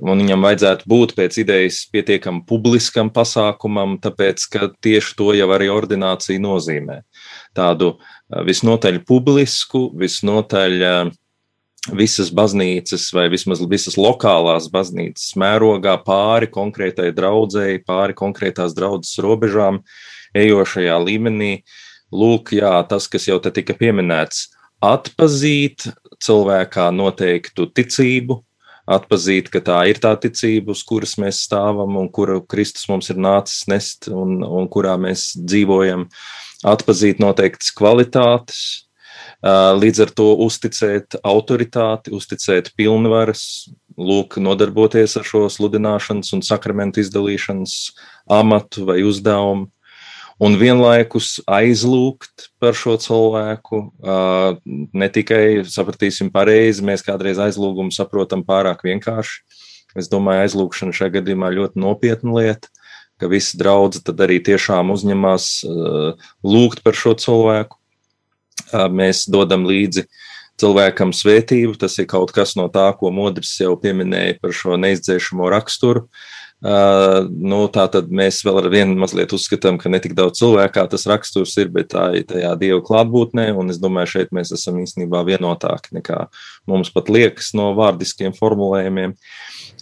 un 0.03 0.24
viņam 0.24 0.45
vajadzētu 0.49 0.89
būt 0.91 1.16
pēc 1.18 1.39
idejas 1.45 1.82
pietiekam 1.91 2.43
publiskam 2.47 3.11
pasākumam, 3.16 3.97
tāpēc, 4.03 4.47
ka 4.51 4.72
tieši 4.84 5.18
to 5.20 5.34
jau 5.38 5.51
arī 5.55 5.72
ordinācija 5.74 6.43
nozīmē. 6.43 7.01
Tādu 7.57 7.95
uh, 7.95 8.41
visnotaļ 8.45 9.03
publisku, 9.07 9.88
visnotaļ 9.99 10.82
uh, 10.84 11.16
visas 11.93 12.32
baznīcas 12.34 13.09
vai 13.13 13.28
vismaz 13.30 13.61
visas 13.70 13.97
lokālās 13.99 14.70
baznīcas 14.74 15.36
mērogā 15.38 15.97
pāri 16.05 16.49
konkrētai 16.51 17.11
draudzēji, 17.16 17.84
pāri 17.86 18.16
konkrētās 18.18 18.74
draudzes 18.78 19.20
robežām, 19.22 19.82
ejošajā 20.36 20.97
līmenī. 21.03 21.53
Lūk, 22.16 22.53
jā, 22.55 22.74
tas, 22.89 23.09
kas 23.11 23.28
jau 23.28 23.38
te 23.43 23.51
tika 23.51 23.76
pieminēts, 23.78 24.47
atpazīt 24.84 25.88
cilvēkā 26.24 26.89
noteiktu 26.95 27.68
ticību, 27.76 28.39
atpazīt, 28.86 29.49
ka 29.53 29.63
tā 29.66 29.80
ir 29.89 29.99
tā 30.01 30.13
ticība, 30.22 30.76
uz 30.76 30.84
kuras 30.86 31.16
mēs 31.22 31.41
stāvam 31.47 31.97
un 31.97 32.09
kuru 32.13 32.41
Kristus 32.45 32.86
mums 32.91 33.09
ir 33.09 33.18
nācis 33.18 33.66
nest 33.72 34.09
un, 34.11 34.39
un 34.45 34.70
kurā 34.70 34.93
mēs 35.01 35.32
dzīvojam, 35.41 36.05
atpazīt 36.66 37.24
noteiktas 37.24 37.74
kvalitātes, 37.76 38.86
Līdz 39.45 39.99
ar 40.01 40.11
to 40.18 40.32
uzticēt 40.41 41.20
autoritāti, 41.22 42.13
uzticēt 42.16 42.72
pilnvaras, 42.78 43.70
lūk, 43.93 44.39
nodarboties 44.41 45.16
ar 45.20 45.28
šo 45.28 45.45
sludināšanas 45.53 46.34
un 46.34 46.41
sakramentu 46.45 47.03
izdalīšanas 47.03 47.76
amatu 48.32 48.88
vai 48.89 49.03
uzdevumu. 49.05 49.70
Un 50.36 50.57
vienlaikus 50.59 51.38
aizlūgt 51.47 52.49
par 52.59 52.75
šo 52.75 52.97
cilvēku. 52.99 53.79
Ne 54.91 55.07
tikai 55.07 55.63
sapratīsim 55.71 56.27
pareizi, 56.33 56.83
mēs 56.83 57.05
kādreiz 57.07 57.39
aizlūgumu 57.39 57.95
saprotam 57.95 58.43
pārāk 58.43 58.83
vienkārši. 58.83 59.39
Es 59.95 60.11
domāju, 60.11 60.43
aizlūgšana 60.43 60.95
šajā 60.95 61.13
gadījumā 61.21 61.53
ļoti 61.55 61.79
nopietna 61.79 62.36
lieta, 62.36 62.67
ka 63.15 63.31
visi 63.31 63.55
draugi 63.55 64.03
tad 64.03 64.19
arī 64.25 64.41
tiešām 64.43 64.91
uzņemās 64.91 65.47
lūgt 66.43 66.83
par 66.83 66.99
šo 66.99 67.15
cilvēku 67.15 67.79
mēs 68.91 69.23
dodam 69.31 69.63
līdzi 69.69 70.03
cilvēkam 70.59 71.15
svētību. 71.15 71.77
Tas 71.79 71.95
ir 72.03 72.11
kaut 72.11 72.36
kas 72.36 72.57
no 72.59 72.67
tā, 72.67 72.89
ko 72.99 73.07
Modris 73.07 73.55
jau 73.61 73.77
pieminēja 73.79 74.41
par 74.43 74.51
šo 74.51 74.75
neizdzēšamo 74.83 75.47
raksturu. 75.55 76.09
Uh, 76.09 76.36
nu, 76.64 77.60
tā 77.70 77.86
tad 77.91 78.08
mēs 78.10 78.39
vēl 78.45 78.62
ar 78.64 78.70
vienu 78.72 78.95
mazliet 78.97 79.34
uzskatām, 79.36 79.78
ka 79.78 79.89
ne 79.91 79.99
tik 80.01 80.16
daudz 80.18 80.39
cilvēkā 80.39 80.86
tas 80.89 81.06
raksturs 81.10 81.56
ir, 81.62 81.70
bet 81.74 81.91
tā 81.93 82.08
ir 82.18 82.26
tajā 82.30 82.56
dieva 82.62 82.80
klātbūtnē. 82.86 83.51
Un 83.60 83.70
es 83.74 83.80
domāju, 83.82 84.16
šeit 84.16 84.32
mēs 84.36 84.53
esam 84.56 84.80
īstenībā 84.82 85.26
vienotāki 85.28 85.97
nekā 85.99 86.26
mums 86.72 86.89
pat 86.95 87.12
liekas 87.12 87.53
no 87.58 87.74
vārdiskiem 87.78 88.34
formulējumiem. 88.38 89.18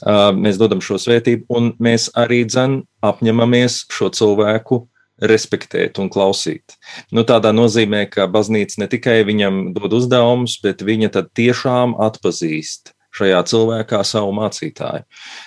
Uh, 0.04 0.32
mēs 0.36 0.58
dodam 0.60 0.82
šo 0.84 0.98
svētību, 1.00 1.46
un 1.54 1.72
mēs 1.80 2.10
arī 2.20 2.44
dzen 2.50 2.82
apņemamies 3.06 3.86
šo 3.94 4.10
cilvēku 4.12 4.82
respektēt 5.24 6.02
un 6.02 6.10
klausīt. 6.12 6.76
Nu, 7.14 7.24
tādā 7.24 7.54
nozīmē, 7.56 8.08
ka 8.12 8.26
baznīca 8.28 8.82
ne 8.82 8.90
tikai 8.92 9.22
viņam 9.28 9.70
dod 9.78 9.94
uzdevumus, 10.02 10.58
bet 10.64 10.84
viņa 10.84 11.14
tad 11.14 11.30
tiešām 11.38 11.96
atpazīst 12.02 12.92
šajā 13.14 13.40
cilvēkā 13.50 14.02
savu 14.08 14.34
mācītāju. 14.38 15.06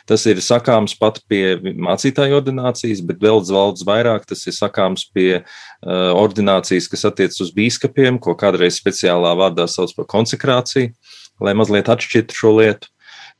Tas 0.08 0.26
ir 0.30 0.42
sakāms 0.44 0.96
pat 0.98 1.20
pie 1.30 1.56
mācītāju 1.62 2.38
ordinācijas, 2.40 3.02
bet 3.06 3.22
vēl 3.22 3.42
daudz 3.46 3.84
vairāk 3.86 4.26
tas 4.28 4.46
ir 4.46 4.56
sakāms 4.56 5.06
pie 5.14 5.30
uh, 5.40 6.10
ordinācijas, 6.14 6.90
kas 6.92 7.06
attiecas 7.10 7.42
uz 7.44 7.52
bīskapiem, 7.56 8.20
ko 8.22 8.36
kādreiz 8.38 8.78
speciālā 8.80 9.34
vārdā 9.38 9.68
sauc 9.70 9.94
par 9.98 10.08
konsekrāciju, 10.16 10.94
lai 11.42 11.56
mazliet 11.58 11.90
atšķirtu 11.92 12.38
šo 12.38 12.58
lietu. 12.60 12.92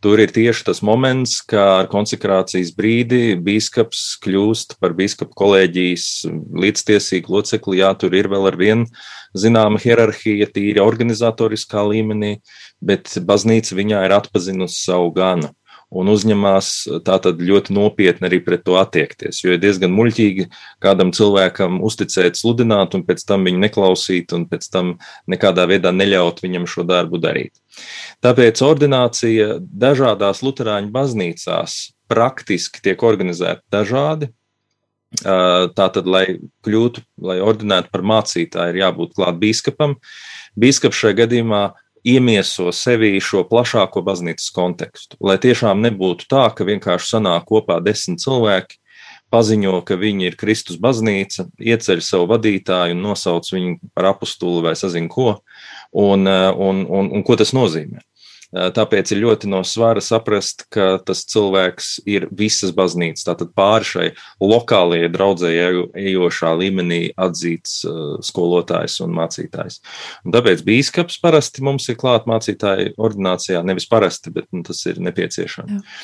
Tur 0.05 0.21
ir 0.21 0.31
tieši 0.31 0.67
tas 0.69 0.83
moments, 0.85 1.39
kā 1.49 1.63
ar 1.81 1.87
konsekrācijas 1.89 2.75
brīdi 2.77 3.39
biskups 3.41 4.03
kļūst 4.25 4.77
par 4.83 4.93
biskupu 4.99 5.33
kolēģijas 5.41 6.07
līdztiesīgu 6.65 7.33
locekli. 7.33 7.81
Jā, 7.81 7.95
tur 7.97 8.15
ir 8.15 8.29
vēl 8.29 8.51
ar 8.53 8.59
vienu 8.61 8.85
zināma 9.37 9.81
hierarhija, 9.81 10.51
tīri 10.53 10.83
organizatoriskā 10.85 11.87
līmenī, 11.89 12.37
bet 12.85 13.17
baznīca 13.25 13.79
viņā 13.79 14.05
ir 14.07 14.17
atpazinusi 14.21 14.85
savu 14.85 15.15
ganu 15.17 15.55
un 15.95 16.09
uzņemās 16.11 16.71
tātad 17.07 17.41
ļoti 17.43 17.75
nopietni 17.77 18.27
arī 18.27 18.41
pret 18.45 18.65
to 18.67 18.75
attiekties. 18.81 19.43
Jo 19.45 19.55
ir 19.55 19.61
diezgan 19.63 19.95
muļķīgi 19.95 20.49
kādam 20.83 21.13
cilvēkam 21.15 21.79
uzticēt, 21.87 22.39
sludināt, 22.39 22.97
un 22.99 23.05
pēc 23.07 23.23
tam 23.29 23.47
viņu 23.47 23.63
neklausīt, 23.63 24.35
un 24.37 24.49
pēc 24.51 24.67
tam 24.73 24.97
nekādā 25.31 25.69
veidā 25.71 25.95
neļaut 25.95 26.43
viņam 26.43 26.67
šo 26.71 26.87
darbu 26.89 27.21
darīt. 27.23 27.55
Tāpēc 28.25 28.63
ordinācija 28.67 29.61
dažādās 29.63 30.43
Lutāņu 30.43 30.91
baznīcās 30.95 31.79
praktiski 32.11 32.83
tiek 32.83 33.03
organizēta 33.07 33.63
dažādi. 33.73 34.33
Tātad, 35.17 36.07
lai 36.11 36.41
kļūtu, 36.67 37.01
lai 37.23 37.39
ordinētu 37.41 37.93
par 37.95 38.03
mācītāju, 38.03 38.75
ir 38.75 38.81
jābūt 38.83 39.15
klāt 39.17 39.39
biskupam. 39.41 39.95
Biskups 40.59 40.99
šajā 40.99 41.23
gadījumā 41.23 41.63
iemieso 42.07 42.71
sevī 42.75 43.17
šo 43.23 43.43
plašāko 43.51 44.03
baznīcas 44.07 44.51
kontekstu. 44.55 45.19
Lai 45.21 45.37
tiešām 45.43 45.83
nebūtu 45.85 46.29
tā, 46.31 46.47
ka 46.55 46.67
vienkārši 46.69 47.17
sanāk 47.17 47.49
kopā 47.51 47.81
desmit 47.85 48.23
cilvēki, 48.23 48.79
paziņo, 49.35 49.81
ka 49.87 49.99
viņi 49.99 50.31
ir 50.31 50.37
Kristus 50.39 50.79
baznīca, 50.83 51.49
ieceļ 51.59 52.03
savu 52.05 52.29
vadītāju 52.31 52.95
un 52.95 53.03
nosauc 53.09 53.49
viņu 53.53 53.79
par 53.97 54.13
apustuli 54.13 54.63
vai 54.65 54.77
sazinu 54.79 55.11
ko, 55.13 55.33
un, 55.93 56.27
un, 56.27 56.85
un, 56.87 57.11
un 57.11 57.27
ko 57.27 57.39
tas 57.39 57.53
nozīmē. 57.57 58.05
Tāpēc 58.55 59.11
ir 59.13 59.21
ļoti 59.25 59.49
no 59.51 59.63
svara 59.67 60.01
saprast, 60.05 60.67
ka 60.73 61.01
tas 61.03 61.25
cilvēks 61.27 61.89
ir 62.09 62.29
visas 62.31 62.71
baznīcas, 62.77 63.27
tātad 63.27 63.51
pāri 63.59 63.89
šai 63.89 64.07
lokālajai 64.39 65.11
draudzēji 65.13 65.83
ejošā 66.13 66.53
līmenī 66.61 67.01
atzīts 67.19 67.81
skolotājs 68.29 69.01
un 69.05 69.17
mācītājs. 69.19 69.81
Un 70.25 70.37
tāpēc 70.37 70.63
bīskaps 70.67 71.19
parasti 71.23 71.67
mums 71.67 71.89
ir 71.91 71.99
klāt 72.01 72.31
mācītāji 72.31 72.95
ordinācijā, 72.97 73.65
nevis 73.67 73.89
parasti, 73.91 74.33
bet 74.35 74.49
nu, 74.55 74.63
tas 74.67 74.85
ir 74.87 75.03
nepieciešams. 75.03 75.77
Jā. 75.77 76.01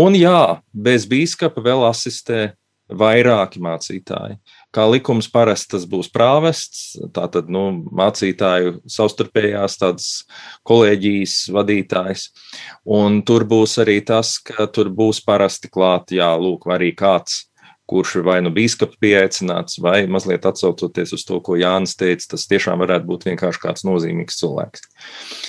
Un 0.00 0.14
jā, 0.14 0.40
bez 0.70 1.08
bīskapa 1.10 1.62
vēl 1.64 1.88
asistē 1.90 2.52
vairāki 2.90 3.60
mācītāji. 3.62 4.38
Kā 4.70 4.84
likums 4.86 5.26
parasti 5.32 5.72
tas 5.74 5.84
būs 5.90 6.10
prāvests, 6.14 6.94
tātad 7.14 7.48
nu, 7.50 7.64
mācītāju 7.90 8.76
savstarpējās 8.86 9.78
tādas 9.80 10.08
kolēģijas 10.68 11.36
vadītājs. 11.56 12.28
Un 12.86 13.22
tur 13.26 13.46
būs 13.50 13.78
arī 13.82 13.98
tas, 14.06 14.36
ka 14.38 14.68
tur 14.70 14.92
būs 14.94 15.24
parasti 15.26 15.72
klāt, 15.72 16.14
jā, 16.14 16.30
lūk, 16.38 16.68
arī 16.70 16.92
kāds 16.94 17.50
kurš 17.90 18.20
ir 18.20 18.26
vai 18.28 18.38
nu 18.44 18.52
biskups 18.54 19.00
pieaicināts, 19.02 19.80
vai 19.82 20.04
mazliet 20.06 20.46
atsaucoties 20.46 21.16
uz 21.16 21.26
to, 21.26 21.40
ko 21.42 21.58
Jānis 21.58 21.96
teica, 21.98 22.28
tas 22.36 22.46
tiešām 22.50 22.78
varētu 22.84 23.08
būt 23.08 23.26
vienkārši 23.32 23.62
kāds 23.64 23.86
nozīmīgs 23.88 24.38
cilvēks. 24.38 24.86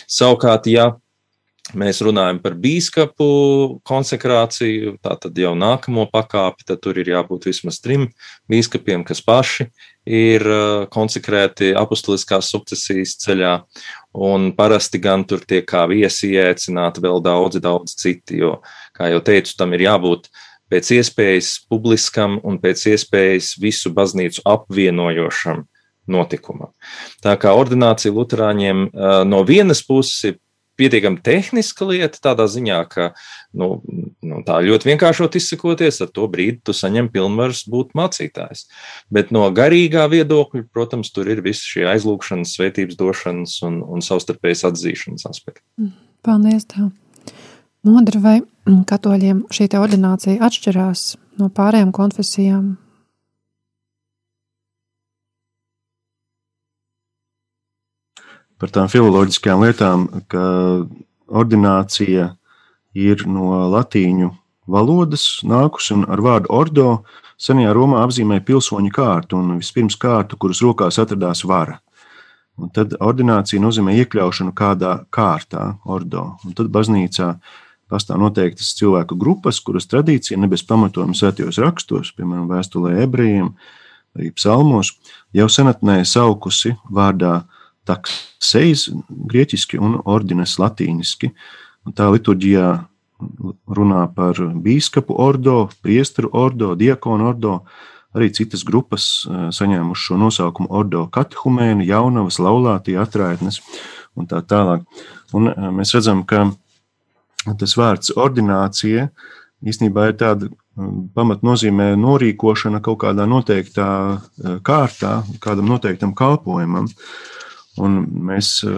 Savukārt, 0.10 0.66
ja 0.72 0.88
mēs 1.78 2.02
runājam 2.04 2.40
par 2.44 2.56
biskupu 2.60 3.28
konsekrāciju, 3.88 4.96
tā 5.04 5.16
tad 5.22 5.38
jau 5.38 5.54
nākamo 5.58 6.08
pakāpi, 6.12 6.66
tad 6.68 6.82
tur 6.84 7.00
ir 7.02 7.12
jābūt 7.14 7.48
vismaz 7.50 7.80
trim 7.84 8.08
biskupiem, 8.52 9.06
kas 9.08 9.24
paši 9.26 9.68
ir 10.10 10.46
uh, 10.48 10.86
konsekrēti 10.92 11.74
apustuliskās 11.78 12.52
sukcesijas 12.52 13.16
ceļā, 13.24 13.56
un 14.28 14.52
parasti 14.58 15.02
gan 15.02 15.26
tur 15.28 15.44
tiek 15.48 15.68
kā 15.70 15.86
viesi 15.92 16.34
ieaicināti 16.36 17.04
vēl 17.04 17.22
daudzi, 17.24 17.62
daudz 17.64 17.96
citi, 18.00 18.42
jo, 18.42 18.58
kā 18.98 19.12
jau 19.14 19.22
teicu, 19.26 19.56
tam 19.58 19.76
ir 19.78 19.86
jābūt 19.88 20.32
pēc 20.72 20.94
iespējas 20.98 21.56
publiskam 21.70 22.40
un 22.48 22.62
pēc 22.64 22.88
iespējas 22.94 23.58
visu 23.62 23.92
baznīcu 23.94 24.44
apvienojošam 24.48 25.66
notikumam. 26.12 26.72
Tā 27.24 27.36
kā 27.40 27.54
ordinācija 27.56 28.14
Lutāņiem 28.16 28.88
uh, 28.88 29.22
no 29.28 29.44
vienas 29.48 29.84
puses 29.86 30.32
ir 30.32 30.40
pietiekami 30.80 31.22
tehniska 31.24 31.88
lieta, 31.90 32.20
tādā 32.24 32.48
ziņā, 32.50 32.80
ka 32.92 33.08
nu, 33.58 33.82
nu, 34.24 34.42
tā 34.48 34.60
ļoti 34.66 34.92
vienkāršot 34.92 35.38
izsakoties, 35.40 36.02
ar 36.04 36.12
to 36.16 36.28
brīdi 36.32 36.62
tu 36.68 36.76
saņem 36.76 37.12
pilnvaras 37.14 37.64
būt 37.72 37.96
mācītājs. 37.98 38.68
Bet 39.14 39.34
no 39.36 39.46
garīgā 39.56 40.08
viedokļa, 40.12 40.66
protams, 40.74 41.12
tur 41.16 41.30
ir 41.32 41.44
visi 41.46 41.76
šie 41.76 41.88
aizlūgšanas, 41.94 42.56
svētības 42.58 43.00
došanas 43.00 43.58
un, 43.68 43.82
un 43.84 44.06
savstarpējas 44.06 44.66
atzīšanas 44.72 45.28
aspekti. 45.30 45.66
Mm, 45.82 45.96
paldies! 46.26 46.68
Tev. 46.72 46.92
Modra 47.88 48.22
vai 48.22 48.38
katoļiem 48.66 49.48
šī 49.54 49.72
ordinācija 49.80 50.42
atšķirās 50.46 51.06
no 51.42 51.50
pārējām 51.54 51.94
konfesijām? 51.96 52.76
Par 58.62 58.70
tām 58.70 58.90
filoloģiskajām 58.92 59.66
lietām, 59.66 60.06
ka 60.30 60.44
ordinācija 61.32 62.30
ir 62.94 63.26
no 63.26 63.64
latīņu 63.74 64.30
valodas 64.72 65.42
nākusi 65.48 65.96
un 65.96 66.06
ar 66.12 66.22
vārdu 66.22 66.52
ordo 66.54 66.90
senajā 67.42 67.72
Romā 67.74 68.04
apzīmē 68.06 68.38
pilsoņu 68.46 68.92
kārtu 68.94 69.40
un 69.40 69.56
vispirms 69.58 69.98
kārtu, 70.00 70.38
kuras 70.38 70.62
rokās 70.62 71.00
atradās 71.02 71.42
vara. 71.48 71.80
Un 72.62 72.70
tad 72.70 72.94
ordinācija 73.02 73.62
nozīmē 73.64 73.96
iekļaušanu 74.04 74.54
kādā 74.54 75.00
kārtā, 75.10 75.72
ordo. 75.90 76.36
Un 76.46 76.54
tad 76.54 76.70
baznīcā 76.74 77.32
pastāv 77.90 78.20
noteiktas 78.22 78.76
cilvēku 78.78 79.18
grupas, 79.18 79.60
kuras 79.66 79.90
tradīcija 79.90 80.38
nebez 80.40 80.62
pamatojuma 80.68 81.18
svētajos 81.18 81.58
rakstos, 81.64 82.12
piemēram, 82.14 82.46
vēstulē 82.52 83.00
ebrejiem 83.08 83.56
vai 84.14 84.30
psalmos, 84.36 84.94
jau 85.34 85.48
senatnē 85.50 86.04
saukusi 86.06 86.76
vārdā 86.92 87.40
taksejs 87.90 88.90
grieķiski 89.10 89.80
un 89.82 90.00
ordines 90.06 90.58
latīniski. 90.62 91.32
Un 91.86 91.96
tā 91.98 92.10
liturģijā 92.14 92.68
runā 93.78 94.04
par 94.16 94.38
bīskapu 94.38 95.16
ordo, 95.18 95.70
priesteru 95.82 96.32
ordo, 96.34 96.74
diakonu 96.78 97.30
ordo, 97.32 97.56
arī 98.18 98.32
citas 98.36 98.66
grupas 98.68 99.08
eh, 99.26 99.50
saņēmuši 99.56 100.08
šo 100.08 100.20
nosaukumu 100.20 100.72
ordo 100.82 101.06
katehumēni, 101.14 101.88
jaunavas, 101.90 102.40
laulātie, 102.44 102.98
atraitnes 103.00 103.62
un 104.18 104.28
tā 104.30 104.42
tālāk. 104.44 104.86
Un 105.38 105.52
eh, 105.52 105.70
mēs 105.74 105.94
redzam, 105.96 106.26
ka 106.28 106.50
tas 107.58 107.78
vārds 107.78 108.14
ordinācija 108.18 109.10
īstenībā 109.66 110.10
ir 110.10 110.18
tāda 110.20 110.50
pamatnozīmē 111.16 111.92
norīkošana 112.00 112.82
kaut 112.84 113.02
kādā 113.04 113.28
noteiktā 113.30 113.92
eh, 114.16 114.58
kārtā, 114.66 115.22
kādam 115.44 115.72
noteiktam 115.72 116.16
kalpojumam. 116.18 116.90
Un 117.80 118.02
mēs 118.28 118.58
eh, 118.68 118.72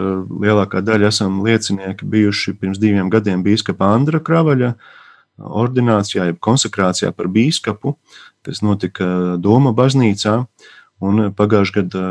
lielākā 0.43 0.83
daļa 0.85 1.09
esam 1.09 1.41
liecinieki 1.45 2.05
bijuši 2.05 2.53
pirms 2.61 2.81
diviem 2.81 3.09
gadiem 3.13 3.41
biskupa 3.45 3.89
Andra 3.95 4.21
Kravaļa 4.21 4.75
ordinācijā, 5.43 6.27
jeb 6.29 6.37
konsekrācijā 6.43 7.09
par 7.17 7.27
biskupu, 7.33 7.95
kas 8.45 8.61
notika 8.61 9.39
Doma 9.41 9.73
baznīcā. 9.73 10.43
Un 11.03 11.33
pagājušajā 11.35 11.81
gadā, 11.81 12.03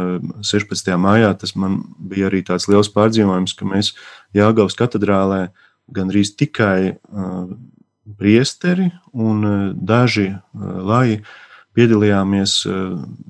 16. 0.44 0.90
maijā, 1.00 1.30
tas 1.38 1.54
man 1.56 1.78
bija 1.96 2.26
arī 2.28 2.42
tāds 2.44 2.66
liels 2.68 2.90
pārdzīvojums, 2.92 3.54
ka 3.56 3.68
mēs 3.68 3.92
Jāgaunas 4.36 4.76
katedrālē 4.76 5.46
gandrīz 5.94 6.34
tikai 6.36 6.90
uh, 6.90 7.46
priesteri 8.18 8.90
un 9.12 9.46
daži 9.78 10.32
lai 10.52 11.22
piedalījāmies 11.76 12.56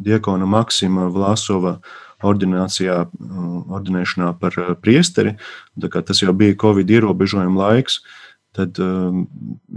diakona 0.03 0.48
Maksima 0.48 1.07
Vlasova 1.12 1.76
ordinācijā, 2.23 2.99
ordinēšanā 3.73 4.33
par 4.41 4.59
eh, 4.61 4.75
priesteri. 4.81 5.37
Tas 5.93 6.23
jau 6.23 6.35
bija 6.37 6.59
Covid 6.62 6.91
ierobežojuma 6.91 7.66
laiks. 7.66 8.03
Tad 8.53 8.77
um, 8.85 9.23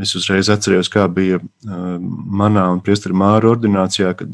es 0.04 0.12
uzreiz 0.20 0.50
atceros, 0.52 0.90
kā 0.92 1.06
bija 1.08 1.38
um, 1.40 2.08
manā 2.42 2.66
un 2.74 2.82
priestera 2.84 3.16
māra 3.16 3.54
ordinācijā, 3.54 4.10
kad 4.20 4.34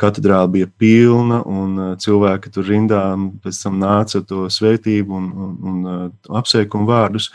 katedrāle 0.00 0.48
bija 0.54 0.68
pilna 0.80 1.42
un 1.44 1.74
uh, 1.76 1.90
cilvēki 2.00 2.54
tur 2.54 2.70
rindā 2.70 3.02
pēc 3.44 3.58
tam 3.66 3.76
nāca 3.82 4.22
to 4.24 4.46
svētību 4.48 5.18
un, 5.18 5.26
un, 5.44 5.52
un 5.68 5.84
uh, 5.84 6.06
apsveikumu 6.40 6.88
vārdus 6.88 7.28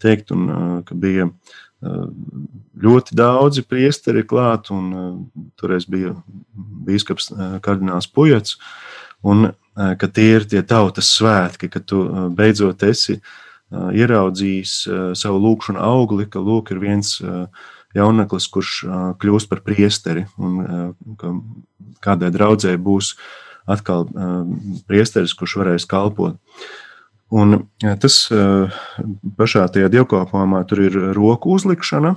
teikt, 0.00 0.32
un 0.32 0.48
uh, 0.48 0.72
ka 0.88 0.96
bija 0.96 1.28
uh, 1.28 2.08
ļoti 2.80 3.20
daudzi 3.20 3.66
priesteri 3.68 4.24
klāt, 4.24 4.72
un 4.72 4.88
uh, 4.96 5.12
toreiz 5.60 5.84
bija 5.84 6.14
bīskaps 6.88 7.28
uh, 7.34 7.58
kardināls 7.60 8.08
Pujats, 8.08 8.56
un 9.22 9.50
ka 9.76 10.08
tie 10.12 10.36
ir 10.36 10.46
tie 10.50 10.62
tautas 10.66 11.10
svētki, 11.16 11.70
ka 11.72 11.80
tu 11.80 12.02
beidzot 12.36 12.82
esi 12.88 13.20
ieraudzījis 13.70 14.72
savu 15.18 15.38
lūkšanu 15.44 15.78
augli, 15.78 16.26
ka 16.26 16.42
lūk, 16.42 16.72
ir 16.74 16.82
viens 16.82 17.14
jauneklis, 17.96 18.48
kurš 18.50 18.72
kļūst 19.22 19.50
par 19.50 19.62
priesteri, 19.66 20.26
un 20.38 20.94
ka 21.20 21.32
kādai 22.02 22.32
draudzē 22.34 22.74
būs 22.80 23.14
atkal 23.70 24.08
priesteris, 24.90 25.34
kurš 25.38 25.58
varēs 25.60 25.86
kalpot. 25.90 26.38
Un 27.30 27.62
tas 28.02 28.24
pašā 29.38 29.68
tajā 29.70 29.90
dievkalpojumā 29.92 30.64
tur 30.66 30.82
ir 30.88 30.98
roku 31.14 31.54
uzlikšana, 31.54 32.16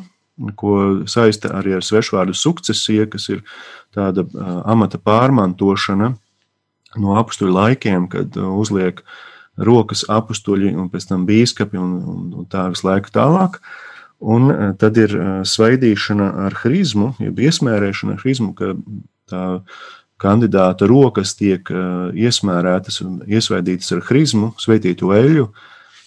ko 0.57 1.05
saista 1.05 1.51
arī 1.59 1.75
ar 1.77 1.85
svešvārdu 1.85 2.33
sukcesija, 2.33 3.05
kas 3.05 3.29
ir 3.29 3.43
tāda 3.93 4.25
amata 4.65 4.97
pārmantošana 4.97 6.15
no 6.99 7.17
apstuļu 7.21 7.53
laikiem, 7.55 8.07
kad 8.11 8.37
uzliek 8.37 9.01
rokas 9.57 10.03
apstuļi 10.09 10.73
un 10.77 10.89
pēc 10.93 11.09
tam 11.11 11.25
bīskapi 11.29 11.79
un, 11.79 11.97
un, 12.13 12.21
un 12.41 12.47
tā 12.49 12.67
visu 12.73 12.87
laiku 12.87 13.13
tālāk. 13.13 13.59
Un 14.23 14.47
tad 14.79 14.97
ir 15.01 15.13
svaidīšana 15.43 16.29
ar 16.45 16.55
hrizmu, 16.61 17.11
jeb 17.19 17.41
iesmērēšana 17.43 18.15
ar 18.15 18.21
hrizmu, 18.23 18.53
ka 18.55 18.71
tā 19.29 19.43
kandidāta 20.23 20.87
rokas 20.87 21.33
tiek 21.35 21.67
iesmērētas 22.15 23.01
un 23.03 23.19
iesvaidītas 23.27 23.91
ar 23.97 24.05
hrizmu, 24.07 24.53
sveitītu 24.61 25.11
eļu, 25.17 25.49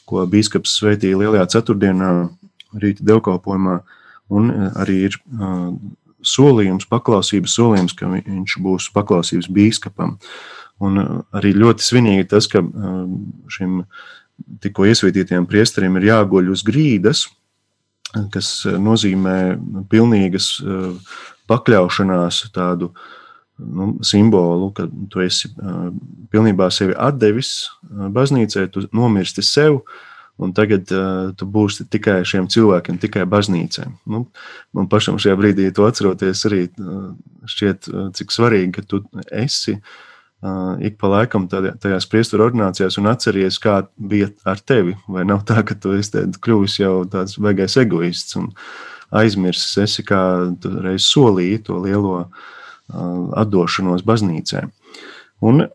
ko 0.09 0.24
bīskaps 0.32 0.78
sveitīja 0.80 1.20
Lielajā 1.20 1.51
ceturtdienā 1.59 2.11
rīta 2.80 3.05
devkalpojumā. 3.07 3.80
Un 4.37 4.51
arī 4.74 5.03
ir 5.11 5.20
solījums, 6.26 6.89
paklausības 6.91 7.55
solījums, 7.59 7.95
ka 7.97 8.09
viņš 8.11 8.57
būs 8.62 8.89
paklausības 8.95 9.51
bīskapam. 9.53 10.16
Un 10.84 11.00
arī 11.32 11.54
ļoti 11.56 11.84
svinīgi 11.84 12.28
tas, 12.28 12.48
ka 12.52 12.60
šim 13.52 13.80
tikko 14.60 14.84
iesvītītajam 14.90 15.46
priesterim 15.48 15.96
ir 15.96 16.10
jāguļ 16.10 16.50
uz 16.52 16.64
grīdas, 16.66 17.24
kas 18.32 18.50
nozīmē 18.66 19.36
pilnīgas 19.90 20.50
pakļaušanās 21.48 22.42
tādu 22.52 22.90
nu, 23.56 23.94
simbolu, 24.04 24.68
ka 24.76 24.84
tu 25.12 25.22
esi 25.24 25.48
pilnībā 26.32 26.68
sevi 26.74 26.92
atdevis 26.92 27.54
baznīcai, 27.88 28.66
tu 28.72 28.84
nomirsti 28.92 29.44
sev, 29.46 29.80
un 30.36 30.52
tagad 30.52 30.90
uh, 30.92 31.30
tu 31.32 31.46
būsi 31.48 31.86
tikai 31.88 32.18
šiem 32.28 32.44
cilvēkiem, 32.52 32.98
tikai 33.00 33.22
baznīcai. 33.24 33.86
Nu, 34.12 34.26
man 34.76 34.88
pašam 34.92 35.16
šajā 35.16 35.32
brīdī 35.40 35.70
to 35.72 35.86
atceroties 35.88 36.42
arī 36.44 36.66
uh, 36.66 37.06
šķiet, 37.48 37.88
uh, 37.88 38.10
cik 38.12 38.34
svarīgi, 38.36 38.74
ka 38.76 38.84
tu 38.84 39.00
esi 39.32 39.78
uh, 39.78 39.94
ik 40.84 40.99
pa 41.01 41.09
laikam 41.11 41.47
tajās 41.49 42.07
priesteru 42.11 42.45
ordinācijās 42.47 42.99
un 43.01 43.09
atceries, 43.11 43.59
kā 43.62 43.80
bija 43.97 44.28
ar 44.45 44.61
tevi. 44.61 44.97
Vai 45.09 45.24
nav 45.28 45.45
tā, 45.49 45.62
ka 45.66 45.74
tu 45.74 45.95
esi 45.97 46.26
kļuvis 46.43 46.78
jau 46.80 46.95
tāds 47.11 47.39
beigais 47.43 47.76
egoists 47.80 48.37
un 48.39 48.51
aizmirsis 49.16 49.78
esi, 49.87 50.05
kā 50.07 50.20
reiz 50.84 51.07
solīji 51.09 51.62
to 51.66 51.80
lielo 51.82 52.26
atdošanos 52.87 54.05
baznīcai. 54.07 54.66
Un 55.47 55.66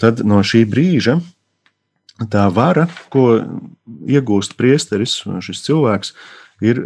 tad 0.00 0.22
no 0.24 0.40
šī 0.46 0.64
brīža 0.68 1.18
tā 2.30 2.46
vara, 2.54 2.86
ko 3.10 3.42
iegūst 4.06 4.54
priesteris, 4.58 5.20
šis 5.42 5.64
cilvēks, 5.66 6.14
ir 6.62 6.78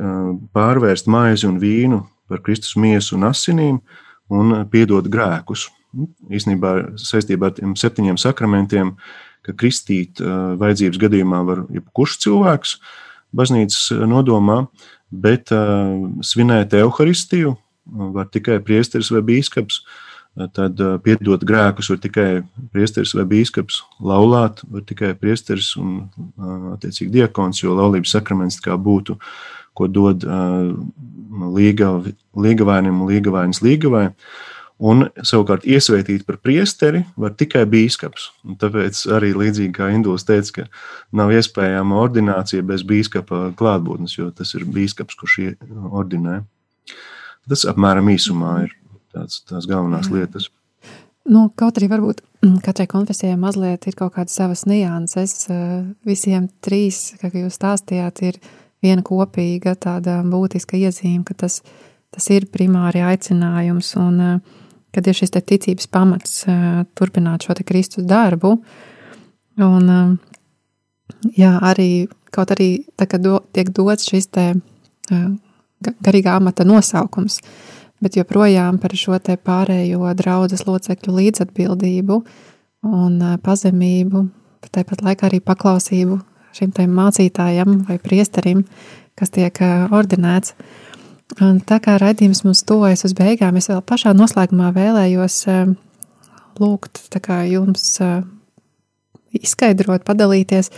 pārvērst 0.57 1.11
maizi 1.12 1.49
un 1.49 1.61
vīnu 1.61 2.01
par 2.30 2.41
Kristus 2.47 2.76
miesu 2.80 3.18
un 3.18 3.28
asinīm 3.28 3.80
un 4.32 4.55
piedot 4.70 5.07
grēkus. 5.07 5.68
Īsnībā 6.32 6.72
saistībā 7.01 7.51
ar 7.51 7.57
tiem 7.57 7.76
septiņiem 7.78 8.18
sakramentiem, 8.20 8.94
ka 9.47 9.55
kristīt 9.57 10.20
vajadzības 10.20 10.99
gadījumā 11.01 11.42
var 11.47 11.62
jebkurš 11.72 12.18
cilvēks 12.24 12.76
baznīcas 13.36 13.92
nodomā, 14.09 14.64
bet 15.11 15.53
svinēt 16.26 16.74
evaharistiju 16.74 17.55
var 18.16 18.26
tikai 18.32 18.59
priesteris 18.66 19.12
vai 19.14 19.22
bīskaps. 19.26 19.80
Tad 20.53 20.80
piedot 21.01 21.40
grēkus 21.49 21.88
var 21.88 22.01
tikai 22.03 22.42
priesteris 22.74 23.14
vai 23.16 23.24
bīskaps, 23.30 23.78
laulāt 24.05 24.61
var 24.68 24.82
tikai 24.84 25.14
priesteris 25.16 25.70
un, 25.80 26.11
attiecīgi, 26.74 27.14
diakons, 27.14 27.62
jo 27.62 27.72
laulības 27.78 28.12
sakraments 28.18 28.61
kā 28.61 28.76
būtu, 28.76 29.16
ko 29.76 29.88
dod 29.88 30.26
līgavainim 31.57 33.01
un 33.01 33.09
līgavainis 33.09 33.62
līgavai. 33.64 34.11
Un 34.76 35.06
savukārt 35.24 35.64
iesvētīt 35.64 36.26
par 36.28 36.36
priesteri 36.44 37.00
var 37.16 37.32
tikai 37.32 37.62
bīskaps. 37.72 38.28
Un 38.44 38.58
tāpēc 38.60 39.06
arī 39.16 39.30
līdzīgi 39.32 39.72
kā 39.78 39.88
Induls 39.94 40.26
teica, 40.28 40.52
ka 40.52 41.16
nav 41.16 41.32
iespējama 41.32 41.96
ordinācija 41.96 42.64
bez 42.66 42.84
bīskapa 42.84 43.54
klātbūtnes, 43.56 44.18
jo 44.18 44.28
tas 44.36 44.52
ir 44.58 44.66
bīskaps, 44.68 45.16
kurš 45.16 45.38
ordinē. 45.88 46.42
Tas 47.48 47.64
apmēram 47.70 48.10
īsumā 48.12 48.52
ir 48.66 48.76
tāds, 49.14 49.40
tās 49.48 49.68
galvenās 49.70 50.10
lietas. 50.12 50.50
Nu, 51.26 51.48
kaut 51.58 51.80
arī 51.80 51.88
varbūt 51.90 52.20
katrai 52.66 52.86
konfesijai 52.90 53.38
mazliet 53.40 53.88
ir 53.88 53.96
kaut 53.98 54.12
kādas 54.18 54.36
savas 54.36 54.66
nianses. 54.68 55.48
Visiem 56.06 56.50
trīs, 56.62 57.16
kā 57.22 57.32
jūs 57.32 57.56
stāstījāt, 57.56 58.22
ir 58.28 58.38
viena 58.84 59.02
kopīga 59.06 59.72
tāda 59.80 60.20
būtiska 60.26 60.76
iezīme, 60.78 61.24
ka 61.26 61.34
tas, 61.46 61.62
tas 62.14 62.28
ir 62.34 62.46
primāri 62.52 63.02
aicinājums 63.02 63.94
un 64.04 64.20
kad 64.97 65.07
ir 65.07 65.16
šis 65.16 65.34
ticības 65.36 65.90
pamats 65.92 66.42
turpināt 66.97 67.44
šo 67.44 67.57
Kristus 67.68 68.09
darbu. 68.09 68.57
Un, 69.61 70.18
jā, 71.36 71.53
arī 71.61 72.07
kaut 72.32 72.53
arī 72.57 72.70
do, 73.20 73.40
tiek 73.53 73.70
dots 73.76 74.09
šis 74.09 74.28
te 74.32 74.51
garīgā 75.80 76.36
amata 76.36 76.64
nosaukums, 76.64 77.40
bet 78.03 78.16
joprojām 78.16 78.80
par 78.80 78.97
šo 78.97 79.18
pārējo 79.20 80.12
draudzes 80.16 80.66
locekļu 80.66 81.16
līdzatbildību 81.20 82.20
un 82.86 83.20
pazemību, 83.42 84.24
bet 84.62 84.72
tāpat 84.80 85.05
laikā 85.07 85.28
arī 85.28 85.40
paklausību 85.40 86.20
šim 86.57 86.72
mācītājam 86.97 87.82
vai 87.88 87.99
priesterim, 88.01 88.64
kas 89.16 89.32
tiek 89.34 89.59
ordinēts. 89.92 90.55
Un 91.42 91.58
tā 91.66 91.80
kā 91.82 91.96
raidījums 92.00 92.44
mums 92.46 92.62
tuvojas 92.66 93.02
uz 93.08 93.16
beigām, 93.18 93.58
es 93.58 93.66
vēl 93.68 93.82
pašā 93.84 94.14
noslēgumā 94.16 94.70
vēlējos 94.76 95.40
lūgt 96.62 97.02
jums 97.50 97.88
izskaidrot, 99.36 100.06
padalīties, 100.06 100.70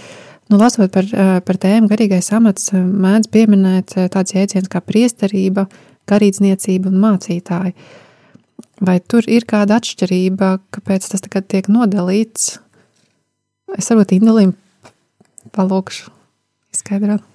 Nu, 0.49 0.57
lasot 0.57 0.89
par, 0.93 1.05
par 1.45 1.59
tēmu, 1.61 1.91
garīgais 1.91 2.31
amats 2.33 2.71
mēdz 2.73 3.29
pieminēt 3.33 3.93
tāds 4.15 4.33
jēdziens 4.33 4.71
kā 4.73 4.81
priesterība, 4.81 5.67
garīdzniecība 6.09 6.89
un 6.89 6.97
mācītāji. 7.03 7.75
Vai 8.89 8.97
tur 9.05 9.29
ir 9.29 9.45
kāda 9.49 9.77
atšķirība, 9.77 10.55
kāpēc 10.73 11.11
tas 11.13 11.25
tagad 11.27 11.51
tiek 11.53 11.69
nodalīts? 11.69 12.55
Es 13.77 13.93
varbūt 13.93 14.17
Indulim 14.17 14.55
palūkšu 15.53 16.09
izskaidrot. 16.73 17.27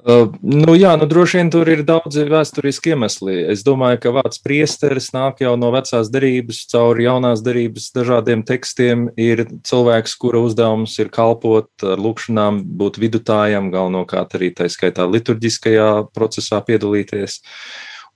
Uh, 0.00 0.30
nu, 0.40 0.72
jā, 0.78 0.94
nu, 0.96 1.04
droši 1.04 1.36
vien 1.40 1.50
tur 1.52 1.68
ir 1.68 1.82
daudzi 1.84 2.22
vēsturiski 2.30 2.94
iemesli. 2.94 3.34
Es 3.52 3.60
domāju, 3.66 3.98
ka 4.00 4.12
vārds 4.16 4.40
priesteris 4.40 5.10
nāk 5.12 5.42
jau 5.44 5.52
no 5.60 5.68
vecās 5.74 6.08
derības, 6.12 6.62
caur 6.72 7.00
jaunās 7.02 7.42
derības 7.44 7.90
dažādiem 7.96 8.44
tekstiem. 8.48 9.10
Ir 9.20 9.44
cilvēks, 9.68 10.16
kura 10.22 10.40
uzdevums 10.46 10.96
ir 11.02 11.12
kalpot 11.12 11.68
ar 11.84 12.00
lūkšanām, 12.00 12.62
būt 12.80 12.96
vidutājam, 13.02 13.68
galvenokārt 13.74 14.38
arī 14.40 14.52
tā 14.56 14.70
skaitā 14.72 15.04
liturģiskajā 15.10 15.90
procesā 16.16 16.62
piedalīties. 16.64 17.42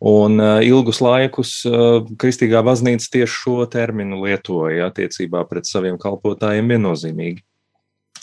Un 0.05 0.41
uh, 0.41 0.59
ilgus 0.65 1.05
laikus 1.05 1.57
uh, 1.69 2.01
Kristīgā 2.21 2.65
baznīca 2.67 3.13
tieši 3.19 3.41
šo 3.45 3.59
terminu 3.71 4.25
lietoja 4.25 4.89
attiecībā 4.89 5.45
pret 5.51 5.69
saviem 5.69 6.01
kalpotājiem 6.01 6.73
viennozīmīgi. 6.75 7.45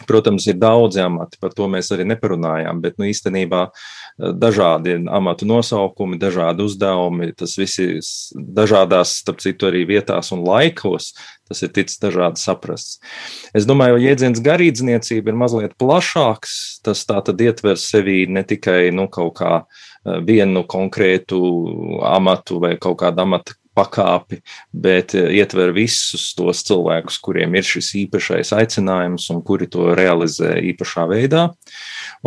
Protams, 0.08 0.48
ir 0.50 0.58
daudzi 0.62 1.02
amati, 1.04 1.40
par 1.42 1.54
to 1.56 1.68
mēs 1.72 1.92
arī 1.94 2.06
neparunājām, 2.10 2.82
bet 2.84 2.98
nu, 3.00 3.08
īstenībā 3.10 3.66
eh, 3.68 4.32
dažādi 4.42 4.98
amatu 5.12 5.48
nosaukumi, 5.50 6.20
dažādi 6.22 6.66
uzdevumi, 6.66 7.32
tas 7.38 7.58
viss 7.60 8.32
dažādās, 8.36 9.18
starp 9.22 9.44
citu, 9.44 9.70
arī 9.70 9.86
vietās 9.90 10.32
un 10.36 10.46
laikos. 10.48 11.14
Tas 11.52 11.66
ir 11.66 11.74
ticis 11.76 12.00
dažādi 12.00 12.40
saprasts. 12.40 13.02
Es 13.58 13.66
domāju, 13.68 13.98
ka 13.98 14.04
jēdziens 14.06 14.40
garīdzniecība 14.40 15.34
ir 15.34 15.40
mazliet 15.40 15.74
plašāks. 15.82 16.54
Tas 16.86 17.04
tā 17.10 17.18
tad 17.28 17.44
ietver 17.44 17.76
sevī 17.76 18.24
ne 18.32 18.46
tikai 18.48 18.94
nu, 18.96 19.10
kaut 19.12 19.36
kā 19.42 19.54
eh, 19.64 20.22
vienu 20.28 20.64
konkrētu 20.64 21.42
amatu 22.08 22.62
vai 22.64 22.78
kaut 22.80 23.02
kādu 23.04 23.26
amatu 23.26 23.61
pakāpi, 23.78 24.42
bet 24.74 25.16
eh, 25.16 25.30
ietver 25.40 25.72
visus 25.76 26.32
tos 26.38 26.64
cilvēkus, 26.68 27.20
kuriem 27.24 27.56
ir 27.56 27.68
šis 27.68 27.94
īpašais 28.04 28.54
aicinājums 28.58 29.30
un 29.34 29.42
kuri 29.48 29.70
to 29.72 29.92
realizē 29.98 30.58
īpašā 30.72 31.08
veidā. 31.12 31.48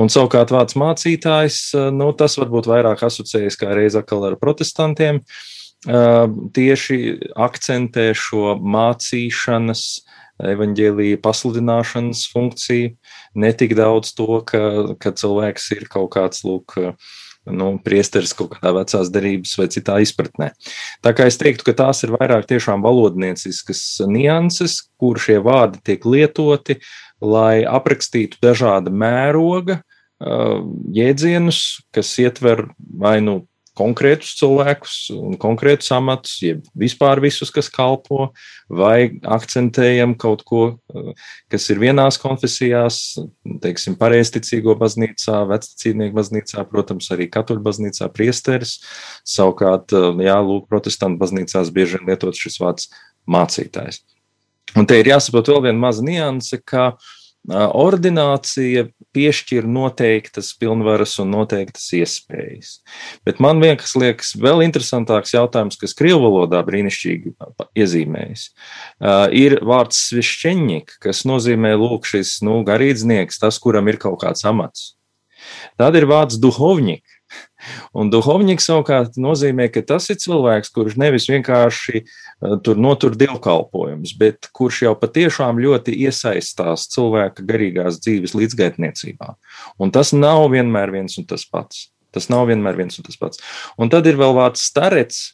Un 0.00 0.10
savukārt 0.12 0.54
vārds 0.54 0.78
mācītājs, 0.80 1.58
eh, 1.76 1.90
nu, 1.94 2.12
tas 2.16 2.38
varbūt 2.40 2.70
vairāk 2.70 3.04
asociējas 3.08 3.60
kā 3.60 3.74
reiz 3.76 3.98
atkal 4.00 4.24
ar 4.30 4.38
protestantiem, 4.40 5.20
eh, 5.20 6.26
tieši 6.56 7.00
akcentē 7.36 8.10
šo 8.16 8.56
mācīšanas 8.60 9.86
evaņģēlīja 10.44 11.20
pasludināšanas 11.22 12.24
funkciju, 12.32 12.94
ne 13.38 13.52
tik 13.54 13.76
daudz 13.78 14.10
to, 14.18 14.40
ka, 14.42 14.96
ka 14.98 15.12
cilvēks 15.14 15.68
ir 15.76 15.86
kaut 15.92 16.10
kāds, 16.16 16.42
lūk, 16.42 16.74
nu, 17.50 17.74
priesteris 17.84 18.34
kaut 18.36 18.54
kādā 18.54 18.72
vecās 18.78 19.10
derības 19.12 19.54
vai 19.60 19.68
citā 19.72 19.98
izpratnē. 20.04 20.50
Tā 21.04 21.14
kā 21.16 21.28
es 21.28 21.38
teiktu, 21.40 21.66
ka 21.68 21.76
tās 21.84 22.04
ir 22.06 22.14
vairāk 22.16 22.46
tiešām 22.50 22.84
valodnieciskas 22.84 23.82
nianses, 24.08 24.80
kur 25.00 25.20
šie 25.20 25.40
vārdi 25.44 25.82
tiek 25.84 26.06
lietoti, 26.08 26.78
lai 27.24 27.64
aprakstītu 27.68 28.40
dažāda 28.44 28.92
mēroga 28.92 29.82
jēdzienus, 30.94 31.60
kas 31.94 32.12
ietver 32.22 32.68
vai 32.78 33.18
nu 33.24 33.42
konkrētus 33.78 34.34
cilvēkus 34.38 34.96
un 35.14 35.34
konkrētus 35.40 35.90
amatus, 35.94 36.36
jeb 36.44 36.62
vispār 36.78 37.20
visus, 37.22 37.50
kas 37.54 37.70
kalpo, 37.72 38.28
vai 38.70 39.16
akcentējam 39.22 40.14
kaut 40.20 40.44
ko, 40.46 40.62
kas 41.52 41.66
ir 41.74 41.82
vienās 41.82 42.18
konfesijās, 42.22 43.00
teiksim, 43.64 43.98
pareizticīgo 44.00 44.76
baznīcā, 44.80 45.42
vecticīnieku 45.50 46.18
baznīcā, 46.20 46.66
protams, 46.70 47.10
arī 47.14 47.28
katoļu 47.34 47.64
baznīcā 47.66 48.08
priesteris. 48.14 48.78
Savukārt, 49.26 49.94
jā, 50.22 50.38
lūk, 50.46 50.68
protestantu 50.70 51.22
baznīcās 51.24 51.74
bieži 51.74 51.98
vien 51.98 52.12
lietot 52.12 52.38
šis 52.38 52.60
vārds 52.62 52.90
mācītājs. 53.30 54.04
Un 54.78 54.86
te 54.90 54.96
ir 54.98 55.10
jāsaprot 55.10 55.50
vēl 55.50 55.68
viena 55.68 55.78
maza 55.78 56.02
nianse, 56.02 56.58
ka 56.66 56.94
uh, 56.94 57.12
Ordinācija 57.52 58.86
piešķir 59.12 59.66
noteiktas 59.68 60.54
pilnvaras 60.56 61.18
un 61.20 61.28
noteiktas 61.34 61.90
iespējas. 61.92 62.78
Bet 63.26 63.42
man 63.44 63.60
vienkārš 63.60 63.92
liekas 64.00 64.32
vēl 64.40 64.64
interesantāks 64.64 65.34
jautājums, 65.36 65.76
kas 65.80 65.92
krievu 65.98 66.22
valodā 66.24 66.62
brīnišķīgi 66.64 67.34
iezīmējas. 67.76 68.46
Ir 69.36 69.58
vārds 69.60 70.00
svešķeņņik, 70.08 70.96
kas 71.04 71.24
nozīmē 71.28 71.74
lūk 71.76 72.08
šis 72.08 72.38
nu, 72.46 72.62
garīdznieks, 72.64 73.42
tas, 73.42 73.60
kuram 73.60 73.92
ir 73.92 74.00
kaut 74.00 74.22
kāds 74.24 74.46
amats. 74.48 74.94
Tad 75.76 75.98
ir 75.98 76.08
vārds 76.08 76.40
duhovņik, 76.40 77.13
Un 77.96 78.10
duhovniks 78.12 78.66
savukārt 78.68 79.16
nozīmē, 79.20 79.70
ka 79.72 79.82
tas 79.86 80.10
ir 80.12 80.18
cilvēks, 80.20 80.72
kurš 80.74 80.98
nevis 81.00 81.28
vienkārši 81.30 82.02
uh, 82.02 82.56
tur 82.64 82.80
notur 82.80 83.16
dievkalpojumus, 83.18 84.14
bet 84.20 84.50
kurš 84.56 84.82
jau 84.86 84.94
patiešām 85.00 85.62
ļoti 85.64 85.96
iesaistās 86.04 86.88
cilvēka 86.92 87.46
garīgās 87.48 88.00
dzīves 88.04 88.36
līdzgaitniecībā. 88.36 89.34
Un 89.80 89.94
tas 89.94 90.12
nav 90.16 90.48
vienmēr 90.52 90.92
viens 90.94 91.16
un 91.20 91.28
tas 91.30 91.46
pats. 91.48 91.88
Tas 92.14 92.28
nav 92.30 92.46
vienmēr 92.50 92.76
viens 92.78 93.00
un 93.00 93.06
tas 93.06 93.18
pats. 93.18 93.40
Un 93.80 93.90
tad 93.90 94.06
ir 94.06 94.20
vēl 94.20 94.36
vārds 94.36 94.68
starets, 94.68 95.24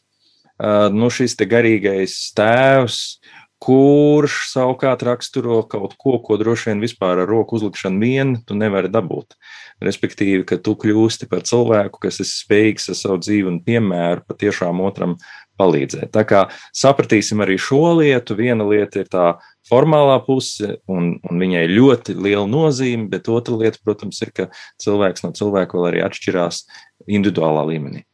uh, 0.63 0.89
nu 0.95 1.11
šis 1.13 1.37
garīgais 1.41 2.17
tēvs, 2.39 3.21
kurš 3.61 4.37
savukārt 4.55 5.03
raksturo 5.05 5.61
kaut 5.69 5.93
ko, 6.01 6.17
ko 6.25 6.39
droši 6.41 6.71
vien 6.71 6.81
vispār 6.81 7.21
ar 7.21 7.29
roku 7.29 7.59
uzlikšanu 7.59 8.01
vien 8.01 8.33
tu 8.49 8.57
nevari 8.57 8.89
dabūt. 8.93 9.37
Respektīvi, 9.85 10.47
ka 10.49 10.57
tu 10.65 10.75
kļūsti 10.81 11.29
par 11.29 11.45
cilvēku, 11.49 12.01
kas 12.07 12.23
ir 12.25 12.29
spējīgs 12.29 12.91
ar 12.93 12.99
savu 12.99 13.21
dzīvi 13.21 13.53
un 13.53 13.61
piemēru 13.65 14.25
patiešām 14.29 14.81
otram 14.85 15.17
palīdzēt. 15.61 16.09
Tā 16.15 16.25
kā 16.29 16.47
sapratīsim 16.77 17.45
arī 17.45 17.59
šo 17.61 17.99
lietu. 18.01 18.37
Viena 18.39 18.65
lieta 18.65 19.03
ir 19.03 19.11
tā 19.13 19.27
formālā 19.69 20.17
puse, 20.25 20.79
un, 20.89 21.13
un 21.21 21.45
viņai 21.45 21.67
ļoti 21.71 22.17
liela 22.17 22.47
nozīme, 22.49 23.11
bet 23.13 23.29
otra 23.29 23.59
lieta, 23.61 23.81
protams, 23.85 24.23
ir, 24.25 24.33
ka 24.37 24.49
cilvēks 24.81 25.27
no 25.27 25.35
cilvēka 25.37 25.77
vēl 25.77 25.91
arī 25.93 26.07
atšķirās 26.09 26.65
individuālā 27.09 27.67
līmenī. 27.75 28.07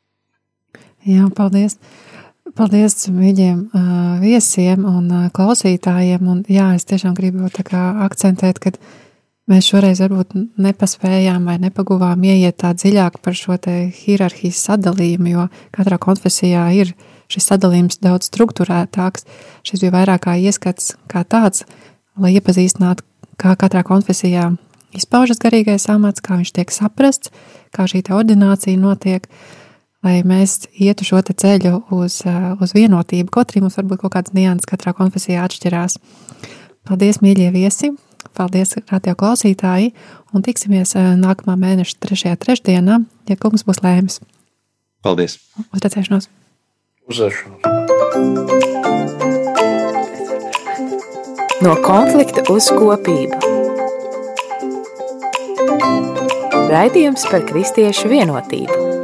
Jā, 1.07 1.30
paldies! 1.30 1.78
Paldies 2.55 3.09
viņiem, 3.11 3.64
viesiem 4.22 4.84
un 4.86 5.09
klausītājiem. 5.34 6.28
Un, 6.30 6.44
jā, 6.49 6.68
es 6.76 6.86
tiešām 6.86 7.16
gribu 7.16 7.49
akcentēt, 7.49 8.61
ka 8.62 8.70
mēs 9.51 9.66
šoreiz 9.66 10.01
varbūt 10.05 10.36
nepaspējām 10.55 11.49
vai 11.49 11.57
nepaguvām 11.64 12.22
ieiet 12.22 12.61
tā 12.62 12.70
dziļāk 12.76 13.18
par 13.24 13.34
šo 13.34 13.59
hierarhijas 13.66 14.62
sadalījumu, 14.68 15.32
jo 15.32 15.49
katrā 15.74 15.99
konfesijā 15.99 16.68
ir 16.78 16.94
šis 17.26 17.51
sadalījums 17.51 17.99
daudz 17.99 18.30
struktūrētāks. 18.30 19.26
Šis 19.66 19.82
bija 19.82 19.97
vairāk 19.99 20.28
kā 20.28 20.38
ieskats 20.38 20.94
kā 21.11 21.24
tāds, 21.24 21.66
lai 22.14 22.36
iepazīstinātu, 22.38 23.03
kā 23.42 23.57
katrā 23.59 23.82
konfesijā 23.82 24.53
izpaužas 24.94 25.42
garīgais 25.42 25.90
amats, 25.90 26.22
kā 26.22 26.38
viņš 26.38 26.55
tiek 26.55 26.70
saprasts, 26.70 27.34
kā 27.74 27.90
šī 27.90 28.07
ordinācija 28.14 28.78
notiek. 28.78 29.26
Uh, 29.26 29.66
lai 30.07 30.20
mēs 30.26 30.68
ietu 30.72 31.07
šo 31.07 31.20
ceļu 31.26 31.80
uz, 31.96 32.20
uz 32.62 32.74
vienotību. 32.76 33.32
Kaut 33.34 33.50
arī 33.52 33.64
mums 33.64 33.78
varbūt 33.78 34.04
kaut 34.04 34.14
kādas 34.14 34.34
nianses 34.36 34.68
katrā 34.70 34.94
konfesijā 34.96 35.44
atšķirās. 35.46 35.98
Paldies, 36.86 37.20
mīļie 37.24 37.50
viesi! 37.54 37.92
Paldies, 38.36 38.76
radio 38.90 39.14
klausītāji! 39.18 39.92
Un 40.34 40.44
tiksimies 40.46 40.94
nākamā 41.18 41.57
mēneša 41.59 41.98
3. 42.04 42.36
trešdienā, 42.42 43.00
ja 43.30 43.36
kungs 43.40 43.66
būs 43.66 43.82
lēmis. 43.82 44.20
Paldies! 45.02 45.38
Uz 45.70 45.82
redzēšanos! 45.82 46.30
Uz 47.11 47.22
redzēšanos! 47.22 47.61
No 51.64 51.72
konflikta 51.82 52.44
uz 52.52 52.68
kopību. 52.68 53.54
Raidījums 56.66 57.24
par 57.30 57.46
kristiešu 57.48 58.11
vienotību. 58.12 58.95